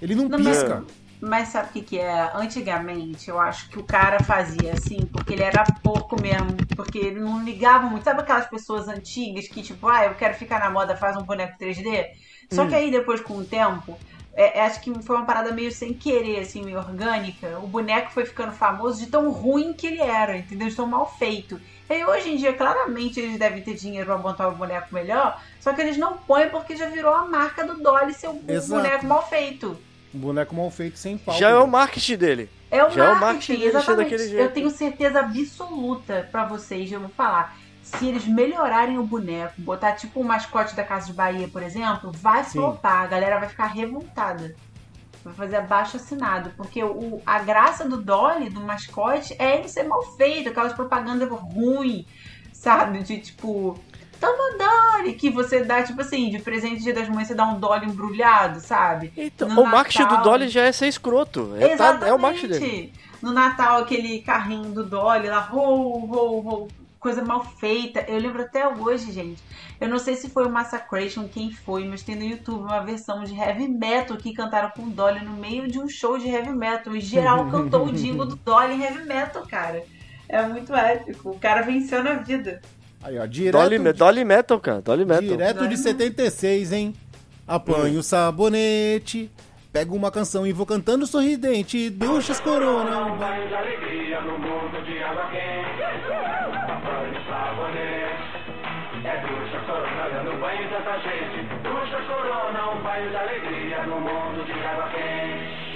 [0.00, 0.84] Ele não, Não, mas- pisca.
[1.18, 2.30] Mas sabe o que, que é?
[2.34, 7.20] Antigamente, eu acho que o cara fazia assim, porque ele era pouco mesmo, porque ele
[7.20, 8.04] não ligava muito.
[8.04, 11.56] Sabe aquelas pessoas antigas que, tipo, ah, eu quero ficar na moda, faz um boneco
[11.58, 12.06] 3D?
[12.52, 12.68] Só Hum.
[12.68, 13.98] que aí, depois, com o tempo,
[14.34, 17.58] é, é, acho que foi uma parada meio sem querer, assim, meio orgânica.
[17.62, 20.68] O boneco foi ficando famoso de tão ruim que ele era, entendeu?
[20.68, 21.58] De tão mal feito.
[21.88, 25.40] E aí, hoje em dia, claramente, eles devem ter dinheiro pra montar um boneco melhor,
[25.60, 28.82] só que eles não põem porque já virou a marca do Dolly ser um Exato.
[28.82, 29.78] boneco mal feito.
[30.16, 31.38] Um boneco mal feito sem pálpebra.
[31.38, 32.50] Já é o marketing dele.
[32.70, 34.10] É o Já é o marketing, marketing dele exatamente.
[34.10, 34.42] daquele jeito.
[34.42, 37.56] Eu tenho certeza absoluta pra vocês, eu vou falar.
[37.82, 42.10] Se eles melhorarem o boneco, botar tipo o mascote da Casa de Bahia, por exemplo,
[42.12, 42.58] vai Sim.
[42.58, 44.56] flopar, a galera vai ficar revoltada.
[45.22, 46.50] Vai fazer abaixo assinado.
[46.56, 51.28] Porque o, a graça do Dolly, do mascote, é ele ser mal feito, aquelas propagandas
[51.28, 52.06] ruins,
[52.52, 53.02] sabe?
[53.02, 53.78] De tipo,
[54.20, 57.44] toma Dolly, que você dá, tipo assim, de presente de Dia das Mães, você dá
[57.46, 59.12] um Dolly embrulhado, sabe?
[59.16, 61.54] Então, No o marketing do Dolly já é ser escroto.
[61.58, 62.64] É, tá- é o marketing dele.
[62.66, 62.92] Exatamente.
[63.22, 66.68] No Natal, aquele carrinho do Dolly lá, rou, rou, rou,
[67.00, 68.04] coisa mal feita.
[68.08, 69.42] Eu lembro até hoje, gente.
[69.80, 73.22] Eu não sei se foi o Massacration, quem foi, mas tem no YouTube uma versão
[73.24, 76.50] de heavy metal que cantaram com o Dolly no meio de um show de heavy
[76.52, 76.94] metal.
[76.96, 79.82] E geral cantou o jingle do Dolly em heavy metal, cara.
[80.28, 81.30] É muito épico.
[81.30, 82.60] O cara venceu na vida.
[83.06, 84.80] Aí, ó, direto, Dolly, Me- Dolly Metal, cara.
[84.82, 85.22] Dolly Metal.
[85.22, 86.92] direto de Dolly 76, hein?
[87.46, 89.30] Apanho o sabonete,
[89.72, 93.06] pego uma canção e vou cantando sorridente, duchas corona.
[93.06, 95.78] um banho- de alegria no mundo de água quente.
[96.84, 98.26] Banho sabonete.
[99.06, 101.46] É ducha corona dando banho tanta gente.
[101.62, 105.05] Ducha corona, um banho de alegria no mundo de água quente.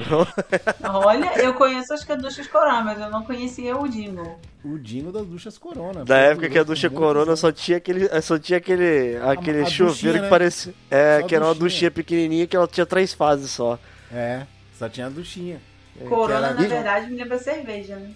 [0.82, 4.38] Olha, eu conheço as caduchas Corona, mas eu não conhecia o jingle.
[4.64, 6.05] O Dino das duchas corona.
[6.05, 9.88] Da época que a ducha corona só tinha aquele, só tinha aquele, aquele a duchinha,
[9.88, 10.24] chuveiro né?
[10.24, 11.68] que parecia, é, Só a que era uma duchinha.
[11.68, 13.78] duchinha pequenininha que ela tinha três fases só.
[14.12, 14.42] É,
[14.78, 15.61] Só tinha a duchinha.
[16.09, 18.11] Corona, que na era- verdade, me lembra cerveja, né?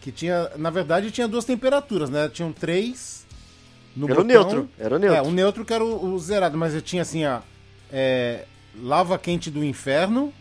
[0.00, 2.28] Que tinha, na verdade, tinha duas temperaturas, né?
[2.28, 3.26] Tinham três
[3.96, 4.24] no Era o botão.
[4.42, 5.18] neutro, era o neutro.
[5.18, 7.40] É, o neutro que era o, o zerado, mas eu tinha assim, ó.
[7.92, 8.44] é,
[8.80, 10.32] lava quente do inferno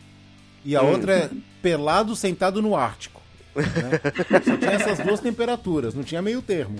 [0.65, 0.91] e a Hum.
[0.91, 1.29] outra é
[1.61, 3.21] pelado sentado no Ártico.
[3.55, 3.63] né?
[4.43, 6.75] Só tinha essas duas temperaturas, não tinha meio termo.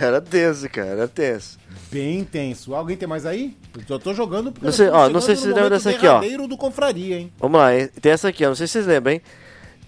[0.00, 1.58] Era tenso, cara, era tenso.
[1.92, 2.74] Bem intenso.
[2.74, 3.56] Alguém tem mais aí?
[3.88, 6.06] Eu tô jogando porque Não sei- ó, não sei se você lembra momento dessa aqui,
[6.08, 6.46] ó.
[6.48, 7.32] do confraria, hein?
[7.38, 7.68] Vamos lá,
[8.00, 9.22] tem essa aqui, ó, não sei se vocês lembram, hein?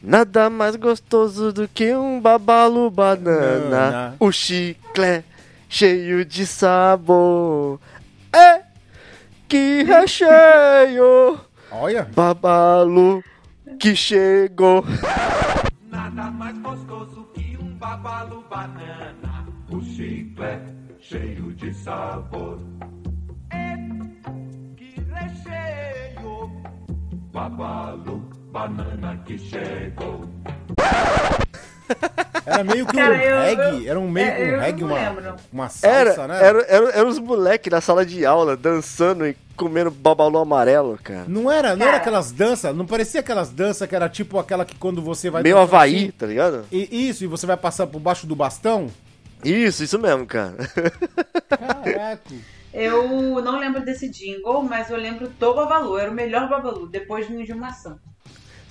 [0.02, 2.20] Nada mais gostoso do que um
[2.90, 4.16] banana, Banana.
[4.20, 5.24] o chiclete
[5.68, 7.80] cheio de sabor.
[8.32, 8.60] É
[9.48, 11.40] que recheio,
[11.78, 13.22] Olha, babalu
[13.78, 14.82] que chegou.
[15.90, 19.46] Nada mais gostoso que um babalu banana.
[19.70, 22.58] O chiclete cheio de sabor.
[23.50, 23.76] É
[24.74, 26.50] que recheio.
[27.30, 30.24] Babalu banana que chegou.
[32.45, 34.84] Era meio que um Cara, eu- reggae, era um meio é, que um eu reggae,
[34.84, 35.37] uma, lembro.
[35.53, 36.39] uma salsa, Era, né?
[36.45, 41.24] era, era, era os moleques na sala de aula dançando e comendo babalu amarelo, cara.
[41.26, 41.97] Não era, não era Cara.
[41.97, 45.43] aquelas danças, não parecia aquelas danças que era tipo aquela que quando você vai...
[45.43, 46.64] Meio Havaí, assim, tá ligado?
[46.70, 48.89] e, isso, e você vai passar por baixo do bastão?
[49.45, 50.57] Isso, isso mesmo, cara.
[51.49, 52.34] Caraca.
[52.72, 55.97] Eu não lembro desse jingle, mas eu lembro do Babalu.
[55.99, 57.97] Era o melhor Babalu, depois do Ninja Maçã.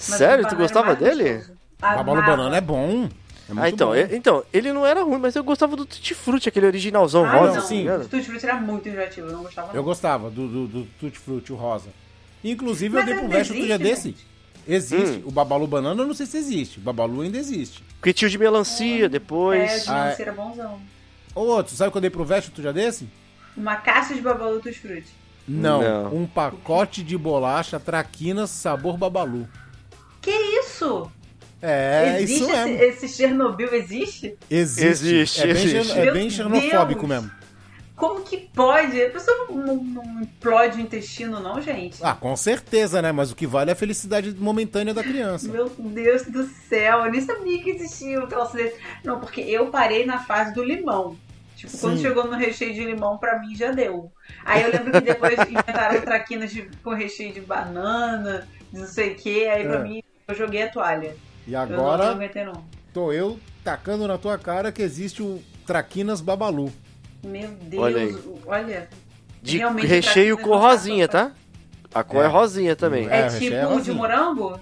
[0.10, 1.36] Mas Sério, tu era gostava dele?
[1.38, 1.58] gostoso.
[1.80, 2.22] Babalu Amava.
[2.38, 3.10] Banana é bom.
[3.48, 3.96] É muito Ah, então, bom.
[3.96, 7.32] e- então, ele não era ruim, mas eu gostava do Tutti Frutti, aquele originalzão Ah,
[7.38, 7.60] rosa, não.
[7.60, 8.08] assim, O ligado?
[8.10, 9.76] Tutti Frutti era muito enjoativo, eu não gostava não.
[9.76, 11.90] Eu gostava do, do, do Tutti Frutti, o rosa.
[12.44, 14.16] Inclusive, Mas eu dei pro Veste outro dia desse.
[14.68, 15.18] Existe.
[15.20, 15.24] Hum.
[15.26, 16.80] O Babalu Banana, eu não sei se existe.
[16.80, 17.84] O Babalu ainda existe.
[18.00, 19.84] Porque tinha o de melancia É, depois.
[19.84, 20.80] de Ah, melancia era bonzão.
[21.36, 23.08] Ô, outro, sabe o que eu dei pro Veste outro dia desse?
[23.56, 25.08] Uma caixa de Babalu Tutti Frutti.
[25.48, 26.16] Não, Não.
[26.16, 29.48] um pacote de bolacha traquinas sabor Babalu.
[30.20, 31.12] Que isso?
[31.62, 32.84] É, existe isso esse, mesmo.
[32.84, 33.74] esse Chernobyl?
[33.74, 34.38] Existe?
[34.50, 34.86] Existe.
[35.16, 35.84] Existe, é bem, existe.
[35.88, 37.32] xeno- é bem xenofóbico mesmo.
[37.96, 39.02] Como que pode?
[39.02, 41.98] A pessoa não, não, não implode o intestino, não, gente?
[42.04, 43.12] Ah, com certeza, né?
[43.14, 45.48] Mas o que vale é a felicidade momentânea da criança.
[45.50, 48.76] Meu Deus do céu, eu nem sabia que existia aquela sorvete.
[49.02, 51.16] Não, porque eu parei na fase do limão.
[51.56, 52.02] Tipo, quando Sim.
[52.02, 54.12] chegou no recheio de limão, pra mim já deu.
[54.44, 59.14] Aí eu lembro que depois inventaram traquinas de, com recheio de banana, de não sei
[59.14, 59.48] o que.
[59.48, 59.84] Aí pra É.
[59.84, 61.16] mim, eu joguei a toalha.
[61.48, 62.18] E agora,
[62.94, 66.72] tô eu tacando na tua cara que existe o Traquinas Babalu.
[67.24, 68.18] Meu Deus, Olha aí.
[68.46, 68.90] olha.
[69.42, 71.32] De Realmente, recheio com não rosinha, tá?
[71.94, 72.28] A cor é, É.
[72.30, 73.08] rosinha também.
[73.10, 74.60] É, É, tipo é de morango?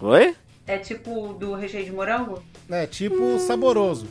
[0.00, 0.34] Oi?
[0.66, 2.42] É tipo do recheio de morango?
[2.70, 4.06] É tipo saboroso.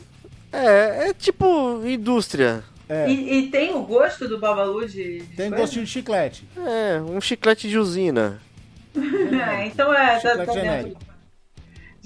[0.52, 2.62] É, é tipo indústria.
[2.88, 3.08] É.
[3.10, 5.18] E, e tem o gosto do babalu de.
[5.18, 5.56] de Tem coisa?
[5.56, 6.48] gostinho de chiclete.
[6.56, 8.40] É, um chiclete de usina.
[8.96, 10.18] É, então é.
[10.18, 10.96] Tá, Chiclete tá dentro.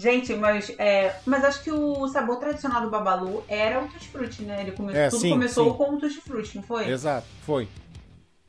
[0.02, 4.42] Gente, mas, é, mas acho que o sabor tradicional do babalu era o tutti frutti,
[4.42, 4.60] né?
[4.62, 4.92] Ele come...
[4.92, 5.76] É, Tudo sim, começou sim.
[5.76, 6.88] com o tutti frutti, não foi?
[6.90, 7.68] Exato, foi.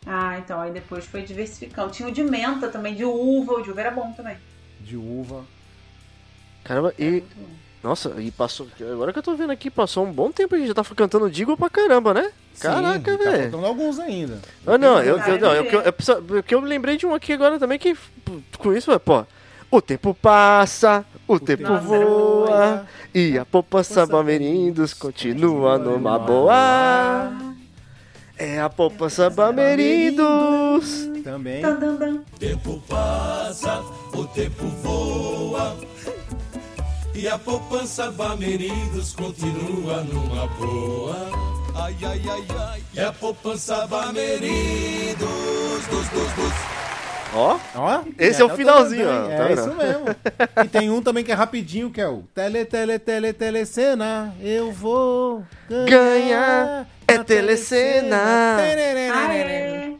[0.03, 1.91] Ah, então aí depois foi diversificando.
[1.91, 3.53] Tinha o de menta também, de uva.
[3.53, 4.35] O de uva era bom também.
[4.81, 5.45] De uva.
[6.63, 7.23] Caramba, e.
[7.83, 8.67] Nossa, e passou.
[8.91, 11.29] Agora que eu tô vendo aqui, passou um bom tempo a gente já tá cantando
[11.29, 12.31] Digo pra caramba, né?
[12.59, 13.41] Caraca, Tá velho.
[13.43, 14.39] faltando alguns ainda.
[14.65, 17.13] Ah, não, eu, eu, não, eu, eu- eu, eu, eu, eu me lembrei de um
[17.13, 17.95] aqui agora também que,
[18.57, 19.23] com isso, pô,
[19.75, 27.33] o tempo passa, o, tempo Nossa, voa, e a poupança Poupança Bamerindos continua numa boa.
[28.37, 31.09] É a poupança Bamerindos.
[31.23, 31.63] Também.
[31.63, 32.19] Dan, dan, dan.
[32.37, 33.81] tempo passa,
[34.13, 35.75] o tempo voa.
[37.15, 41.15] E a poupança Bamerindos continua numa boa.
[41.73, 42.83] Ai, ai, ai, ai.
[42.93, 45.17] E a poupança Bamerindos,
[45.89, 46.92] dos, dos, dos.
[47.33, 49.59] Ó, Ó, Esse tem é o até finalzinho, ó, É tá vendo?
[49.59, 50.05] isso mesmo.
[50.63, 54.33] E tem um também que é rapidinho, que é o Tele, Tele, Tele, Telecena.
[54.39, 55.87] Eu vou ganhar.
[55.89, 58.17] Ganhar é na telecena.
[59.13, 59.93] Ah, é.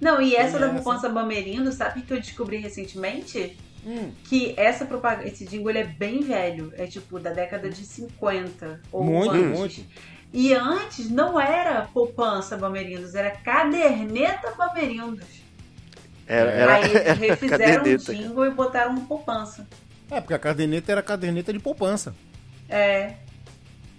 [0.00, 3.56] Não, e essa Tem da poupança Bamerindo, sabe o que eu descobri recentemente?
[3.84, 6.72] Hum, Que essa propaganda, esse jingle ele é bem velho.
[6.76, 9.58] É tipo da década de 50 ou Muito, antes.
[9.58, 9.80] muito.
[10.32, 15.39] E antes não era poupança Bamerindos, era caderneta Bamerindos.
[16.32, 18.14] Era, era, Aí eles era refizeram o caderneta.
[18.14, 19.66] jingle e botaram um poupança.
[20.10, 22.14] É, porque a caderneta era caderneta de poupança.
[22.68, 23.14] É.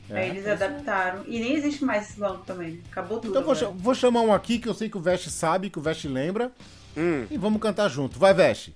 [0.10, 1.24] É, Aí eles adaptaram.
[1.28, 2.82] E nem existe mais esse banco também.
[2.92, 3.38] Acabou tudo.
[3.40, 5.82] Então vou, vou chamar um aqui que eu sei que o Veste sabe, que o
[5.82, 6.52] Veste lembra.
[6.98, 8.20] Hum, E vamos cantar junto.
[8.20, 8.76] Vai, Veste.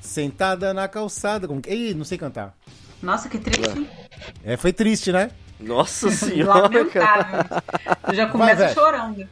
[0.00, 1.46] Sentada na calçada.
[1.46, 1.70] Como que...
[1.72, 2.56] Ih, não sei cantar.
[3.02, 3.78] Nossa, que triste.
[3.78, 3.88] hein?
[4.42, 5.30] É, foi triste, né?
[5.60, 6.62] nossa senhora.
[6.62, 7.44] Lamentável.
[8.08, 8.74] Eu já começo velho.
[8.74, 9.28] chorando.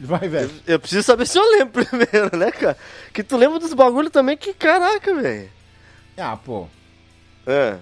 [0.00, 0.50] Vai, velho.
[0.66, 2.76] Eu preciso saber se eu lembro primeiro, né, cara?
[3.12, 5.50] Que tu lembra dos bagulho também que caraca, velho.
[6.16, 6.66] Ah, pô.
[7.46, 7.76] É.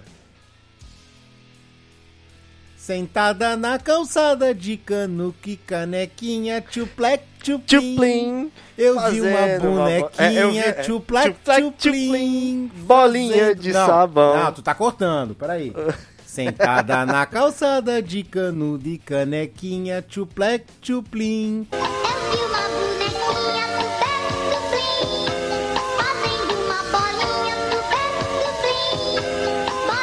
[2.77, 7.65] Sentada na calçada de cano, que canequinha, tchuplec, tchuplim.
[7.65, 8.51] Tchuplim.
[8.77, 12.71] Eu vi uma Fazendo uma É, eu bonequinha, vi- é, tchuplec, tchuplec, tchuplim.
[12.75, 14.37] Bolinha fazendo- de Não, sabão.
[14.43, 15.73] Não, tu tá cortando, peraí.
[16.25, 21.67] Sentada na calçada de cano, de canequinha, tchuplec, tchuplim.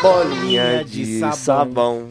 [0.09, 2.11] Bolinha de sabão.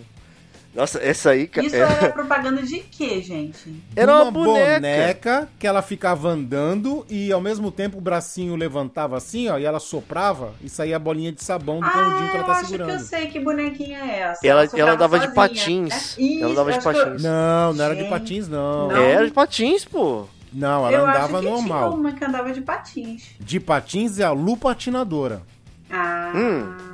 [0.74, 1.68] Nossa, essa aí, cara.
[1.68, 3.80] Isso era propaganda de quê, gente?
[3.96, 4.74] Era uma boneca.
[4.80, 5.50] boneca.
[5.60, 9.80] que ela ficava andando e ao mesmo tempo o bracinho levantava assim, ó, e ela
[9.80, 12.66] soprava e saía a bolinha de sabão do canudinho que Ah, ela eu tá acho
[12.66, 12.88] segurando.
[12.90, 14.48] que eu sei que bonequinha é essa.
[14.48, 15.90] Ela- ela andava de sozinha, patins.
[15.90, 16.24] né?
[16.26, 17.22] Ela Isso, andava de acho que eu- patins.
[17.24, 18.10] Não, não era de Gente.
[18.10, 18.88] patins, não.
[18.88, 18.98] Não.
[18.98, 20.26] Era de patins, pô.
[20.52, 21.90] Não, ela eu andava acho que normal.
[21.92, 23.24] tinha uma que andava de patins.
[23.40, 25.44] De patins é a Lu Patinadora.
[25.92, 26.32] Ah.
[26.36, 26.93] Hum.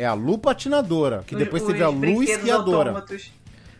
[0.00, 2.90] É a Lu Patinadora, que depois os teve a Lu Esquiadora.
[2.90, 3.32] autômatos.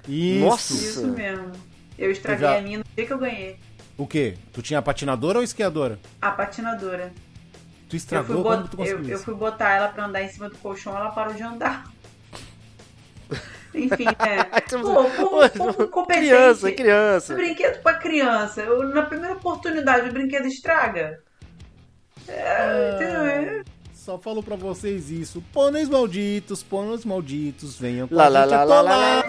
[0.08, 0.44] Isso.
[0.44, 0.74] Nossa.
[0.74, 1.52] Isso mesmo.
[1.96, 3.56] Eu estraguei Teve a- a minha no dia que eu ganhei.
[3.96, 4.34] O quê?
[4.52, 5.98] Tu tinha a patinadora ou esquiadora?
[6.20, 7.12] A patinadora.
[7.88, 9.24] Tu Eu estragou como bot- tu eu, conseguiu eu isso?
[9.24, 11.84] fui botar ela pra andar em cima do colchão, ela parou de andar.
[13.74, 14.44] Enfim, né?
[14.70, 16.26] Pô, pô, pô, incompetente.
[16.26, 17.34] Criança, criança.
[17.34, 18.62] Brinquedo pra criança.
[18.62, 21.20] Eu, na primeira oportunidade, o brinquedo estraga.
[22.26, 23.64] É, entendeu?
[24.08, 25.44] Só falou pra vocês isso.
[25.52, 29.22] Pôneis malditos, pôneis malditos, venham com Lá, a lá, gente lá, lá, lá,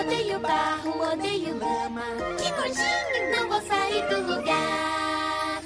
[0.00, 2.02] Odeio barro, odeio lama.
[2.36, 5.62] Que nojinho, não vou sair do lugar.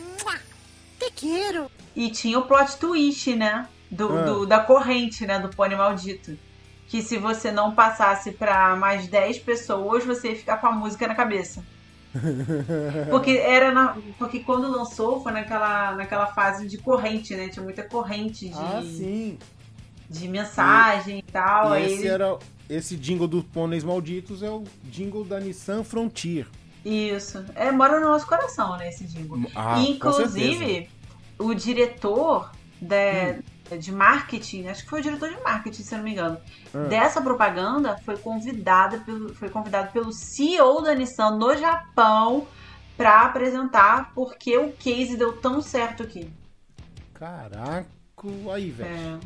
[1.01, 1.69] Te quero.
[1.97, 3.67] E tinha o plot twist, né?
[3.91, 4.23] Do, Ah.
[4.23, 5.41] do- da corrente, né?
[5.41, 6.39] Do pônei maldito.
[6.87, 11.09] Que se você não passasse pra mais 10 pessoas, você ia ficar com a música
[11.09, 11.65] na cabeça.
[13.11, 17.49] Porque era na- porque quando lançou foi naquela, naquela fase de corrente, né?
[17.49, 19.39] Tinha muita corrente de, Ah, sim.
[20.09, 21.77] de mensagem e, tal.
[21.79, 22.39] E esse ele- era
[22.69, 26.47] esse jingle dos pôneis malditos é o jingle da Nissan Frontier.
[26.85, 27.45] Isso.
[27.55, 29.39] É, mora no nosso coração, né, esse jingle.
[29.55, 30.89] Ah, e, inclusive,
[31.39, 32.51] o diretor
[32.81, 33.43] de, Hum.
[33.77, 36.39] De marketing, acho que foi o diretor de marketing, se eu não me engano,
[36.75, 36.85] Ah.
[36.89, 42.47] dessa propaganda foi convidado pelo, foi convidado pelo CEO da Nissan no Japão
[42.97, 46.31] para apresentar porque o case deu tão certo aqui.
[47.15, 47.87] Caraca,
[48.53, 48.91] aí, velho.
[48.91, 49.19] É,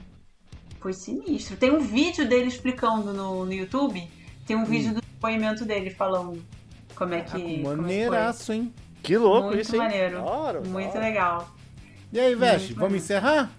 [0.80, 1.56] foi sinistro.
[1.56, 4.08] Tem um vídeo dele explicando no, no YouTube.
[4.46, 6.44] Tem um vídeo do depoimento dele falando
[6.94, 7.62] como é que.
[7.62, 7.76] como é.
[7.76, 8.72] Maneiraço, hein?
[9.02, 9.82] Que louco Muito isso, hein?
[9.82, 10.22] maneiro.
[10.22, 11.48] Da Muito legal.
[12.12, 12.96] E aí, Veste, vamos maneiro.
[13.04, 13.50] encerrar?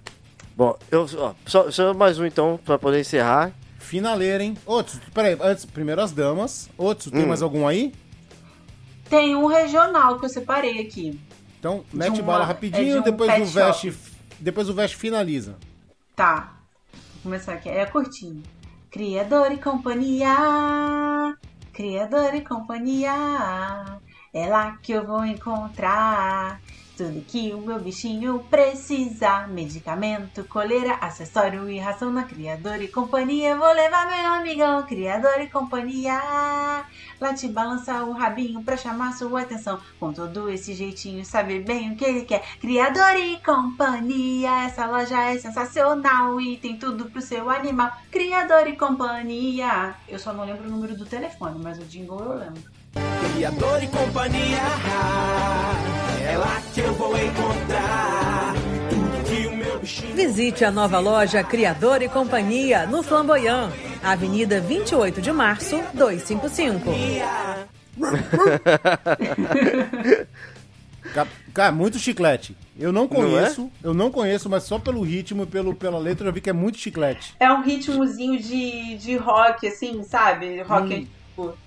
[0.56, 3.52] Bom, eu, ó, só, só mais um então, pra poder encerrar.
[3.80, 4.58] Finaleira, hein?
[4.66, 6.70] Outros, peraí, antes, primeiro as damas.
[6.78, 7.28] Outros, tem Hum.
[7.28, 7.94] mais algum aí?
[9.10, 11.20] Tem um regional que eu separei aqui.
[11.60, 13.94] Então, mete uma- bala é rapidinho, de um depois pet o Veste.
[14.40, 15.56] Depois o Veste finaliza.
[16.16, 16.54] Tá.
[16.94, 17.70] Vou começar aqui.
[17.70, 18.42] É curtinho.
[18.90, 21.36] Criador e companhia.
[21.74, 23.12] Criador e companhia.
[24.34, 26.60] É lá que eu vou encontrar
[26.96, 29.48] tudo que o meu bichinho precisa.
[29.48, 33.56] Medicamento, coleira, acessório e ração na Criador e companhia.
[33.56, 36.18] Vou levar meu amigão, Criador e companhia.
[37.20, 39.80] Lá te balança o rabinho pra chamar sua atenção.
[40.00, 42.44] Com todo esse jeitinho, sabe bem o que ele quer.
[42.60, 47.92] Criador e companhia, essa loja é sensacional e tem tudo pro seu animal.
[48.10, 49.96] Criador e companhia.
[50.08, 52.75] Eu só não lembro o número do telefone, mas o jingle eu lembro.
[53.00, 54.58] Criador e companhia,
[56.30, 58.54] é lá que eu vou encontrar.
[60.16, 63.72] Visite a nova loja Criador e Companhia no Flamboyant,
[64.04, 66.90] Avenida 28 de Março, 255.
[71.14, 72.56] Ca- Cara, muito chiclete.
[72.78, 76.24] Eu não Não conheço, eu não conheço, mas só pelo ritmo e pelo, pela letra
[76.24, 77.34] eu já vi que é muito chiclete.
[77.40, 80.62] É um ritmozinho de, de rock, assim, sabe?
[80.64, 81.08] Rock Hum.
[81.42, 81.58] antigo.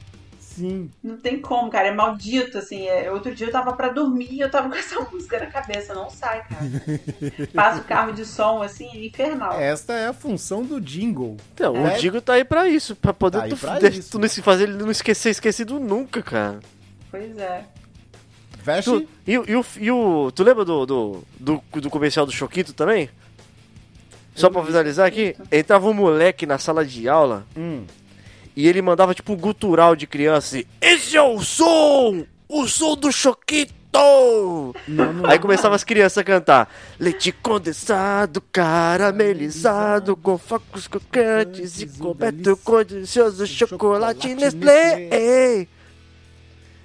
[0.58, 0.90] Sim.
[1.02, 1.88] Não tem como, cara.
[1.88, 2.86] É maldito, assim.
[2.86, 5.94] É- Outro dia eu tava pra dormir e eu tava com essa música na cabeça.
[5.94, 7.48] Não sai, cara.
[7.54, 9.52] Passa o carro de som, assim, é infernal.
[9.58, 11.36] Esta é a função do jingle.
[11.54, 11.96] Então, É.
[11.96, 14.10] o Digo tá aí pra isso, pra poder Tá tu, pra de- isso.
[14.10, 16.60] tu não se fazer ele não esquecer esquecido nunca, cara.
[17.10, 17.64] Pois é.
[18.62, 18.90] Veste?
[18.90, 22.32] Tu, e, o- e o, e o- tu lembra do, do, do, do comercial do
[22.32, 23.08] Choquito também?
[24.34, 27.84] Só pra finalizar aqui, entrava um moleque na sala de aula Hum.
[28.60, 32.24] E ele mandava tipo um gutural de criança assim, Esse é o som!
[32.48, 33.74] O som do Choquito!
[35.28, 42.82] Aí começava as crianças a cantar Leite condensado, caramelizado Com facos crocantes e coberto com
[42.84, 45.68] delicioso chocolate Nestlé Ei.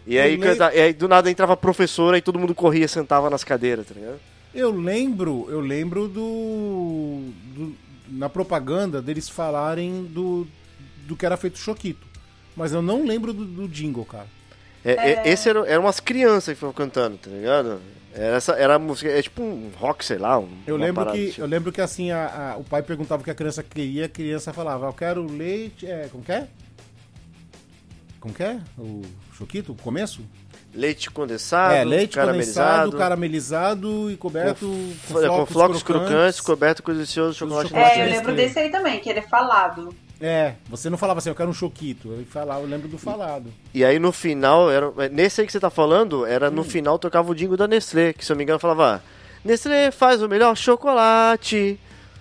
[0.06, 3.30] E aí, canta- e aí, do nada entrava a professora e todo mundo corria sentava
[3.30, 4.20] nas cadeiras, tá ligado?
[4.54, 7.22] Eu lembro, eu lembro do,
[7.56, 7.76] do-
[8.10, 10.46] na propaganda deles falarem do,
[11.08, 12.06] do que era feito o Choquito.
[12.56, 14.28] Mas eu não lembro do, do jingle, cara.
[14.86, 17.80] É, é, esse era, era umas crianças que foram cantando, tá ligado?
[18.14, 20.38] Era, essa, era a música, é tipo um rock, sei lá.
[20.38, 21.42] Um, Eu lembro que, assim.
[21.42, 24.10] eu lembro que assim, a- a- o pai perguntava o que a criança queria, a
[24.10, 25.88] criança falava, eu quero leite.
[25.88, 26.48] É, como que é?
[28.20, 28.60] Como que é?
[28.78, 29.02] O
[29.34, 30.22] Choquito, o começo?
[30.74, 34.66] Leite condensado, é, leite caramelizado, condensado, caramelizado e coberto
[35.08, 39.00] com, com flocos crocantes, coberto com delicioso chocolate chocolate É, eu lembro desse aí também,
[39.00, 39.94] que ele é falado.
[40.22, 42.10] É, você não falava assim, eu quero um choquito.
[42.14, 43.52] Eu falava, eu lembro do falado.
[43.74, 46.54] E aí no final, era, nesse aí que você tá falando, era Hum.
[46.54, 49.02] no final tocava o jingle da Nestlé, que se eu me engano falava, "Ah,
[49.44, 51.78] Nestlé faz o melhor chocolate.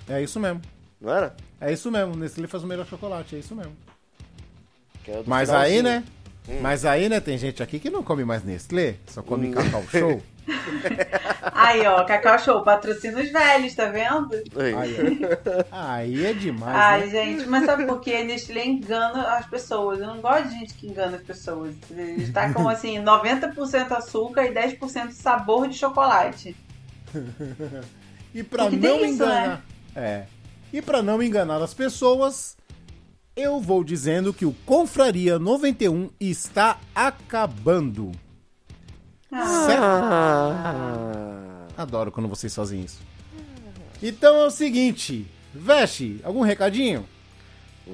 [0.08, 0.60] É isso mesmo.
[1.00, 1.34] Não era?
[1.60, 3.76] É isso mesmo, Nestlé faz o melhor chocolate, é isso mesmo.
[5.06, 6.02] Do Mas aí, né?
[6.48, 6.58] Hum.
[6.60, 9.52] Mas aí, né, tem gente aqui que não come mais Nestlé, só come Hum.
[9.52, 10.22] Cacau Show.
[11.52, 14.30] Aí, ó, Cacau Show, patrocina os velhos, tá vendo?
[14.56, 15.18] Aí,
[15.70, 17.08] aí é demais, Ai, né?
[17.08, 18.22] gente, mas sabe por quê?
[18.22, 20.00] Nestlé engana as pessoas.
[20.00, 21.74] Eu não gosto de gente que engana as pessoas.
[21.90, 26.56] Eles tacam assim, 90% açúcar e 10% sabor de chocolate.
[28.34, 29.08] E pra Porque não isso, né?
[29.14, 29.64] enganar.
[29.94, 30.24] É.
[30.72, 32.56] E pra não enganar as pessoas,
[33.36, 38.12] eu vou dizendo que o Confraria 91 está acabando.
[39.66, 39.82] Certo?
[41.76, 43.00] Adoro quando vocês fazem isso.
[44.02, 47.06] Então é o seguinte, Veste, algum recadinho?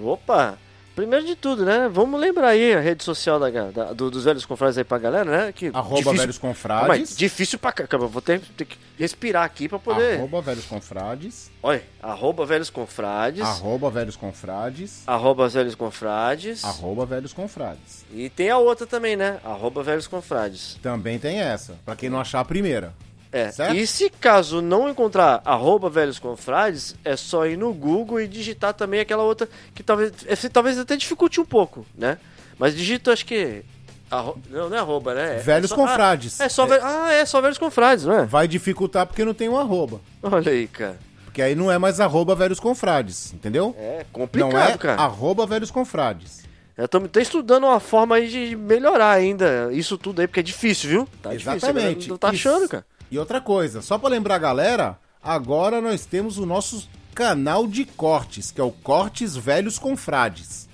[0.03, 0.59] Opa!
[0.99, 1.89] Primeiro de tudo, né?
[1.89, 5.31] Vamos lembrar aí a rede social da, da- do- dos velhos confrades aí pra galera,
[5.47, 5.53] né?
[5.53, 7.11] Que Arroba velhos confrades.
[7.13, 8.09] Aí, difícil pra caramba.
[8.09, 10.17] Vou ter, ter que respirar aqui pra poder.
[10.19, 11.51] Arroba velhos confrades.
[11.63, 13.43] Olha, arroba velhos confrades.
[13.43, 15.03] Arroba velhos confrades.
[15.07, 16.65] Arroba velhos confrades.
[16.65, 18.05] Arroba velhos confrades.
[18.13, 19.39] E tem a outra também, né?
[19.45, 20.79] Arroba velhos confrades.
[20.83, 22.93] Também tem essa, pra quem não achar a primeira.
[23.31, 23.51] É.
[23.51, 23.75] Certo?
[23.77, 28.73] E se caso não encontrar arroba velhos confrades, é só ir no Google e digitar
[28.73, 32.19] também aquela outra que talvez, esse talvez até dificulte um pouco, né?
[32.59, 33.63] Mas digita, acho que.
[34.11, 35.37] arro- Não, não é arroba, né?
[35.37, 36.41] É- Velhos é só- confrades.
[36.41, 38.25] Ah, é só, ve- ah, é só velhos confrades, não é?
[38.25, 40.01] Vai dificultar porque não tem um arroba.
[40.23, 40.99] Olha aí, cara.
[41.25, 43.77] Porque aí não é mais arroba velhos confrades, entendeu?
[43.79, 45.01] É complicado, não é cara.
[45.03, 46.43] arroba velhos confrades.
[46.77, 50.43] Eu tô, tô estudando uma forma aí de melhorar ainda isso tudo aí, porque é
[50.45, 51.09] difícil, viu?
[51.23, 51.53] Tá difícil.
[51.55, 52.09] Exatamente.
[52.09, 52.85] Não tá achando, cara.
[53.11, 57.85] E outra coisa, só pra lembrar a galera, agora nós temos o nosso canal de
[57.85, 60.69] cortes, que é o Cortes Velhos Confrades.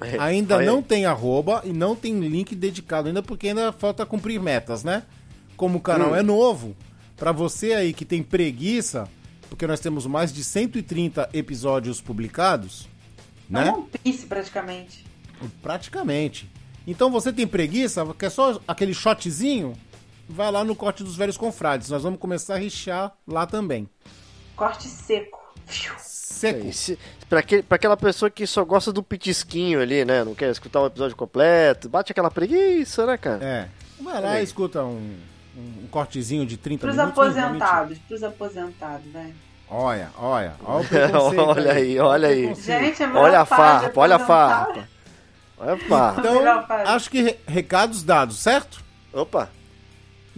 [0.00, 4.40] É, Ainda não tem arroba e não tem link dedicado ainda, porque ainda falta cumprir
[4.40, 5.02] metas, né?
[5.56, 6.14] Como o canal Hum.
[6.16, 6.76] é novo,
[7.16, 9.08] pra você aí que tem preguiça,
[9.48, 12.86] porque nós temos mais de 130 episódios publicados,
[13.50, 13.72] É né?
[13.72, 15.04] um piece praticamente.
[15.62, 16.48] Praticamente.
[16.86, 19.72] Então você tem preguiça, quer só aquele shotzinho?
[20.28, 21.88] Vai lá no corte dos velhos confrades.
[21.90, 23.88] Nós vamos começar a rixar lá também.
[24.54, 25.38] Corte seco.
[25.98, 26.72] Seco.
[26.72, 26.98] Se-
[27.28, 30.22] pra, que- pra aquela pessoa que só gosta do pitisquinho ali, né?
[30.24, 33.44] Não quer escutar o episódio completo, bate aquela preguiça, né, cara?
[33.44, 33.68] É.
[34.00, 35.16] Vai lá e escuta um,
[35.56, 37.16] um, um cortezinho de 30 Pros minutos.
[37.16, 39.34] não, aposentados, pros aposentados, velho.
[39.70, 40.86] Olha, olha, olha
[41.20, 42.54] o olha aí, olha aí.
[42.54, 44.88] Gente, é Olha a farpa, olha a farpa.
[45.58, 46.20] Olha a farpa.
[46.20, 48.82] Então, acho que re- recados dados, certo?
[49.12, 49.50] Opa.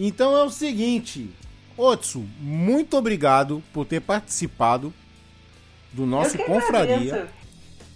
[0.03, 1.29] Então é o seguinte,
[1.77, 4.95] Otsu, muito obrigado por ter participado
[5.93, 6.95] do nosso confraria.
[6.97, 7.41] agradeço.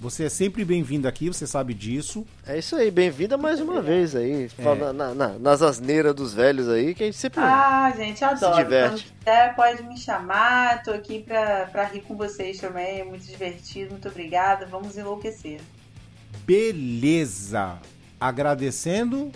[0.01, 2.27] Você é sempre bem-vindo aqui, você sabe disso.
[2.47, 4.51] É isso aí, bem-vinda mais uma vez aí.
[4.59, 4.93] É.
[4.93, 7.41] Na- na- nas asneiras dos velhos aí, que a gente sempre.
[7.41, 8.57] Ah, gente, adoro.
[8.63, 9.05] diverte.
[9.07, 10.83] Quando quiser, pode me chamar.
[10.83, 13.01] Tô aqui pra, pra rir com vocês também.
[13.01, 13.93] É muito divertido.
[13.93, 14.67] Muito obrigada.
[14.67, 15.61] Vamos enlouquecer.
[16.45, 17.79] Beleza!
[18.21, 19.33] Agradecendo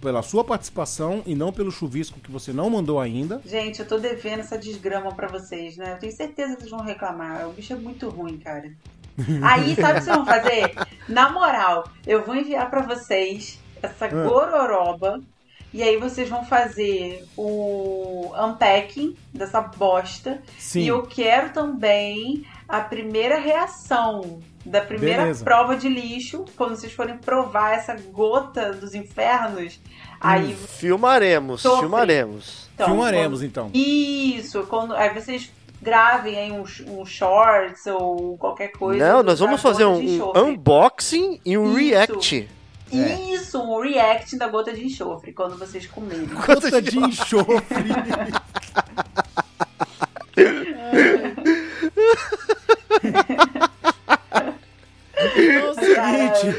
[0.00, 3.40] pela sua participação e não pelo chuvisco que você não mandou ainda.
[3.44, 5.92] Gente, eu tô devendo essa desgrama pra vocês, né?
[5.94, 7.48] Eu tenho certeza que vocês vão reclamar.
[7.48, 8.70] O bicho é muito ruim, cara.
[9.42, 10.74] Aí, sabe o que vocês vão fazer?
[11.08, 14.08] Na moral, eu vou enviar pra vocês essa Ah.
[14.08, 15.20] gororoba.
[15.74, 20.40] E aí vocês vão fazer o unpacking dessa bosta.
[20.58, 20.80] Sim.
[20.80, 25.44] E eu quero também a primeira reação da primeira Beleza.
[25.44, 29.80] prova de lixo, quando vocês forem provar essa gota dos infernos.
[30.20, 31.80] Aí Filmaremos, Sofre.
[31.82, 32.68] filmaremos.
[32.74, 33.70] então, Filmaremos, quando- então.
[33.72, 39.06] Isso, quando aí vocês gravem aí um, um shorts ou qualquer coisa.
[39.12, 41.90] Não, nós vamos fazer gota um, um unboxing e um Isso.
[41.90, 42.48] react.
[42.90, 46.26] Isso, um react da gota de enxofre quando vocês comerem.
[46.26, 47.58] Gota de enxofre.
[55.20, 56.58] Então é o seguinte.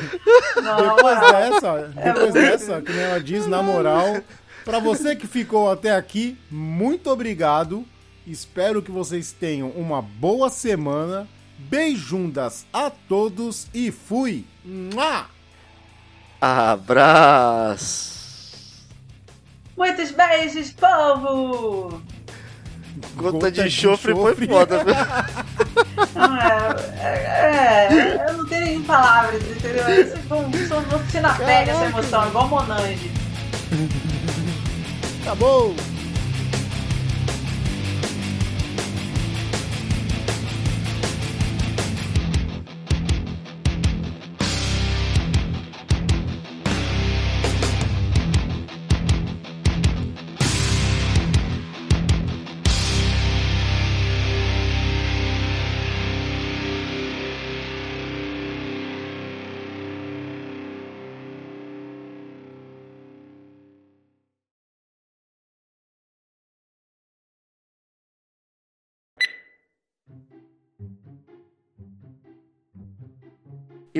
[0.55, 4.21] Depois dessa, É depois dessa, que nem ela diz, na moral,
[4.65, 7.85] pra você que ficou até aqui, muito obrigado.
[8.27, 11.27] Espero que vocês tenham uma boa semana.
[11.57, 14.45] Beijundas a todos e fui!
[14.63, 15.25] Mua!
[16.39, 18.17] Abraço!
[19.75, 22.01] Muitos beijos, povo!
[23.15, 24.83] Gota, de chofre foi foda?
[26.15, 30.01] Não, é, é, é, eu não tenho nem palavras, entendeu?
[30.01, 33.11] Isso vão sentir na pele essa emoção, igual Monange.
[35.21, 35.75] Acabou!
[35.75, 35.98] Eu,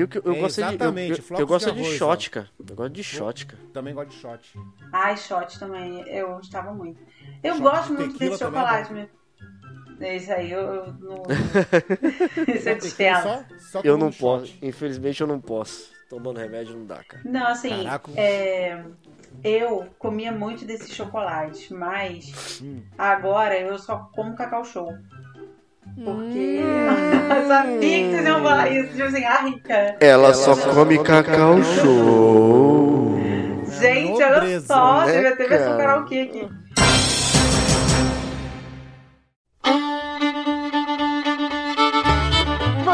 [0.00, 0.60] eu, eu É, gosto de.
[0.62, 2.48] Eu, exatamente, eu, eu gosto de de shot, cara.
[2.58, 3.62] Eu gosto de shot, cara.
[3.72, 4.58] Também gosto de shot.
[4.92, 7.00] Ai, shot também, eu gostava muito.
[7.42, 8.94] Eu Shot gosto de muito desse é chocolate, bom.
[9.00, 9.20] mas.
[10.00, 11.22] Isso aí eu, eu não.
[12.48, 12.80] Isso é
[13.22, 14.20] só- só Eu não shot.
[14.22, 14.54] posso.
[14.62, 15.90] Infelizmente eu não posso.
[16.08, 17.22] Tomando remédio não dá, cara.
[17.24, 17.70] Não, assim,
[18.16, 18.84] é,
[19.44, 22.82] eu comia muito desses chocolates, mas Hum.
[22.98, 24.92] agora eu só como cacau show.
[26.04, 29.96] Porque eu sabia que vocês iam falar isso, tipo assim, ai, cara.
[30.00, 33.18] Ela, só, come cacau show.
[33.80, 35.78] Gente, olha só, né, devia ter versão cara?
[35.78, 36.59] karaokê aqui.